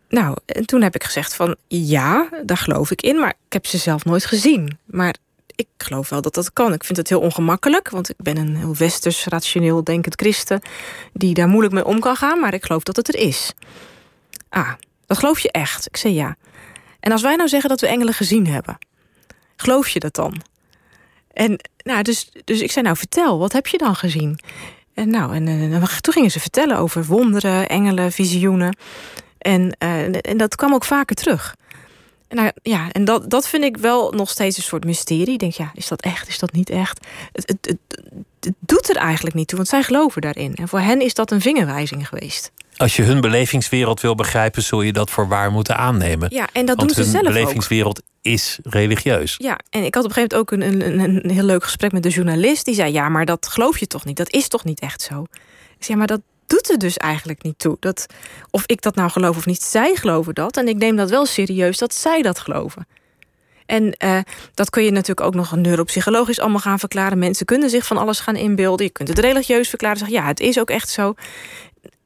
Nou, 0.09 0.37
en 0.45 0.65
toen 0.65 0.81
heb 0.81 0.95
ik 0.95 1.03
gezegd 1.03 1.35
van 1.35 1.55
ja, 1.67 2.29
daar 2.45 2.57
geloof 2.57 2.91
ik 2.91 3.01
in, 3.01 3.19
maar 3.19 3.33
ik 3.45 3.53
heb 3.53 3.65
ze 3.65 3.77
zelf 3.77 4.05
nooit 4.05 4.25
gezien. 4.25 4.77
Maar 4.85 5.15
ik 5.57 5.67
geloof 5.77 6.09
wel 6.09 6.21
dat 6.21 6.33
dat 6.33 6.53
kan. 6.53 6.73
Ik 6.73 6.83
vind 6.83 6.97
het 6.97 7.09
heel 7.09 7.19
ongemakkelijk, 7.19 7.89
want 7.89 8.09
ik 8.09 8.15
ben 8.17 8.37
een 8.37 8.55
heel 8.55 8.75
westers, 8.75 9.25
rationeel 9.25 9.83
denkend 9.83 10.15
christen... 10.15 10.61
die 11.13 11.33
daar 11.33 11.47
moeilijk 11.47 11.73
mee 11.73 11.85
om 11.85 11.99
kan 11.99 12.15
gaan, 12.15 12.39
maar 12.39 12.53
ik 12.53 12.65
geloof 12.65 12.83
dat 12.83 12.95
het 12.95 13.07
er 13.07 13.19
is. 13.19 13.53
Ah, 14.49 14.73
dat 15.05 15.17
geloof 15.17 15.39
je 15.39 15.51
echt? 15.51 15.87
Ik 15.87 15.97
zei 15.97 16.13
ja. 16.13 16.35
En 16.99 17.11
als 17.11 17.21
wij 17.21 17.35
nou 17.35 17.49
zeggen 17.49 17.69
dat 17.69 17.81
we 17.81 17.87
engelen 17.87 18.13
gezien 18.13 18.47
hebben, 18.47 18.77
geloof 19.55 19.89
je 19.89 19.99
dat 19.99 20.15
dan? 20.15 20.41
En 21.33 21.59
nou, 21.83 22.01
dus, 22.01 22.29
dus 22.43 22.61
ik 22.61 22.71
zei 22.71 22.85
nou, 22.85 22.97
vertel, 22.97 23.39
wat 23.39 23.53
heb 23.53 23.67
je 23.67 23.77
dan 23.77 23.95
gezien? 23.95 24.39
En 24.93 25.09
nou, 25.09 25.35
en, 25.35 25.47
en 25.47 26.01
toen 26.01 26.13
gingen 26.13 26.31
ze 26.31 26.39
vertellen 26.39 26.77
over 26.77 27.05
wonderen, 27.05 27.69
engelen, 27.69 28.11
visioenen. 28.11 28.77
En, 29.37 29.75
uh, 29.83 30.29
en 30.29 30.37
dat 30.37 30.55
kwam 30.55 30.73
ook 30.73 30.85
vaker 30.85 31.15
terug. 31.15 31.55
Nou 32.29 32.51
ja, 32.61 32.91
en 32.91 33.05
dat, 33.05 33.29
dat 33.29 33.47
vind 33.47 33.63
ik 33.63 33.77
wel 33.77 34.11
nog 34.11 34.29
steeds 34.29 34.57
een 34.57 34.63
soort 34.63 34.85
mysterie. 34.85 35.33
Ik 35.33 35.39
denk, 35.39 35.53
ja, 35.53 35.71
is 35.73 35.87
dat 35.87 36.01
echt? 36.01 36.27
Is 36.27 36.39
dat 36.39 36.51
niet 36.51 36.69
echt? 36.69 37.07
Het, 37.31 37.47
het, 37.47 37.57
het, 37.61 38.01
het, 38.39 38.53
doet 38.59 38.89
er 38.89 38.95
eigenlijk 38.95 39.35
niet 39.35 39.47
toe, 39.47 39.57
want 39.57 39.69
zij 39.69 39.83
geloven 39.83 40.21
daarin. 40.21 40.55
En 40.55 40.67
voor 40.67 40.79
hen 40.79 41.01
is 41.01 41.13
dat 41.13 41.31
een 41.31 41.41
vingerwijzing 41.41 42.07
geweest. 42.07 42.51
Als 42.77 42.95
je 42.95 43.03
hun 43.03 43.21
belevingswereld 43.21 44.01
wil 44.01 44.15
begrijpen, 44.15 44.61
zul 44.61 44.81
je 44.81 44.93
dat 44.93 45.09
voor 45.09 45.27
waar 45.27 45.51
moeten 45.51 45.77
aannemen. 45.77 46.29
Ja, 46.31 46.47
en 46.51 46.65
dat 46.65 46.75
want 46.77 46.95
doen 46.95 47.05
ze 47.05 47.11
zelf 47.11 47.25
ook. 47.25 47.33
belevingswereld 47.33 48.01
is 48.21 48.59
religieus. 48.63 49.35
Ja, 49.37 49.59
en 49.69 49.83
ik 49.83 49.95
had 49.95 50.03
op 50.03 50.09
een 50.09 50.15
gegeven 50.15 50.37
moment 50.37 50.71
ook 50.73 50.83
een, 50.83 50.99
een, 50.99 51.23
een 51.23 51.31
heel 51.31 51.43
leuk 51.43 51.63
gesprek 51.63 51.91
met 51.91 52.03
de 52.03 52.09
journalist. 52.09 52.65
Die 52.65 52.75
zei, 52.75 52.91
ja, 52.93 53.09
maar 53.09 53.25
dat 53.25 53.47
geloof 53.47 53.77
je 53.77 53.87
toch 53.87 54.05
niet? 54.05 54.17
Dat 54.17 54.31
is 54.31 54.47
toch 54.47 54.63
niet 54.63 54.79
echt 54.79 55.01
zo? 55.01 55.21
Ik 55.77 55.83
zei, 55.83 55.87
ja, 55.87 55.95
maar 55.95 56.07
dat, 56.07 56.21
doet 56.47 56.69
er 56.69 56.77
dus 56.77 56.97
eigenlijk 56.97 57.43
niet 57.43 57.59
toe. 57.59 57.77
Dat, 57.79 58.05
of 58.49 58.63
ik 58.65 58.81
dat 58.81 58.95
nou 58.95 59.09
geloof 59.09 59.37
of 59.37 59.45
niet, 59.45 59.61
zij 59.61 59.95
geloven 59.95 60.35
dat. 60.35 60.57
En 60.57 60.67
ik 60.67 60.75
neem 60.77 60.95
dat 60.95 61.09
wel 61.09 61.25
serieus 61.25 61.77
dat 61.77 61.93
zij 61.93 62.21
dat 62.21 62.39
geloven. 62.39 62.87
En 63.65 63.95
uh, 64.05 64.19
dat 64.53 64.69
kun 64.69 64.83
je 64.83 64.91
natuurlijk 64.91 65.27
ook 65.27 65.35
nog 65.35 65.55
neuropsychologisch 65.55 66.39
allemaal 66.39 66.59
gaan 66.59 66.79
verklaren. 66.79 67.19
Mensen 67.19 67.45
kunnen 67.45 67.69
zich 67.69 67.85
van 67.85 67.97
alles 67.97 68.19
gaan 68.19 68.35
inbeelden. 68.35 68.85
Je 68.85 68.91
kunt 68.91 69.07
het 69.09 69.19
religieus 69.19 69.69
verklaren. 69.69 69.97
Zeggen, 69.97 70.17
ja, 70.17 70.27
het 70.27 70.39
is 70.39 70.59
ook 70.59 70.69
echt 70.69 70.89
zo. 70.89 71.13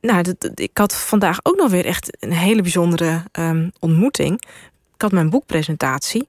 Nou, 0.01 0.23
dat, 0.23 0.51
ik 0.59 0.77
had 0.77 0.95
vandaag 0.95 1.39
ook 1.43 1.55
nog 1.55 1.71
weer 1.71 1.85
echt 1.85 2.17
een 2.19 2.31
hele 2.31 2.61
bijzondere 2.61 3.23
um, 3.39 3.71
ontmoeting. 3.79 4.33
Ik 4.95 5.01
had 5.01 5.11
mijn 5.11 5.29
boekpresentatie. 5.29 6.27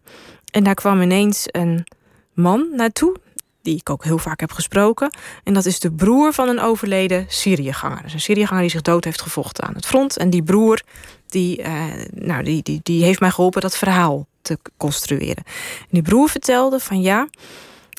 En 0.51 0.65
daar 0.65 0.75
kwam 0.75 1.03
ineens 1.03 1.45
een 1.47 1.85
man 2.33 2.69
naartoe 2.73 3.17
die 3.63 3.77
ik 3.77 3.91
ook 3.91 4.05
heel 4.05 4.19
vaak 4.19 4.41
heb 4.41 4.53
gesproken. 4.53 5.17
En 5.45 5.55
dat 5.55 5.67
is 5.67 5.81
de 5.81 5.93
broer 5.93 6.33
van 6.33 6.49
een 6.49 6.61
overleden 6.61 7.27
Syriëganger. 7.29 8.03
Dus 8.03 8.13
een 8.13 8.21
Syriëganger 8.21 8.63
die 8.63 8.71
zich 8.71 8.83
dood 8.83 9.05
heeft 9.05 9.23
gevochten 9.23 9.65
aan 9.65 9.75
het 9.75 9.87
front. 9.87 10.17
En 10.17 10.31
die 10.31 10.43
broer, 10.43 10.83
die, 11.27 11.59
uh, 11.63 11.85
nou, 12.15 12.43
die, 12.43 12.63
die, 12.63 12.81
die 12.83 13.05
heeft 13.05 13.21
mij 13.21 13.31
geholpen 13.31 13.61
dat 13.61 13.77
verhaal 13.77 14.27
te 14.43 14.59
construeren. 14.77 15.45
En 15.81 15.89
die 15.91 16.03
broer 16.03 16.29
vertelde 16.29 16.81
van 16.81 17.01
ja, 17.01 17.29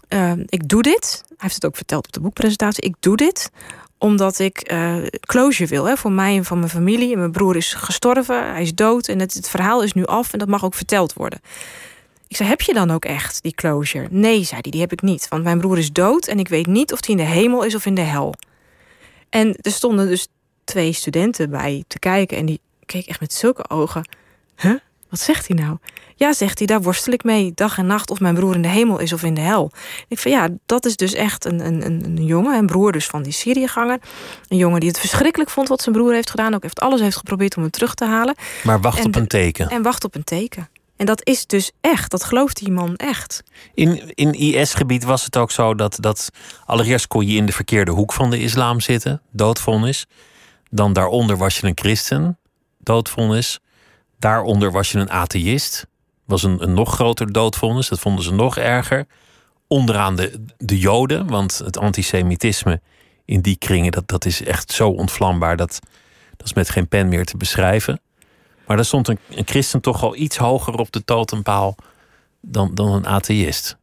uh, 0.09 0.31
ik 0.45 0.67
doe 0.67 0.81
dit. 0.81 1.23
Hij 1.27 1.37
heeft 1.37 1.55
het 1.55 1.65
ook 1.65 1.75
verteld 1.75 2.05
op 2.05 2.13
de 2.13 2.19
boekpresentatie. 2.19 2.83
Ik 2.83 2.95
doe 2.99 3.15
dit 3.15 3.51
omdat 4.03 4.39
ik 4.39 4.71
uh, 4.71 4.95
closure 5.19 5.69
wil 5.69 5.85
hè, 5.85 5.97
voor 5.97 6.11
mij 6.11 6.35
en 6.35 6.45
van 6.45 6.57
mijn 6.57 6.69
familie. 6.69 7.17
mijn 7.17 7.31
broer 7.31 7.55
is 7.55 7.73
gestorven, 7.73 8.51
hij 8.51 8.61
is 8.61 8.75
dood 8.75 9.07
en 9.07 9.19
het 9.19 9.49
verhaal 9.49 9.83
is 9.83 9.93
nu 9.93 10.05
af 10.05 10.33
en 10.33 10.39
dat 10.39 10.47
mag 10.47 10.65
ook 10.65 10.73
verteld 10.73 11.13
worden. 11.13 11.41
Ik 12.33 12.39
zei, 12.39 12.49
heb 12.49 12.61
je 12.61 12.73
dan 12.73 12.91
ook 12.91 13.05
echt 13.05 13.43
die 13.43 13.53
closure? 13.53 14.07
Nee, 14.09 14.43
zei 14.43 14.59
hij, 14.61 14.71
die 14.71 14.81
heb 14.81 14.91
ik 14.91 15.01
niet. 15.01 15.27
Want 15.27 15.43
mijn 15.43 15.59
broer 15.59 15.77
is 15.77 15.91
dood 15.91 16.27
en 16.27 16.39
ik 16.39 16.47
weet 16.47 16.67
niet 16.67 16.93
of 16.93 17.05
hij 17.05 17.15
in 17.15 17.21
de 17.25 17.31
hemel 17.31 17.63
is 17.63 17.75
of 17.75 17.85
in 17.85 17.95
de 17.95 18.01
hel. 18.01 18.33
En 19.29 19.55
er 19.61 19.71
stonden 19.71 20.07
dus 20.07 20.27
twee 20.63 20.93
studenten 20.93 21.49
bij 21.49 21.83
te 21.87 21.99
kijken 21.99 22.37
en 22.37 22.45
die 22.45 22.59
keek 22.85 23.05
echt 23.05 23.19
met 23.19 23.33
zulke 23.33 23.69
ogen. 23.69 24.09
Huh? 24.57 24.73
Wat 25.09 25.19
zegt 25.19 25.47
hij 25.47 25.57
nou? 25.57 25.77
Ja, 26.15 26.33
zegt 26.33 26.57
hij, 26.57 26.67
daar 26.67 26.81
worstel 26.81 27.13
ik 27.13 27.23
mee 27.23 27.51
dag 27.55 27.77
en 27.77 27.85
nacht 27.85 28.09
of 28.09 28.19
mijn 28.19 28.35
broer 28.35 28.55
in 28.55 28.61
de 28.61 28.67
hemel 28.67 28.99
is 28.99 29.13
of 29.13 29.23
in 29.23 29.33
de 29.33 29.41
hel. 29.41 29.71
Ik 30.07 30.19
van 30.19 30.31
ja, 30.31 30.49
dat 30.65 30.85
is 30.85 30.95
dus 30.95 31.13
echt 31.13 31.45
een, 31.45 31.65
een, 31.65 31.85
een 31.85 32.25
jongen, 32.25 32.57
een 32.57 32.65
broer 32.65 32.91
dus 32.91 33.07
van 33.07 33.23
die 33.23 33.33
Syriëganger. 33.33 33.99
Een 34.47 34.57
jongen 34.57 34.79
die 34.79 34.89
het 34.89 34.99
verschrikkelijk 34.99 35.49
vond 35.49 35.67
wat 35.67 35.81
zijn 35.81 35.95
broer 35.95 36.13
heeft 36.13 36.29
gedaan. 36.29 36.53
Ook 36.53 36.61
heeft 36.63 36.79
alles 36.79 37.01
heeft 37.01 37.17
geprobeerd 37.17 37.55
om 37.55 37.61
hem 37.61 37.71
terug 37.71 37.93
te 37.93 38.05
halen. 38.05 38.35
Maar 38.63 38.81
wacht 38.81 39.05
op 39.05 39.15
een 39.15 39.27
teken. 39.27 39.69
En 39.69 39.81
wacht 39.81 40.03
op 40.03 40.15
een 40.15 40.23
teken. 40.23 40.69
En 41.03 41.09
dat 41.09 41.27
is 41.27 41.45
dus 41.45 41.71
echt, 41.81 42.11
dat 42.11 42.23
gelooft 42.23 42.57
die 42.57 42.71
man 42.71 42.95
echt. 42.95 43.43
In, 43.73 44.11
in 44.15 44.33
IS-gebied 44.33 45.03
was 45.03 45.25
het 45.25 45.37
ook 45.37 45.51
zo 45.51 45.75
dat, 45.75 45.97
dat 45.99 46.29
allereerst 46.65 47.07
kon 47.07 47.27
je 47.27 47.37
in 47.37 47.45
de 47.45 47.51
verkeerde 47.51 47.91
hoek 47.91 48.13
van 48.13 48.29
de 48.29 48.39
islam 48.39 48.79
zitten, 48.79 49.21
doodvonnis. 49.31 50.05
Dan 50.69 50.93
daaronder 50.93 51.37
was 51.37 51.59
je 51.59 51.67
een 51.67 51.77
christen, 51.77 52.37
doodvonnis. 52.79 53.59
Daaronder 54.19 54.71
was 54.71 54.91
je 54.91 54.99
een 54.99 55.11
atheïst, 55.11 55.87
was 56.25 56.43
een, 56.43 56.63
een 56.63 56.73
nog 56.73 56.93
groter 56.93 57.31
doodvonnis, 57.31 57.87
dat 57.87 57.99
vonden 57.99 58.23
ze 58.23 58.33
nog 58.33 58.57
erger. 58.57 59.05
Onderaan 59.67 60.15
de, 60.15 60.45
de 60.57 60.79
Joden, 60.79 61.27
want 61.27 61.57
het 61.57 61.77
antisemitisme 61.77 62.81
in 63.25 63.41
die 63.41 63.57
kringen, 63.57 63.91
dat, 63.91 64.07
dat 64.07 64.25
is 64.25 64.43
echt 64.43 64.71
zo 64.71 64.89
ontvlambaar. 64.89 65.57
Dat, 65.57 65.79
Dat 66.37 66.47
is 66.47 66.53
met 66.53 66.69
geen 66.69 66.87
pen 66.87 67.09
meer 67.09 67.25
te 67.25 67.37
beschrijven. 67.37 68.01
Maar 68.65 68.75
daar 68.75 68.85
stond 68.85 69.07
een, 69.07 69.19
een 69.29 69.47
christen 69.47 69.81
toch 69.81 70.03
al 70.03 70.15
iets 70.15 70.37
hoger 70.37 70.73
op 70.73 70.91
de 70.91 71.03
totempaal 71.03 71.75
dan, 72.41 72.71
dan 72.73 72.91
een 72.91 73.07
atheïst. 73.07 73.77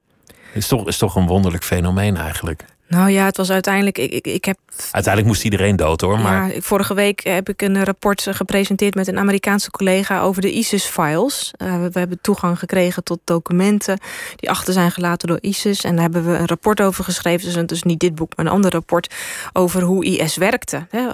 Is 0.55 0.67
toch, 0.67 0.87
is 0.87 0.99
toch 0.99 1.17
een 1.17 1.27
wonderlijk 1.27 1.65
fenomeen 1.65 2.17
eigenlijk. 2.17 2.65
Nou 2.91 3.11
ja, 3.11 3.25
het 3.25 3.37
was 3.37 3.51
uiteindelijk. 3.51 3.99
Ik, 3.99 4.13
ik, 4.13 4.27
ik 4.27 4.45
heb. 4.45 4.59
Uiteindelijk 4.91 5.27
moest 5.27 5.45
iedereen 5.45 5.77
dood 5.77 6.01
hoor. 6.01 6.19
Maar... 6.19 6.55
Ja, 6.55 6.61
vorige 6.61 6.95
week 6.95 7.25
heb 7.25 7.49
ik 7.49 7.63
een 7.63 7.85
rapport 7.85 8.27
gepresenteerd 8.31 8.95
met 8.95 9.09
een 9.09 9.19
Amerikaanse 9.19 9.71
collega 9.71 10.21
over 10.21 10.43
de 10.43 10.53
ISIS-files. 10.53 11.53
Uh, 11.63 11.85
we 11.93 11.99
hebben 11.99 12.19
toegang 12.21 12.59
gekregen 12.59 13.05
tot 13.05 13.19
documenten 13.25 13.99
die 14.37 14.51
achter 14.51 14.73
zijn 14.73 14.91
gelaten 14.91 15.29
door 15.29 15.39
ISIS. 15.41 15.85
En 15.85 15.93
daar 15.93 16.03
hebben 16.03 16.27
we 16.27 16.39
een 16.39 16.47
rapport 16.47 16.81
over 16.81 17.05
geschreven. 17.05 17.55
Dus, 17.55 17.67
dus 17.67 17.83
niet 17.83 18.01
dit 18.01 18.15
boek, 18.15 18.37
maar 18.37 18.47
een 18.47 18.53
ander 18.53 18.71
rapport 18.71 19.15
over 19.53 19.83
hoe 19.83 20.05
IS 20.05 20.37
werkte. 20.37 20.87
Hè, 20.91 21.07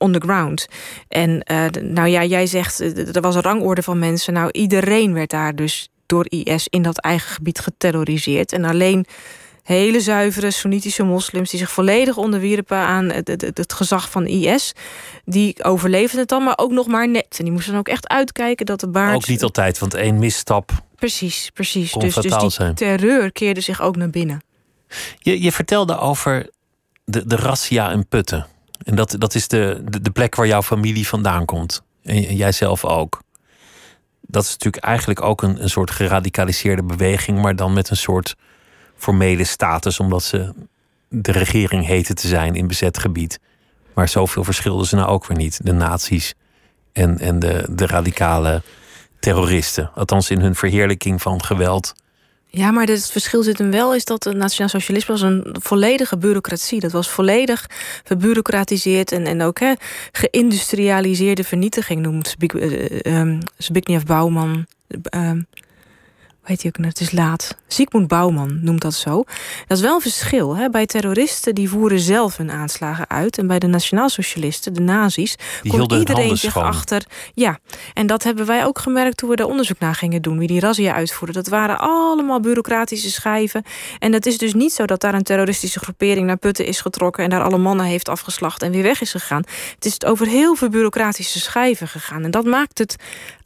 on 0.00 0.12
the 0.12 0.20
ground. 0.20 0.66
En 1.08 1.42
uh, 1.52 1.64
nou 1.82 2.08
ja, 2.08 2.24
jij 2.24 2.46
zegt, 2.46 2.80
eh, 2.80 3.16
er 3.16 3.20
was 3.20 3.34
een 3.34 3.42
rangorde 3.42 3.82
van 3.82 3.98
mensen. 3.98 4.32
Nou, 4.32 4.48
iedereen 4.50 5.12
werd 5.12 5.30
daar 5.30 5.54
dus 5.54 5.88
door 6.06 6.26
IS 6.28 6.68
in 6.68 6.82
dat 6.82 6.98
eigen 6.98 7.30
gebied 7.30 7.58
geterroriseerd. 7.58 8.52
En 8.52 8.64
alleen 8.64 9.06
hele 9.62 10.00
zuivere 10.00 10.50
Soenitische 10.50 11.02
moslims... 11.02 11.50
die 11.50 11.58
zich 11.58 11.70
volledig 11.70 12.16
onderwierpen 12.16 12.78
aan 12.78 13.10
het, 13.10 13.28
het, 13.28 13.40
het, 13.40 13.72
gezag 13.72 14.10
van 14.10 14.26
IS... 14.26 14.72
die 15.24 15.64
overleefden 15.64 16.18
het 16.18 16.28
dan, 16.28 16.44
maar 16.44 16.58
ook 16.58 16.70
nog 16.70 16.86
maar 16.86 17.08
net. 17.08 17.36
En 17.38 17.44
die 17.44 17.52
moesten 17.52 17.70
dan 17.70 17.80
ook 17.80 17.88
echt 17.88 18.08
uitkijken 18.08 18.66
dat 18.66 18.80
de 18.80 18.88
baard... 18.88 19.14
Ook 19.14 19.28
niet 19.28 19.42
altijd, 19.42 19.78
want 19.78 19.94
één 19.94 20.18
misstap 20.18 20.72
Precies, 21.00 21.50
precies. 21.54 21.92
Dus, 21.92 22.14
dus 22.14 22.36
die 22.36 22.50
zijn. 22.50 22.74
terreur 22.74 23.32
keerde 23.32 23.60
zich 23.60 23.80
ook 23.82 23.96
naar 23.96 24.10
binnen. 24.10 24.42
Je, 25.18 25.42
je 25.42 25.52
vertelde 25.52 25.98
over 25.98 26.50
de, 27.04 27.26
de 27.26 27.36
razzia 27.36 27.90
in 27.90 28.06
Putten. 28.08 28.46
En 28.82 28.94
dat, 28.94 29.16
dat 29.18 29.34
is 29.34 29.48
de, 29.48 29.84
de, 30.02 30.10
plek 30.10 30.34
waar 30.34 30.46
jouw 30.46 30.62
familie 30.62 31.08
vandaan 31.08 31.44
komt. 31.44 31.82
En 32.02 32.36
jij 32.36 32.52
zelf 32.52 32.84
ook. 32.84 33.22
Dat 34.20 34.44
is 34.44 34.50
natuurlijk 34.50 34.84
eigenlijk 34.84 35.22
ook 35.22 35.42
een, 35.42 35.62
een 35.62 35.70
soort 35.70 35.90
geradicaliseerde 35.90 36.82
beweging... 36.82 37.42
maar 37.42 37.56
dan 37.56 37.72
met 37.72 37.90
een 37.90 37.96
soort 37.96 38.36
formele 38.96 39.44
status, 39.44 40.00
omdat 40.00 40.22
ze 40.22 40.54
de 41.08 41.32
regering 41.32 41.86
heten 41.86 42.14
te 42.14 42.28
zijn 42.28 42.54
in 42.54 42.66
bezet 42.66 42.98
gebied. 42.98 43.40
Maar 43.94 44.08
zoveel 44.08 44.44
verschilden 44.44 44.86
ze 44.86 44.96
nou 44.96 45.08
ook 45.08 45.26
weer 45.26 45.36
niet. 45.36 45.64
De 45.64 45.72
nazi's 45.72 46.34
en, 46.92 47.18
en 47.18 47.38
de, 47.38 47.66
de 47.70 47.86
radicale 47.86 48.62
terroristen. 49.20 49.90
Althans 49.94 50.30
in 50.30 50.40
hun 50.40 50.54
verheerlijking 50.54 51.22
van 51.22 51.44
geweld. 51.44 51.92
Ja, 52.52 52.70
maar 52.70 52.86
het 52.86 53.10
verschil 53.10 53.42
zit 53.42 53.58
hem 53.58 53.70
wel, 53.70 53.94
is 53.94 54.04
dat 54.04 54.24
het 54.24 54.36
nationaal 54.36 54.68
socialisme 54.68 55.12
was 55.12 55.22
een 55.22 55.56
volledige 55.60 56.18
bureaucratie. 56.18 56.80
Dat 56.80 56.92
was 56.92 57.10
volledig 57.10 57.66
verbureaucratiseerd 58.04 59.12
en, 59.12 59.26
en 59.26 59.42
ook 59.42 59.58
hè, 59.60 59.72
geïndustrialiseerde 60.12 61.44
vernietiging 61.44 62.02
noemt 62.02 62.36
Zbigniew 63.56 64.02
Bouwman. 64.06 64.66
Uh, 65.14 65.30
heet 66.50 66.62
hij 66.62 66.72
ook, 66.78 66.84
het 66.84 67.00
is 67.00 67.10
laat. 67.10 67.56
Sigmund 67.66 68.08
Bouwman 68.08 68.58
noemt 68.62 68.80
dat 68.80 68.94
zo. 68.94 69.24
Dat 69.66 69.76
is 69.76 69.82
wel 69.82 69.94
een 69.94 70.00
verschil. 70.00 70.56
Hè? 70.56 70.70
Bij 70.70 70.86
terroristen 70.86 71.54
die 71.54 71.68
voeren 71.68 72.00
zelf 72.00 72.36
hun 72.36 72.50
aanslagen 72.50 73.08
uit. 73.08 73.38
En 73.38 73.46
bij 73.46 73.58
de 73.58 73.66
nationaalsocialisten, 73.66 74.74
de 74.74 74.80
nazi's, 74.80 75.36
die 75.62 75.72
kon 75.72 75.98
iedereen 75.98 76.36
zich 76.36 76.56
achter. 76.56 77.04
Ja, 77.34 77.58
en 77.94 78.06
dat 78.06 78.22
hebben 78.22 78.46
wij 78.46 78.64
ook 78.64 78.78
gemerkt 78.78 79.16
toen 79.16 79.28
we 79.28 79.36
daar 79.36 79.46
onderzoek 79.46 79.78
naar 79.78 79.94
gingen 79.94 80.22
doen. 80.22 80.38
Wie 80.38 80.48
die 80.48 80.60
razzia 80.60 80.94
uitvoerden. 80.94 81.34
Dat 81.34 81.48
waren 81.48 81.78
allemaal 81.78 82.40
bureaucratische 82.40 83.10
schijven. 83.10 83.62
En 83.98 84.12
het 84.12 84.26
is 84.26 84.38
dus 84.38 84.54
niet 84.54 84.72
zo 84.72 84.84
dat 84.84 85.00
daar 85.00 85.14
een 85.14 85.22
terroristische 85.22 85.80
groepering 85.80 86.26
naar 86.26 86.36
Putten 86.36 86.66
is 86.66 86.80
getrokken. 86.80 87.24
En 87.24 87.30
daar 87.30 87.42
alle 87.42 87.58
mannen 87.58 87.86
heeft 87.86 88.08
afgeslacht 88.08 88.62
en 88.62 88.72
weer 88.72 88.82
weg 88.82 89.00
is 89.00 89.10
gegaan. 89.10 89.42
Het 89.74 89.84
is 89.84 90.04
over 90.04 90.26
heel 90.26 90.54
veel 90.54 90.68
bureaucratische 90.68 91.40
schijven 91.40 91.88
gegaan. 91.88 92.24
En 92.24 92.30
dat 92.30 92.44
maakt 92.44 92.78
het 92.78 92.96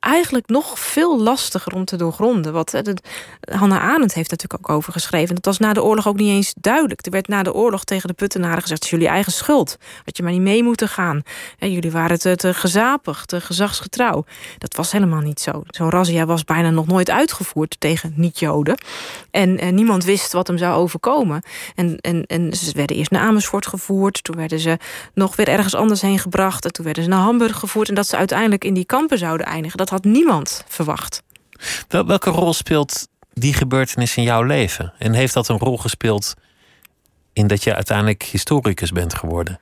eigenlijk 0.04 0.48
nog 0.48 0.78
veel 0.78 1.20
lastiger 1.20 1.74
om 1.74 1.84
te 1.84 1.96
doorgronden. 1.96 2.52
Wat 2.52 2.82
Hannah 3.40 3.82
Arendt 3.82 4.14
heeft 4.14 4.30
natuurlijk 4.30 4.70
ook 4.70 4.76
over 4.76 4.92
geschreven. 4.92 5.34
Dat 5.34 5.44
was 5.44 5.58
na 5.58 5.72
de 5.72 5.82
oorlog 5.82 6.08
ook 6.08 6.16
niet 6.16 6.28
eens 6.28 6.54
duidelijk. 6.60 7.06
Er 7.06 7.12
werd 7.12 7.28
na 7.28 7.42
de 7.42 7.54
oorlog 7.54 7.84
tegen 7.84 8.08
de 8.08 8.14
Puttenaren 8.14 8.62
gezegd: 8.62 8.82
het 8.82 8.84
is 8.84 8.90
jullie 8.90 9.08
eigen 9.08 9.32
schuld. 9.32 9.78
Dat 10.04 10.16
je 10.16 10.22
maar 10.22 10.32
niet 10.32 10.40
mee 10.40 10.62
moeten 10.62 10.88
gaan. 10.88 11.22
Jullie 11.58 11.90
waren 11.90 12.18
te, 12.18 12.36
te 12.36 12.54
gezapig, 12.54 13.24
te 13.24 13.40
gezagsgetrouw. 13.40 14.24
Dat 14.58 14.76
was 14.76 14.92
helemaal 14.92 15.20
niet 15.20 15.40
zo. 15.40 15.62
Zo'n 15.66 15.90
razzia 15.90 16.26
was 16.26 16.44
bijna 16.44 16.70
nog 16.70 16.86
nooit 16.86 17.10
uitgevoerd 17.10 17.76
tegen 17.78 18.12
niet-Joden. 18.16 18.78
En, 19.30 19.58
en, 19.58 19.74
niemand 19.74 20.04
wist 20.04 20.32
wat 20.32 20.46
hem 20.46 20.58
zou 20.58 20.74
overkomen. 20.74 21.42
En, 21.74 21.98
en, 22.00 22.24
en 22.26 22.52
ze 22.52 22.72
werden 22.72 22.96
eerst 22.96 23.10
naar 23.10 23.22
Amersfoort 23.22 23.66
gevoerd. 23.66 24.24
Toen 24.24 24.36
werden 24.36 24.58
ze 24.58 24.78
nog 25.14 25.36
weer 25.36 25.48
ergens 25.48 25.74
anders 25.74 26.00
heen 26.00 26.18
gebracht. 26.18 26.64
En 26.64 26.72
toen 26.72 26.84
werden 26.84 27.02
ze 27.02 27.08
naar 27.08 27.20
Hamburg 27.20 27.58
gevoerd. 27.58 27.88
En 27.88 27.94
dat 27.94 28.06
ze 28.06 28.16
uiteindelijk 28.16 28.64
in 28.64 28.74
die 28.74 28.84
kampen 28.84 29.18
zouden 29.18 29.46
eindigen. 29.46 29.78
Dat 29.78 29.90
had 29.94 30.04
niemand 30.04 30.64
verwacht. 30.68 31.22
Wel, 31.88 32.06
welke 32.06 32.30
rol 32.30 32.52
speelt 32.52 33.08
die 33.32 33.54
gebeurtenis 33.54 34.16
in 34.16 34.22
jouw 34.22 34.42
leven? 34.42 34.92
En 34.98 35.12
heeft 35.12 35.34
dat 35.34 35.48
een 35.48 35.58
rol 35.58 35.78
gespeeld 35.78 36.34
in 37.32 37.46
dat 37.46 37.64
je 37.64 37.74
uiteindelijk 37.74 38.22
historicus 38.22 38.90
bent 38.90 39.14
geworden? 39.14 39.60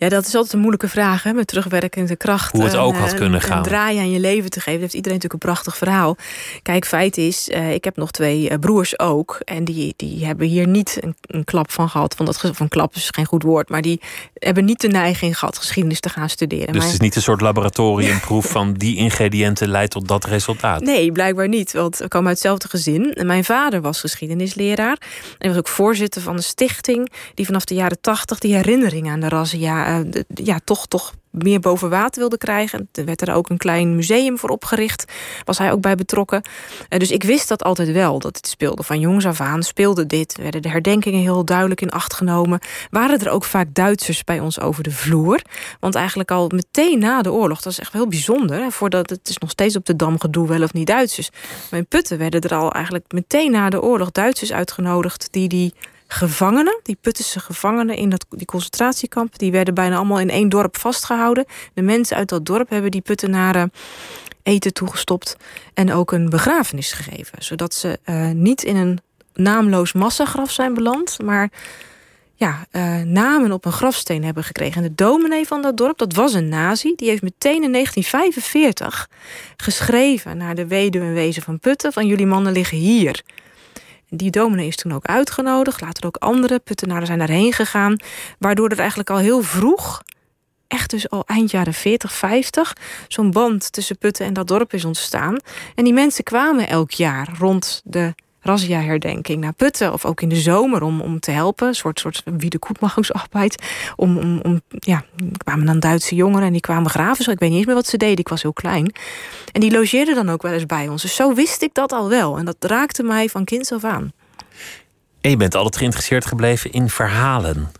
Ja, 0.00 0.08
dat 0.08 0.26
is 0.26 0.34
altijd 0.34 0.52
een 0.52 0.58
moeilijke 0.58 0.88
vraag, 0.88 1.22
hè, 1.22 1.32
met 1.32 1.46
terugwerkende 1.46 2.16
kracht. 2.16 2.52
Hoe 2.52 2.64
het 2.64 2.76
ook 2.76 2.96
had 2.96 3.14
kunnen 3.14 3.40
gaan. 3.40 3.56
Een 3.56 3.62
draai 3.62 3.98
aan 3.98 4.10
je 4.10 4.20
leven 4.20 4.50
te 4.50 4.60
geven. 4.60 4.80
heeft 4.80 4.94
iedereen 4.94 5.18
natuurlijk 5.18 5.44
een 5.44 5.52
prachtig 5.52 5.76
verhaal. 5.76 6.16
Kijk, 6.62 6.86
feit 6.86 7.16
is, 7.16 7.48
uh, 7.48 7.72
ik 7.72 7.84
heb 7.84 7.96
nog 7.96 8.10
twee 8.10 8.50
uh, 8.50 8.58
broers 8.58 8.98
ook. 8.98 9.40
En 9.44 9.64
die, 9.64 9.94
die 9.96 10.24
hebben 10.24 10.46
hier 10.46 10.66
niet 10.66 10.98
een, 11.00 11.16
een 11.20 11.44
klap 11.44 11.70
van 11.70 11.88
gehad. 11.88 12.16
Want 12.16 12.42
dat 12.42 12.56
van 12.56 12.68
klap 12.68 12.94
is 12.94 13.08
geen 13.10 13.24
goed 13.24 13.42
woord. 13.42 13.68
Maar 13.68 13.82
die 13.82 14.00
hebben 14.34 14.64
niet 14.64 14.80
de 14.80 14.88
neiging 14.88 15.38
gehad 15.38 15.58
geschiedenis 15.58 16.00
te 16.00 16.08
gaan 16.08 16.28
studeren. 16.28 16.72
Dus 16.72 16.84
het 16.84 16.92
is 16.92 17.00
niet 17.00 17.16
een 17.16 17.22
soort 17.22 17.40
laboratoriumproef 17.40 18.46
van 18.58 18.72
die 18.72 18.96
ingrediënten 18.96 19.68
leidt 19.68 19.90
tot 19.90 20.08
dat 20.08 20.24
resultaat? 20.24 20.80
Nee, 20.80 21.12
blijkbaar 21.12 21.48
niet. 21.48 21.72
Want 21.72 21.96
we 21.96 22.08
komen 22.08 22.28
uit 22.28 22.36
hetzelfde 22.36 22.68
gezin. 22.68 23.12
En 23.12 23.26
mijn 23.26 23.44
vader 23.44 23.80
was 23.80 24.00
geschiedenisleraar. 24.00 24.98
En 25.38 25.48
was 25.48 25.58
ook 25.58 25.68
voorzitter 25.68 26.22
van 26.22 26.36
een 26.36 26.42
stichting... 26.42 27.12
die 27.34 27.46
vanaf 27.46 27.64
de 27.64 27.74
jaren 27.74 28.00
tachtig 28.00 28.38
die 28.38 28.54
herinnering 28.54 29.10
aan 29.10 29.20
de 29.20 29.28
razzia 29.28 29.89
ja, 30.34 30.60
toch, 30.64 30.86
toch 30.86 31.12
meer 31.30 31.60
boven 31.60 31.90
water 31.90 32.20
wilde 32.20 32.38
krijgen. 32.38 32.88
Er 32.92 33.04
werd 33.04 33.20
er 33.20 33.34
ook 33.34 33.48
een 33.48 33.56
klein 33.56 33.94
museum 33.96 34.38
voor 34.38 34.50
opgericht. 34.50 35.04
Was 35.44 35.58
hij 35.58 35.72
ook 35.72 35.80
bij 35.80 35.94
betrokken. 35.94 36.42
Uh, 36.88 36.98
dus 36.98 37.10
ik 37.10 37.22
wist 37.22 37.48
dat 37.48 37.62
altijd 37.62 37.92
wel, 37.92 38.18
dat 38.18 38.36
het 38.36 38.46
speelde. 38.46 38.82
Van 38.82 39.00
jongs 39.00 39.26
af 39.26 39.40
aan 39.40 39.62
speelde 39.62 40.06
dit. 40.06 40.36
Werden 40.36 40.62
de 40.62 40.68
herdenkingen 40.68 41.20
heel 41.20 41.44
duidelijk 41.44 41.80
in 41.80 41.90
acht 41.90 42.14
genomen. 42.14 42.60
Waren 42.90 43.18
er 43.18 43.30
ook 43.30 43.44
vaak 43.44 43.74
Duitsers 43.74 44.24
bij 44.24 44.40
ons 44.40 44.60
over 44.60 44.82
de 44.82 44.90
vloer. 44.90 45.40
Want 45.80 45.94
eigenlijk 45.94 46.30
al 46.30 46.50
meteen 46.54 46.98
na 46.98 47.22
de 47.22 47.32
oorlog, 47.32 47.60
dat 47.60 47.72
is 47.72 47.80
echt 47.80 47.92
heel 47.92 48.08
bijzonder. 48.08 48.72
voordat 48.72 49.10
het 49.10 49.28
is 49.28 49.38
nog 49.38 49.50
steeds 49.50 49.76
op 49.76 49.86
de 49.86 49.96
Dam 49.96 50.20
gedoe 50.20 50.48
wel 50.48 50.62
of 50.62 50.72
niet 50.72 50.86
Duitsers. 50.86 51.30
Maar 51.70 51.80
in 51.80 51.86
Putten 51.86 52.18
werden 52.18 52.40
er 52.40 52.54
al 52.54 52.72
eigenlijk 52.72 53.12
meteen 53.12 53.50
na 53.50 53.70
de 53.70 53.82
oorlog 53.82 54.10
Duitsers 54.10 54.52
uitgenodigd... 54.52 55.28
die 55.30 55.48
die 55.48 55.74
gevangenen, 56.12 56.80
die 56.82 56.98
Puttense 57.00 57.40
gevangenen 57.40 57.96
in 57.96 58.08
dat, 58.08 58.26
die 58.28 58.46
concentratiekamp, 58.46 59.38
die 59.38 59.52
werden 59.52 59.74
bijna 59.74 59.96
allemaal 59.96 60.20
in 60.20 60.30
één 60.30 60.48
dorp 60.48 60.76
vastgehouden. 60.76 61.44
De 61.74 61.82
mensen 61.82 62.16
uit 62.16 62.28
dat 62.28 62.46
dorp 62.46 62.68
hebben 62.70 62.90
die 62.90 63.00
Puttenaren 63.00 63.72
eten 64.42 64.72
toegestopt 64.72 65.36
en 65.74 65.92
ook 65.92 66.12
een 66.12 66.28
begrafenis 66.28 66.92
gegeven. 66.92 67.42
Zodat 67.42 67.74
ze 67.74 67.98
uh, 68.04 68.30
niet 68.30 68.62
in 68.62 68.76
een 68.76 68.98
naamloos 69.34 69.92
massagraf 69.92 70.50
zijn 70.50 70.74
beland, 70.74 71.18
maar 71.24 71.50
ja, 72.34 72.66
uh, 72.72 72.96
namen 73.02 73.52
op 73.52 73.64
een 73.64 73.72
grafsteen 73.72 74.24
hebben 74.24 74.44
gekregen. 74.44 74.82
En 74.82 74.88
de 74.88 74.94
dominee 74.94 75.46
van 75.46 75.62
dat 75.62 75.76
dorp, 75.76 75.98
dat 75.98 76.14
was 76.14 76.32
een 76.32 76.48
nazi, 76.48 76.92
die 76.96 77.08
heeft 77.08 77.22
meteen 77.22 77.62
in 77.62 77.72
1945 77.72 79.08
geschreven 79.56 80.36
naar 80.36 80.54
de 80.54 80.66
weduwe 80.66 81.04
en 81.04 81.12
wezen 81.12 81.42
van 81.42 81.58
Putten: 81.58 81.92
van 81.92 82.06
jullie 82.06 82.26
mannen 82.26 82.52
liggen 82.52 82.78
hier. 82.78 83.22
Die 84.10 84.30
dominee 84.30 84.66
is 84.66 84.76
toen 84.76 84.92
ook 84.92 85.06
uitgenodigd. 85.06 85.80
Later 85.80 86.06
ook 86.06 86.16
andere 86.16 86.58
puttenaren 86.58 87.06
zijn 87.06 87.18
daarheen 87.18 87.52
gegaan. 87.52 87.96
Waardoor 88.38 88.68
er 88.68 88.78
eigenlijk 88.78 89.10
al 89.10 89.18
heel 89.18 89.42
vroeg, 89.42 90.02
echt 90.66 90.90
dus 90.90 91.10
al 91.10 91.22
eind 91.26 91.50
jaren 91.50 91.74
40, 91.74 92.12
50... 92.12 92.76
zo'n 93.08 93.30
band 93.30 93.72
tussen 93.72 93.98
Putten 93.98 94.26
en 94.26 94.32
dat 94.32 94.48
dorp 94.48 94.72
is 94.72 94.84
ontstaan. 94.84 95.36
En 95.74 95.84
die 95.84 95.92
mensen 95.92 96.24
kwamen 96.24 96.68
elk 96.68 96.90
jaar 96.90 97.28
rond 97.38 97.80
de 97.84 98.14
razzia-herdenking 98.40 99.40
naar 99.40 99.52
Putten. 99.52 99.92
Of 99.92 100.04
ook 100.04 100.20
in 100.20 100.28
de 100.28 100.36
zomer 100.36 100.82
om, 100.82 101.00
om 101.00 101.20
te 101.20 101.30
helpen. 101.30 101.68
Een 101.68 101.74
soort, 101.74 102.00
soort 102.00 102.22
wiedekoetmachingsarbeid. 102.24 103.62
Om, 103.96 104.18
om, 104.18 104.40
om, 104.42 104.60
ja, 104.70 105.04
kwamen 105.44 105.66
dan 105.66 105.80
Duitse 105.80 106.14
jongeren 106.14 106.46
en 106.46 106.52
die 106.52 106.60
kwamen 106.60 106.90
graven. 106.90 107.24
Zo, 107.24 107.30
ik 107.30 107.38
weet 107.38 107.48
niet 107.48 107.58
eens 107.58 107.66
meer 107.66 107.74
wat 107.74 107.86
ze 107.86 107.96
deden. 107.96 108.18
Ik 108.18 108.28
was 108.28 108.42
heel 108.42 108.52
klein. 108.52 108.92
En 109.52 109.60
die 109.60 109.72
logeerden 109.72 110.14
dan 110.14 110.30
ook 110.30 110.42
wel 110.42 110.52
eens 110.52 110.66
bij 110.66 110.88
ons. 110.88 111.02
Dus 111.02 111.14
zo 111.14 111.34
wist 111.34 111.62
ik 111.62 111.74
dat 111.74 111.92
al 111.92 112.08
wel. 112.08 112.38
En 112.38 112.44
dat 112.44 112.56
raakte 112.60 113.02
mij 113.02 113.28
van 113.28 113.44
kinds 113.44 113.72
af 113.72 113.84
aan. 113.84 114.12
En 115.20 115.30
je 115.30 115.36
bent 115.36 115.54
altijd 115.54 115.76
geïnteresseerd 115.76 116.26
gebleven 116.26 116.72
in 116.72 116.88
verhalen. 116.88 117.72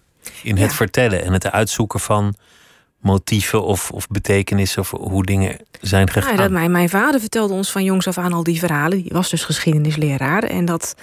In 0.43 0.57
het 0.57 0.73
vertellen 0.73 1.25
en 1.25 1.33
het 1.33 1.51
uitzoeken 1.51 2.01
van 2.01 2.35
motieven 3.01 3.62
of, 3.62 3.90
of 3.90 4.09
betekenissen 4.09 4.82
of 4.82 4.90
hoe 4.90 5.24
dingen 5.24 5.57
zijn 5.80 6.11
gegaan? 6.11 6.30
Ja, 6.30 6.36
dat 6.36 6.51
mijn, 6.51 6.70
mijn 6.70 6.88
vader 6.88 7.20
vertelde 7.20 7.55
ons 7.55 7.70
van 7.70 7.84
jongs 7.84 8.07
af 8.07 8.18
aan 8.18 8.32
al 8.32 8.42
die 8.42 8.59
verhalen. 8.59 9.03
Die 9.03 9.12
was 9.12 9.30
dus 9.30 9.44
geschiedenisleraar. 9.44 10.42
En 10.42 10.64
dat, 10.64 10.94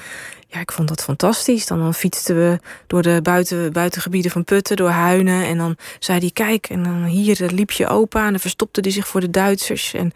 ja, 0.48 0.60
ik 0.60 0.72
vond 0.72 0.88
dat 0.88 1.04
fantastisch. 1.04 1.66
Dan, 1.66 1.80
dan 1.80 1.94
fietsten 1.94 2.36
we 2.36 2.60
door 2.88 3.02
de 3.02 3.20
buiten, 3.24 3.74
buitengebieden 3.74 4.32
van 4.32 4.44
Putten, 4.44 4.76
door 4.76 4.90
Huinen. 4.90 5.46
En 5.46 5.58
dan 5.58 5.76
zei 6.00 6.20
hij, 6.20 6.32
kijk, 6.34 6.70
en 6.70 6.84
dan 6.84 7.04
hier 7.04 7.50
liep 7.54 7.72
je 7.72 7.88
opa... 7.88 8.26
en 8.26 8.32
dan 8.32 8.40
verstopte 8.40 8.82
hij 8.82 8.92
zich 8.92 9.08
voor 9.08 9.22
de 9.22 9.30
Duitsers. 9.30 9.94
En 9.94 10.12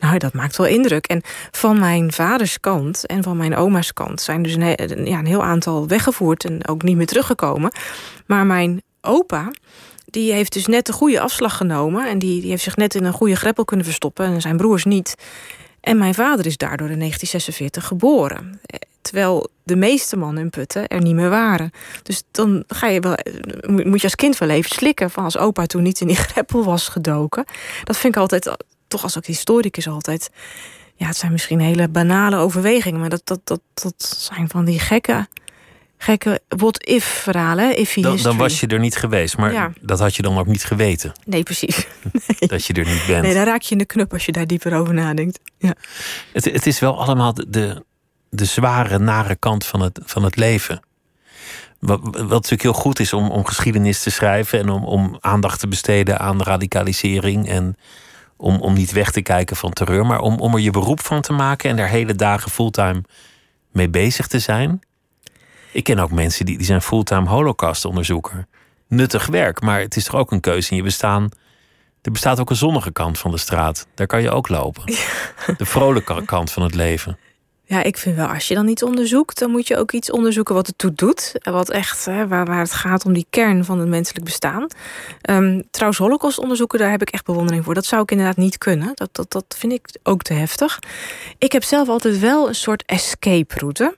nou, 0.00 0.18
dat 0.18 0.32
maakt 0.32 0.56
wel 0.56 0.66
indruk. 0.66 1.06
En 1.06 1.22
van 1.50 1.78
mijn 1.78 2.12
vaders 2.12 2.60
kant 2.60 3.06
en 3.06 3.22
van 3.22 3.36
mijn 3.36 3.56
oma's 3.56 3.92
kant... 3.92 4.20
zijn 4.20 4.42
dus 4.42 4.54
een, 4.54 5.06
ja, 5.06 5.18
een 5.18 5.26
heel 5.26 5.44
aantal 5.44 5.88
weggevoerd 5.88 6.44
en 6.44 6.66
ook 6.68 6.82
niet 6.82 6.96
meer 6.96 7.06
teruggekomen. 7.06 7.72
Maar 8.26 8.46
mijn 8.46 8.82
opa 9.00 9.50
die 10.10 10.32
heeft 10.32 10.52
dus 10.52 10.66
net 10.66 10.86
de 10.86 10.92
goede 10.92 11.20
afslag 11.20 11.56
genomen. 11.56 12.08
En 12.08 12.18
die, 12.18 12.40
die 12.40 12.50
heeft 12.50 12.62
zich 12.62 12.76
net 12.76 12.94
in 12.94 13.04
een 13.04 13.12
goede 13.12 13.36
greppel 13.36 13.64
kunnen 13.64 13.86
verstoppen. 13.86 14.26
En 14.26 14.40
zijn 14.40 14.56
broers 14.56 14.84
niet. 14.84 15.14
En 15.80 15.98
mijn 15.98 16.14
vader 16.14 16.46
is 16.46 16.56
daardoor 16.56 16.90
in 16.90 16.98
1946 16.98 17.86
geboren. 17.86 18.60
Terwijl 19.00 19.48
de 19.62 19.76
meeste 19.76 20.16
mannen 20.16 20.42
in 20.42 20.50
Putten 20.50 20.88
er 20.88 21.02
niet 21.02 21.14
meer 21.14 21.28
waren. 21.28 21.70
Dus 22.02 22.22
dan 22.30 22.64
ga 22.66 22.86
je 22.86 23.00
wel, 23.00 23.18
moet 23.84 24.00
je 24.00 24.06
als 24.06 24.14
kind 24.14 24.38
wel 24.38 24.48
even 24.48 24.70
slikken... 24.70 25.10
van 25.10 25.24
als 25.24 25.38
opa 25.38 25.66
toen 25.66 25.82
niet 25.82 26.00
in 26.00 26.06
die 26.06 26.16
greppel 26.30 26.64
was 26.64 26.88
gedoken. 26.88 27.44
Dat 27.84 27.96
vind 27.96 28.14
ik 28.14 28.20
altijd, 28.20 28.56
toch 28.88 29.02
als 29.02 29.16
ook 29.16 29.26
historicus 29.26 29.88
altijd... 29.88 30.30
ja, 30.94 31.06
het 31.06 31.16
zijn 31.16 31.32
misschien 31.32 31.60
hele 31.60 31.88
banale 31.88 32.36
overwegingen... 32.36 33.00
maar 33.00 33.08
dat, 33.08 33.22
dat, 33.24 33.40
dat, 33.44 33.60
dat 33.74 34.16
zijn 34.18 34.48
van 34.48 34.64
die 34.64 34.78
gekke 34.78 35.28
gekke 36.02 36.40
what-if 36.48 37.04
verhalen. 37.04 37.76
If 37.76 37.94
dan, 37.94 38.16
dan, 38.16 38.36
was 38.36 38.60
je 38.60 38.66
er 38.66 38.78
niet 38.78 38.96
geweest, 38.96 39.36
maar 39.36 39.72
dat 39.80 39.98
had 39.98 40.16
je 40.16 40.22
dan 40.22 40.38
ook 40.38 40.46
niet 40.46 40.64
geweten. 40.64 41.12
Nee, 41.24 41.42
precies. 41.42 41.86
Dat 42.38 42.64
je 42.64 42.72
er 42.72 42.86
niet 42.86 43.04
bent. 43.06 43.22
Nee, 43.22 43.34
dan 43.34 43.44
raak 43.44 43.62
je 43.62 43.70
in 43.72 43.78
de 43.78 43.84
knup 43.84 44.12
als 44.12 44.26
je 44.26 44.32
daar 44.32 44.46
dieper 44.46 44.74
over 44.74 44.94
nadenkt. 44.94 45.40
Ja. 45.58 45.74
Het, 46.32 46.44
het 46.44 46.66
is 46.66 46.78
wel 46.78 47.00
allemaal 47.00 47.34
de, 47.34 47.84
de, 48.30 48.44
zware, 48.44 48.98
nare 48.98 49.36
kant 49.36 49.66
van 49.66 49.80
het, 49.80 50.00
van 50.04 50.24
het 50.24 50.36
leven. 50.36 50.80
Wat, 51.78 52.00
wat 52.02 52.28
natuurlijk 52.28 52.62
heel 52.62 52.72
goed 52.72 53.00
is 53.00 53.12
om, 53.12 53.30
om 53.30 53.44
geschiedenis 53.44 54.02
te 54.02 54.10
schrijven 54.10 54.58
en 54.58 54.68
om, 54.68 54.84
om 54.84 55.16
aandacht 55.20 55.60
te 55.60 55.68
besteden 55.68 56.18
aan 56.18 56.42
radicalisering 56.42 57.48
en 57.48 57.76
om, 58.36 58.60
om 58.60 58.74
niet 58.74 58.92
weg 58.92 59.10
te 59.10 59.22
kijken 59.22 59.56
van 59.56 59.72
terreur, 59.72 60.06
maar 60.06 60.20
om, 60.20 60.38
om 60.38 60.54
er 60.54 60.60
je 60.60 60.70
beroep 60.70 61.00
van 61.00 61.20
te 61.20 61.32
maken 61.32 61.70
en 61.70 61.76
daar 61.76 61.88
hele 61.88 62.14
dagen 62.14 62.50
fulltime 62.50 63.02
mee 63.72 63.88
bezig 63.88 64.26
te 64.26 64.38
zijn. 64.38 64.80
Ik 65.72 65.84
ken 65.84 65.98
ook 65.98 66.10
mensen 66.10 66.46
die, 66.46 66.56
die 66.56 66.66
zijn 66.66 66.82
fulltime 66.82 67.28
holocaustonderzoeker. 67.28 68.46
Nuttig 68.88 69.26
werk, 69.26 69.60
maar 69.60 69.80
het 69.80 69.96
is 69.96 70.04
toch 70.04 70.14
ook 70.14 70.32
een 70.32 70.40
keuze 70.40 70.70
in 70.70 70.76
je 70.76 70.82
bestaan. 70.82 71.28
Er 72.02 72.12
bestaat 72.12 72.40
ook 72.40 72.50
een 72.50 72.56
zonnige 72.56 72.92
kant 72.92 73.18
van 73.18 73.30
de 73.30 73.38
straat. 73.38 73.86
Daar 73.94 74.06
kan 74.06 74.22
je 74.22 74.30
ook 74.30 74.48
lopen. 74.48 74.84
De 75.56 75.66
vrolijke 75.66 76.24
kant 76.24 76.50
van 76.52 76.62
het 76.62 76.74
leven. 76.74 77.18
Ja, 77.64 77.82
ik 77.82 77.96
vind 77.96 78.16
wel, 78.16 78.26
als 78.26 78.48
je 78.48 78.54
dan 78.54 78.68
iets 78.68 78.82
onderzoekt, 78.82 79.38
dan 79.38 79.50
moet 79.50 79.68
je 79.68 79.76
ook 79.76 79.92
iets 79.92 80.10
onderzoeken 80.10 80.54
wat 80.54 80.66
het 80.66 80.78
toe 80.78 80.92
doet. 80.92 81.34
En 81.38 81.52
wat 81.52 81.70
echt, 81.70 82.04
hè, 82.04 82.28
waar, 82.28 82.44
waar 82.44 82.58
het 82.58 82.72
gaat 82.72 83.04
om 83.04 83.12
die 83.12 83.26
kern 83.30 83.64
van 83.64 83.78
het 83.78 83.88
menselijk 83.88 84.24
bestaan. 84.24 84.66
Um, 85.30 85.62
trouwens, 85.70 86.00
holocaustonderzoeken, 86.00 86.78
daar 86.78 86.90
heb 86.90 87.02
ik 87.02 87.10
echt 87.10 87.24
bewondering 87.24 87.64
voor. 87.64 87.74
Dat 87.74 87.84
zou 87.84 88.02
ik 88.02 88.10
inderdaad 88.10 88.36
niet 88.36 88.58
kunnen. 88.58 88.90
Dat, 88.94 89.08
dat, 89.12 89.30
dat 89.30 89.44
vind 89.58 89.72
ik 89.72 89.88
ook 90.02 90.22
te 90.22 90.32
heftig. 90.32 90.78
Ik 91.38 91.52
heb 91.52 91.62
zelf 91.62 91.88
altijd 91.88 92.18
wel 92.18 92.48
een 92.48 92.54
soort 92.54 92.82
escape 92.86 93.58
route 93.58 93.94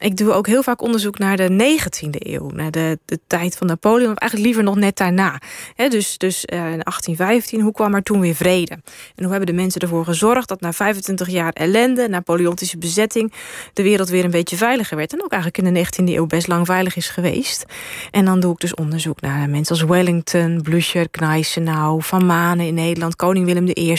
ik 0.00 0.16
doe 0.16 0.32
ook 0.32 0.46
heel 0.46 0.62
vaak 0.62 0.82
onderzoek 0.82 1.18
naar 1.18 1.36
de 1.36 1.78
19e 1.78 2.10
eeuw, 2.10 2.50
naar 2.50 2.70
de, 2.70 2.98
de 3.04 3.20
tijd 3.26 3.56
van 3.56 3.66
Napoleon, 3.66 4.10
of 4.10 4.16
eigenlijk 4.16 4.50
liever 4.50 4.62
nog 4.62 4.76
net 4.76 4.96
daarna. 4.96 5.40
dus 5.76 6.18
dus 6.18 6.44
uh, 6.52 6.58
in 6.58 6.80
1815, 6.82 7.60
hoe 7.60 7.72
kwam 7.72 7.94
er 7.94 8.02
toen 8.02 8.20
weer 8.20 8.34
vrede? 8.34 8.72
En 9.14 9.22
hoe 9.22 9.30
hebben 9.30 9.46
de 9.46 9.52
mensen 9.62 9.80
ervoor 9.80 10.04
gezorgd 10.04 10.48
dat 10.48 10.60
na 10.60 10.72
25 10.72 11.28
jaar 11.28 11.52
ellende, 11.52 12.08
Napoleontische 12.08 12.78
bezetting, 12.78 13.32
de 13.72 13.82
wereld 13.82 14.08
weer 14.08 14.24
een 14.24 14.30
beetje 14.30 14.56
veiliger 14.56 14.96
werd? 14.96 15.12
En 15.12 15.22
ook 15.22 15.32
eigenlijk 15.32 15.66
in 15.66 15.74
de 15.74 15.86
19e 15.86 16.14
eeuw 16.14 16.26
best 16.26 16.46
lang 16.46 16.66
veilig 16.66 16.96
is 16.96 17.08
geweest. 17.08 17.64
En 18.10 18.24
dan 18.24 18.40
doe 18.40 18.52
ik 18.52 18.58
dus 18.58 18.74
onderzoek 18.74 19.20
naar 19.20 19.48
mensen 19.48 19.76
als 19.76 19.84
Wellington, 19.84 20.62
Blücher, 20.62 21.06
Gneisenau, 21.10 22.02
Van 22.02 22.26
Manen 22.26 22.66
in 22.66 22.74
Nederland, 22.74 23.16
koning 23.16 23.46
Willem 23.46 23.68
I. 23.68 23.96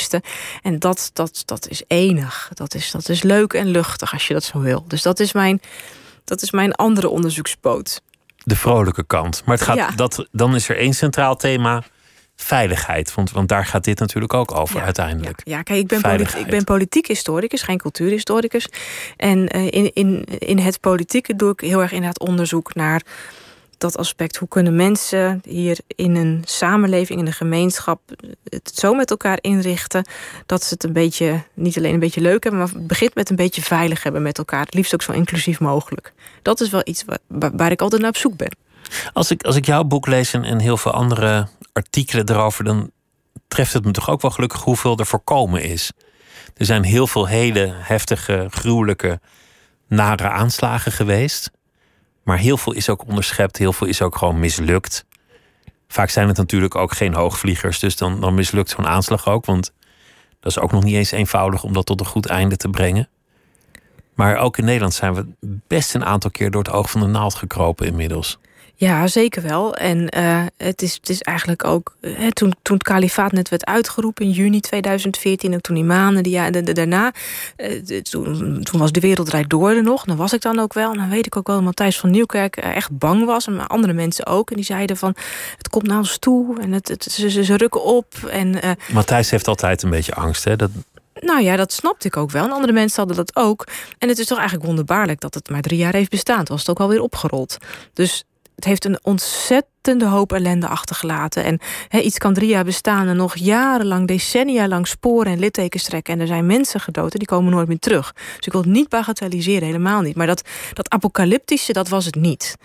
En 0.61 0.79
dat, 0.79 1.09
dat, 1.13 1.43
dat 1.45 1.69
is 1.69 1.83
enig. 1.87 2.51
Dat 2.53 2.75
is, 2.75 2.91
dat 2.91 3.09
is 3.09 3.23
leuk 3.23 3.53
en 3.53 3.67
luchtig 3.67 4.13
als 4.13 4.27
je 4.27 4.33
dat 4.33 4.43
zo 4.43 4.59
wil. 4.59 4.83
Dus 4.87 5.01
dat 5.01 5.19
is 5.19 5.33
mijn 5.33 5.61
dat 6.31 6.41
is 6.41 6.51
mijn 6.51 6.73
andere 6.73 7.09
onderzoekspoot. 7.09 8.01
De 8.43 8.55
vrolijke 8.55 9.03
kant. 9.03 9.41
Maar 9.45 9.55
het 9.55 9.65
gaat, 9.65 9.97
dat, 9.97 10.27
dan 10.31 10.55
is 10.55 10.69
er 10.69 10.77
één 10.77 10.93
centraal 10.93 11.35
thema 11.35 11.83
veiligheid. 12.35 13.13
Want, 13.13 13.31
want 13.31 13.49
daar 13.49 13.65
gaat 13.65 13.83
dit 13.83 13.99
natuurlijk 13.99 14.33
ook 14.33 14.57
over 14.57 14.81
uiteindelijk. 14.81 15.41
Ja, 15.43 15.61
kijk, 15.61 15.79
ik 15.79 15.87
ben, 15.87 16.01
politiek, 16.01 16.39
ik 16.39 16.47
ben 16.47 16.63
politiek 16.63 17.07
historicus, 17.07 17.61
geen 17.61 17.77
cultuurhistoricus. 17.77 18.67
En 19.17 19.57
uh, 19.57 19.65
in, 19.65 19.93
in, 19.93 20.23
in 20.23 20.57
het 20.57 20.79
politieke 20.79 21.35
doe 21.35 21.51
ik 21.51 21.59
heel 21.59 21.81
erg 21.81 21.91
inderdaad 21.91 22.19
onderzoek 22.19 22.75
naar 22.75 23.01
dat 23.81 23.97
aspect. 23.97 24.37
Hoe 24.37 24.47
kunnen 24.47 24.75
mensen 24.75 25.41
hier 25.43 25.77
in 25.87 26.15
een 26.15 26.41
samenleving, 26.45 27.19
in 27.19 27.25
een 27.25 27.33
gemeenschap, 27.33 28.01
het 28.43 28.71
zo 28.75 28.93
met 28.93 29.09
elkaar 29.09 29.37
inrichten 29.41 30.05
dat 30.45 30.63
ze 30.63 30.73
het 30.73 30.83
een 30.83 30.93
beetje, 30.93 31.43
niet 31.53 31.77
alleen 31.77 31.93
een 31.93 31.99
beetje 31.99 32.21
leuk 32.21 32.43
hebben, 32.43 32.61
maar 32.61 32.85
begint 32.85 33.15
met 33.15 33.29
een 33.29 33.35
beetje 33.35 33.61
veilig 33.61 34.03
hebben 34.03 34.21
met 34.21 34.37
elkaar. 34.37 34.65
Het 34.65 34.73
liefst 34.73 34.93
ook 34.93 35.01
zo 35.01 35.11
inclusief 35.11 35.59
mogelijk. 35.59 36.13
Dat 36.41 36.61
is 36.61 36.69
wel 36.69 36.81
iets 36.83 37.05
waar, 37.27 37.51
waar 37.55 37.71
ik 37.71 37.81
altijd 37.81 38.01
naar 38.01 38.09
op 38.09 38.17
zoek 38.17 38.37
ben. 38.37 38.55
Als 39.13 39.31
ik, 39.31 39.43
als 39.43 39.55
ik 39.55 39.65
jouw 39.65 39.83
boek 39.83 40.07
lees 40.07 40.33
en, 40.33 40.43
en 40.43 40.59
heel 40.59 40.77
veel 40.77 40.91
andere 40.91 41.47
artikelen 41.73 42.29
erover, 42.29 42.63
dan 42.63 42.91
treft 43.47 43.73
het 43.73 43.85
me 43.85 43.91
toch 43.91 44.09
ook 44.09 44.21
wel 44.21 44.31
gelukkig 44.31 44.61
hoeveel 44.61 44.97
er 44.97 45.05
voorkomen 45.05 45.63
is. 45.63 45.91
Er 46.57 46.65
zijn 46.65 46.83
heel 46.83 47.07
veel 47.07 47.27
hele 47.27 47.73
heftige, 47.73 48.47
gruwelijke, 48.49 49.19
nare 49.87 50.29
aanslagen 50.29 50.91
geweest. 50.91 51.51
Maar 52.23 52.37
heel 52.37 52.57
veel 52.57 52.73
is 52.73 52.89
ook 52.89 53.07
onderschept, 53.07 53.57
heel 53.57 53.73
veel 53.73 53.87
is 53.87 54.01
ook 54.01 54.17
gewoon 54.17 54.39
mislukt. 54.39 55.05
Vaak 55.87 56.09
zijn 56.09 56.27
het 56.27 56.37
natuurlijk 56.37 56.75
ook 56.75 56.91
geen 56.91 57.13
hoogvliegers, 57.13 57.79
dus 57.79 57.95
dan, 57.95 58.21
dan 58.21 58.33
mislukt 58.33 58.69
zo'n 58.69 58.87
aanslag 58.87 59.27
ook. 59.27 59.45
Want 59.45 59.73
dat 60.39 60.51
is 60.51 60.59
ook 60.59 60.71
nog 60.71 60.83
niet 60.83 60.95
eens 60.95 61.11
eenvoudig 61.11 61.63
om 61.63 61.73
dat 61.73 61.85
tot 61.85 61.99
een 61.99 62.05
goed 62.05 62.25
einde 62.25 62.57
te 62.57 62.69
brengen. 62.69 63.09
Maar 64.13 64.37
ook 64.37 64.57
in 64.57 64.65
Nederland 64.65 64.93
zijn 64.93 65.13
we 65.13 65.25
best 65.67 65.95
een 65.95 66.05
aantal 66.05 66.31
keer 66.31 66.51
door 66.51 66.63
het 66.63 66.71
oog 66.71 66.91
van 66.91 67.01
de 67.01 67.07
naald 67.07 67.35
gekropen 67.35 67.87
inmiddels. 67.87 68.39
Ja, 68.81 69.07
zeker 69.07 69.41
wel. 69.41 69.75
En 69.75 70.17
uh, 70.17 70.43
het, 70.57 70.81
is, 70.81 70.93
het 70.93 71.09
is 71.09 71.21
eigenlijk 71.21 71.65
ook. 71.65 71.95
Hè, 72.01 72.31
toen, 72.33 72.53
toen 72.61 72.77
het 72.77 72.83
kalifaat 72.83 73.31
net 73.31 73.49
werd 73.49 73.65
uitgeroepen 73.65 74.25
in 74.25 74.31
juni 74.31 74.59
2014, 74.59 75.53
en 75.53 75.61
toen 75.61 75.75
die 75.75 75.83
maanden 75.83 76.23
die, 76.23 76.31
ja, 76.31 76.49
de, 76.49 76.61
de, 76.61 76.73
daarna, 76.73 77.11
uh, 77.57 78.01
toen, 78.01 78.63
toen 78.63 78.79
was 78.79 78.91
de 78.91 78.99
wereld 78.99 79.49
door 79.49 79.69
er 79.69 79.83
nog. 79.83 80.03
Dan 80.03 80.17
was 80.17 80.33
ik 80.33 80.41
dan 80.41 80.59
ook 80.59 80.73
wel. 80.73 80.91
En 80.91 80.97
dan 80.97 81.09
weet 81.09 81.25
ik 81.25 81.35
ook 81.35 81.47
wel 81.47 81.55
dat 81.55 81.65
Matthijs 81.65 81.99
van 81.99 82.11
Nieuwkerk 82.11 82.55
echt 82.55 82.97
bang 82.97 83.25
was. 83.25 83.47
En 83.47 83.67
andere 83.67 83.93
mensen 83.93 84.25
ook. 84.25 84.49
En 84.49 84.55
die 84.55 84.65
zeiden 84.65 84.97
van: 84.97 85.15
het 85.57 85.69
komt 85.69 85.87
naar 85.87 85.97
ons 85.97 86.17
toe 86.17 86.59
en 86.61 86.71
het, 86.71 86.87
het, 86.87 87.03
ze, 87.03 87.43
ze, 87.43 87.57
rukken 87.57 87.83
op. 87.83 88.13
En, 88.29 88.65
uh, 88.65 88.71
Matthijs 88.91 89.29
heeft 89.29 89.47
altijd 89.47 89.83
een 89.83 89.89
beetje 89.89 90.13
angst, 90.13 90.43
hè? 90.43 90.55
Dat... 90.55 90.69
Nou 91.13 91.41
ja, 91.41 91.55
dat 91.55 91.73
snapte 91.73 92.07
ik 92.07 92.17
ook 92.17 92.31
wel. 92.31 92.43
En 92.43 92.51
andere 92.51 92.73
mensen 92.73 92.97
hadden 92.97 93.15
dat 93.17 93.35
ook. 93.35 93.67
En 93.97 94.09
het 94.09 94.19
is 94.19 94.25
toch 94.25 94.37
eigenlijk 94.37 94.67
wonderbaarlijk 94.67 95.19
dat 95.19 95.33
het 95.33 95.49
maar 95.49 95.61
drie 95.61 95.77
jaar 95.77 95.93
heeft 95.93 96.09
bestaan. 96.09 96.43
Toen 96.43 96.55
was 96.55 96.59
het 96.59 96.69
ook 96.69 96.79
alweer 96.79 97.01
opgerold. 97.01 97.57
Dus 97.93 98.25
het 98.55 98.65
heeft 98.65 98.85
een 98.85 98.99
ontzettende 99.01 100.05
hoop 100.05 100.33
ellende 100.33 100.67
achtergelaten. 100.67 101.43
En 101.43 101.59
iets 102.05 102.17
kan 102.17 102.33
drie 102.33 102.47
jaar 102.47 102.63
bestaan 102.63 103.07
en 103.07 103.15
nog 103.15 103.35
jarenlang, 103.35 104.07
decennia 104.07 104.67
lang 104.67 104.87
sporen 104.87 105.31
en 105.31 105.39
littekens 105.39 105.83
trekken. 105.83 106.13
En 106.13 106.19
er 106.19 106.27
zijn 106.27 106.45
mensen 106.45 106.79
gedood 106.79 107.13
en 107.13 107.19
die 107.19 107.27
komen 107.27 107.51
nooit 107.51 107.67
meer 107.67 107.79
terug. 107.79 108.13
Dus 108.13 108.45
ik 108.45 108.51
wil 108.51 108.61
het 108.61 108.69
niet 108.69 108.89
bagatelliseren, 108.89 109.65
helemaal 109.65 110.01
niet. 110.01 110.15
Maar 110.15 110.27
dat, 110.27 110.47
dat 110.73 110.89
apocalyptische, 110.89 111.73
dat 111.73 111.89
was 111.89 112.05
het 112.05 112.15
niet. 112.15 112.55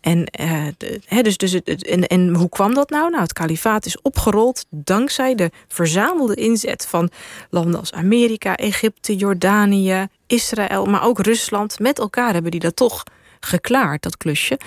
En, 0.00 0.28
uh, 0.40 1.22
dus, 1.22 1.36
dus 1.36 1.52
het, 1.52 1.86
en, 1.86 2.06
en 2.06 2.34
hoe 2.34 2.48
kwam 2.48 2.74
dat 2.74 2.90
nou? 2.90 3.10
Nou, 3.10 3.22
het 3.22 3.32
kalifaat 3.32 3.86
is 3.86 4.00
opgerold 4.00 4.64
dankzij 4.70 5.34
de 5.34 5.50
verzamelde 5.68 6.34
inzet 6.34 6.86
van 6.86 7.10
landen 7.50 7.80
als 7.80 7.92
Amerika, 7.92 8.56
Egypte, 8.56 9.16
Jordanië, 9.16 10.06
Israël, 10.26 10.86
maar 10.86 11.04
ook 11.04 11.18
Rusland. 11.18 11.78
Met 11.78 11.98
elkaar 11.98 12.32
hebben 12.32 12.50
die 12.50 12.60
dat 12.60 12.76
toch 12.76 13.02
geklaard, 13.40 14.02
dat 14.02 14.16
klusje. 14.16 14.58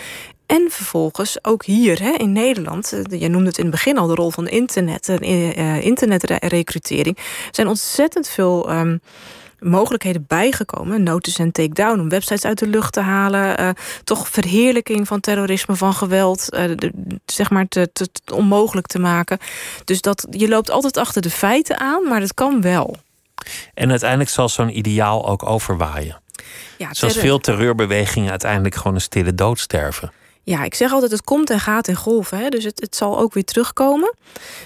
En 0.50 0.68
vervolgens 0.70 1.43
ook 1.43 1.66
hier 1.66 2.02
hè, 2.02 2.12
in 2.12 2.32
Nederland, 2.32 2.93
eh, 2.93 3.20
je 3.22 3.28
noemde 3.28 3.47
het 3.47 3.58
in 3.58 3.64
het 3.64 3.72
begin 3.72 3.97
al 3.97 4.08
de 4.08 4.16
rol 4.16 4.32
van 4.32 4.47
internet 4.47 5.10
en 5.10 5.30
uh, 5.30 5.86
internetrecrutering, 5.86 7.18
zijn 7.52 7.68
ontzettend 7.68 8.28
veel 8.28 8.72
um, 8.72 9.02
mogelijkheden 9.60 10.26
bijgekomen. 10.28 11.04
Notice 11.04 11.41
en 11.41 11.52
takedown 11.52 12.00
om 12.00 12.10
websites 12.10 12.45
uit 12.45 12.60
de 12.60 12.68
lucht 12.68 12.93
te 12.93 13.00
halen. 13.00 13.62
Uh, 13.62 13.70
toch 14.04 14.30
verheerlijking 14.30 15.08
van 15.08 15.20
terrorisme, 15.20 15.76
van 15.76 15.93
geweld, 15.93 16.45
de, 16.50 16.91
zeg 17.26 17.50
maar 17.50 17.68
te, 17.68 17.89
te, 17.93 18.10
te, 18.24 18.36
onmogelijk 18.36 18.88
te 18.88 19.00
maken. 19.00 19.38
Dus 19.86 20.02
dat, 20.02 20.28
je 20.30 20.47
loopt 20.47 20.70
altijd 20.70 20.97
achter 20.97 21.22
de 21.22 21.30
feiten 21.30 21.80
aan, 21.80 22.04
maar 22.08 22.20
dat 22.20 22.34
kan 22.34 22.62
wel. 22.62 22.95
En 23.74 23.89
uiteindelijk 23.89 24.30
zal 24.30 24.50
zo'n 24.50 24.78
ideaal 24.78 25.28
ook 25.28 25.45
overwaaien. 25.45 26.22
Ja, 26.78 26.93
Zoals 26.93 27.18
veel 27.18 27.39
terreurbewegingen 27.39 28.30
uiteindelijk 28.30 28.76
gewoon 28.76 28.93
een 28.93 29.02
stille 29.02 29.36
dood 29.36 29.60
sterven. 29.60 30.12
Ja, 30.50 30.64
ik 30.64 30.76
zeg 30.76 30.91
altijd, 30.91 31.12
het 31.12 31.24
komt 31.24 31.50
en 31.50 31.60
gaat 31.60 31.88
in 31.88 31.95
golven. 31.95 32.38
Hè? 32.38 32.50
Dus 32.50 32.64
het, 32.64 32.80
het 32.80 32.95
zal 32.95 33.20
ook 33.20 33.34
weer 33.34 33.43
terugkomen. 33.43 34.14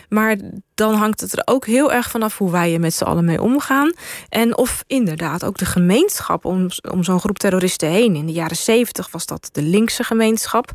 Maar 0.09 0.37
dan 0.75 0.93
hangt 0.93 1.21
het 1.21 1.33
er 1.33 1.41
ook 1.45 1.65
heel 1.65 1.91
erg 1.91 2.09
vanaf 2.09 2.37
hoe 2.37 2.51
wij 2.51 2.73
er 2.73 2.79
met 2.79 2.93
z'n 2.93 3.03
allen 3.03 3.25
mee 3.25 3.41
omgaan. 3.41 3.93
En 4.29 4.57
of 4.57 4.83
inderdaad 4.87 5.43
ook 5.43 5.57
de 5.57 5.65
gemeenschap 5.65 6.45
om, 6.45 6.67
zo'n 6.99 7.19
groep 7.19 7.37
terroristen 7.37 7.89
heen. 7.89 8.15
In 8.15 8.25
de 8.25 8.31
jaren 8.31 8.57
zeventig 8.57 9.11
was 9.11 9.25
dat 9.25 9.49
de 9.51 9.61
linkse 9.61 10.03
gemeenschap. 10.03 10.71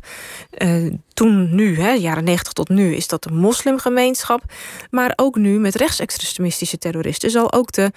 Uh, 0.57 0.93
toen, 1.13 1.55
nu, 1.55 1.79
hè, 1.79 1.91
jaren 1.91 2.23
negentig 2.23 2.53
tot 2.53 2.69
nu, 2.69 2.95
is 2.95 3.07
dat 3.07 3.23
de 3.23 3.31
moslimgemeenschap. 3.31 4.43
Maar 4.89 5.13
ook 5.15 5.35
nu 5.35 5.59
met 5.59 5.75
rechtsextremistische 5.75 6.77
terroristen 6.77 7.29
zal 7.29 7.53
ook 7.53 7.71
de 7.71 7.91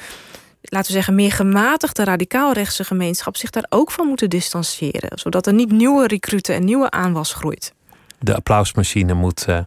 laten 0.63 0.87
we 0.87 0.93
zeggen, 0.93 1.15
meer 1.15 1.33
gematigde 1.33 2.05
radicaalrechtse 2.05 2.85
gemeenschap 2.85 3.37
zich 3.37 3.51
daar 3.51 3.67
ook 3.69 3.91
van 3.91 4.07
moeten 4.07 4.31
distancieren. 4.31 5.19
Zodat 5.19 5.47
er 5.47 5.53
niet 5.53 5.71
nieuwe 5.71 6.07
recruten 6.07 6.55
en 6.55 6.65
nieuwe 6.65 6.91
aanwas 6.91 7.33
groeit. 7.33 7.73
De 8.19 8.35
applausmachine 8.35 9.15
moet, 9.15 9.47
uh, 9.49 9.59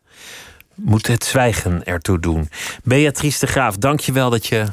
moet 0.75 1.07
het 1.07 1.23
zwijgen 1.23 1.83
ertoe 1.83 2.19
doen. 2.19 2.49
Beatrice 2.83 3.39
de 3.39 3.47
Graaf, 3.47 3.77
dank 3.77 3.99
je 3.99 4.11
wel 4.11 4.29
dat 4.29 4.45
je 4.45 4.65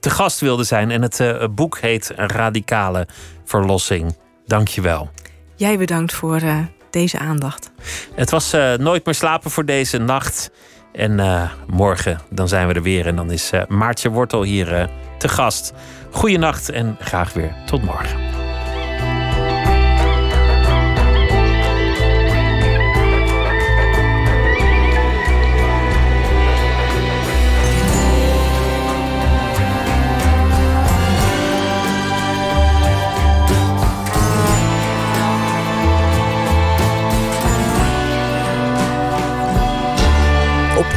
te 0.00 0.10
gast 0.10 0.40
wilde 0.40 0.64
zijn. 0.64 0.90
En 0.90 1.02
het 1.02 1.20
uh, 1.20 1.44
boek 1.50 1.78
heet 1.78 2.12
Radicale 2.16 3.06
Verlossing. 3.44 4.16
Dank 4.46 4.68
je 4.68 4.80
wel. 4.80 5.10
Jij 5.54 5.78
bedankt 5.78 6.12
voor 6.12 6.42
uh, 6.42 6.58
deze 6.90 7.18
aandacht. 7.18 7.70
Het 8.14 8.30
was 8.30 8.52
Nooit 8.76 9.04
meer 9.04 9.14
slapen 9.14 9.50
voor 9.50 9.64
deze 9.64 9.98
nacht. 9.98 10.50
En 10.92 11.50
morgen 11.66 12.18
dan 12.30 12.48
zijn 12.48 12.68
we 12.68 12.74
er 12.74 12.82
weer. 12.82 13.06
En 13.06 13.16
dan 13.16 13.30
is 13.30 13.50
Maartje 13.68 14.10
Wortel 14.10 14.42
hier 14.42 14.90
te 15.18 15.28
gast. 15.28 15.72
Goeienacht 16.10 16.70
en 16.70 16.96
graag 17.00 17.32
weer 17.32 17.54
tot 17.66 17.82
morgen. 17.82 18.29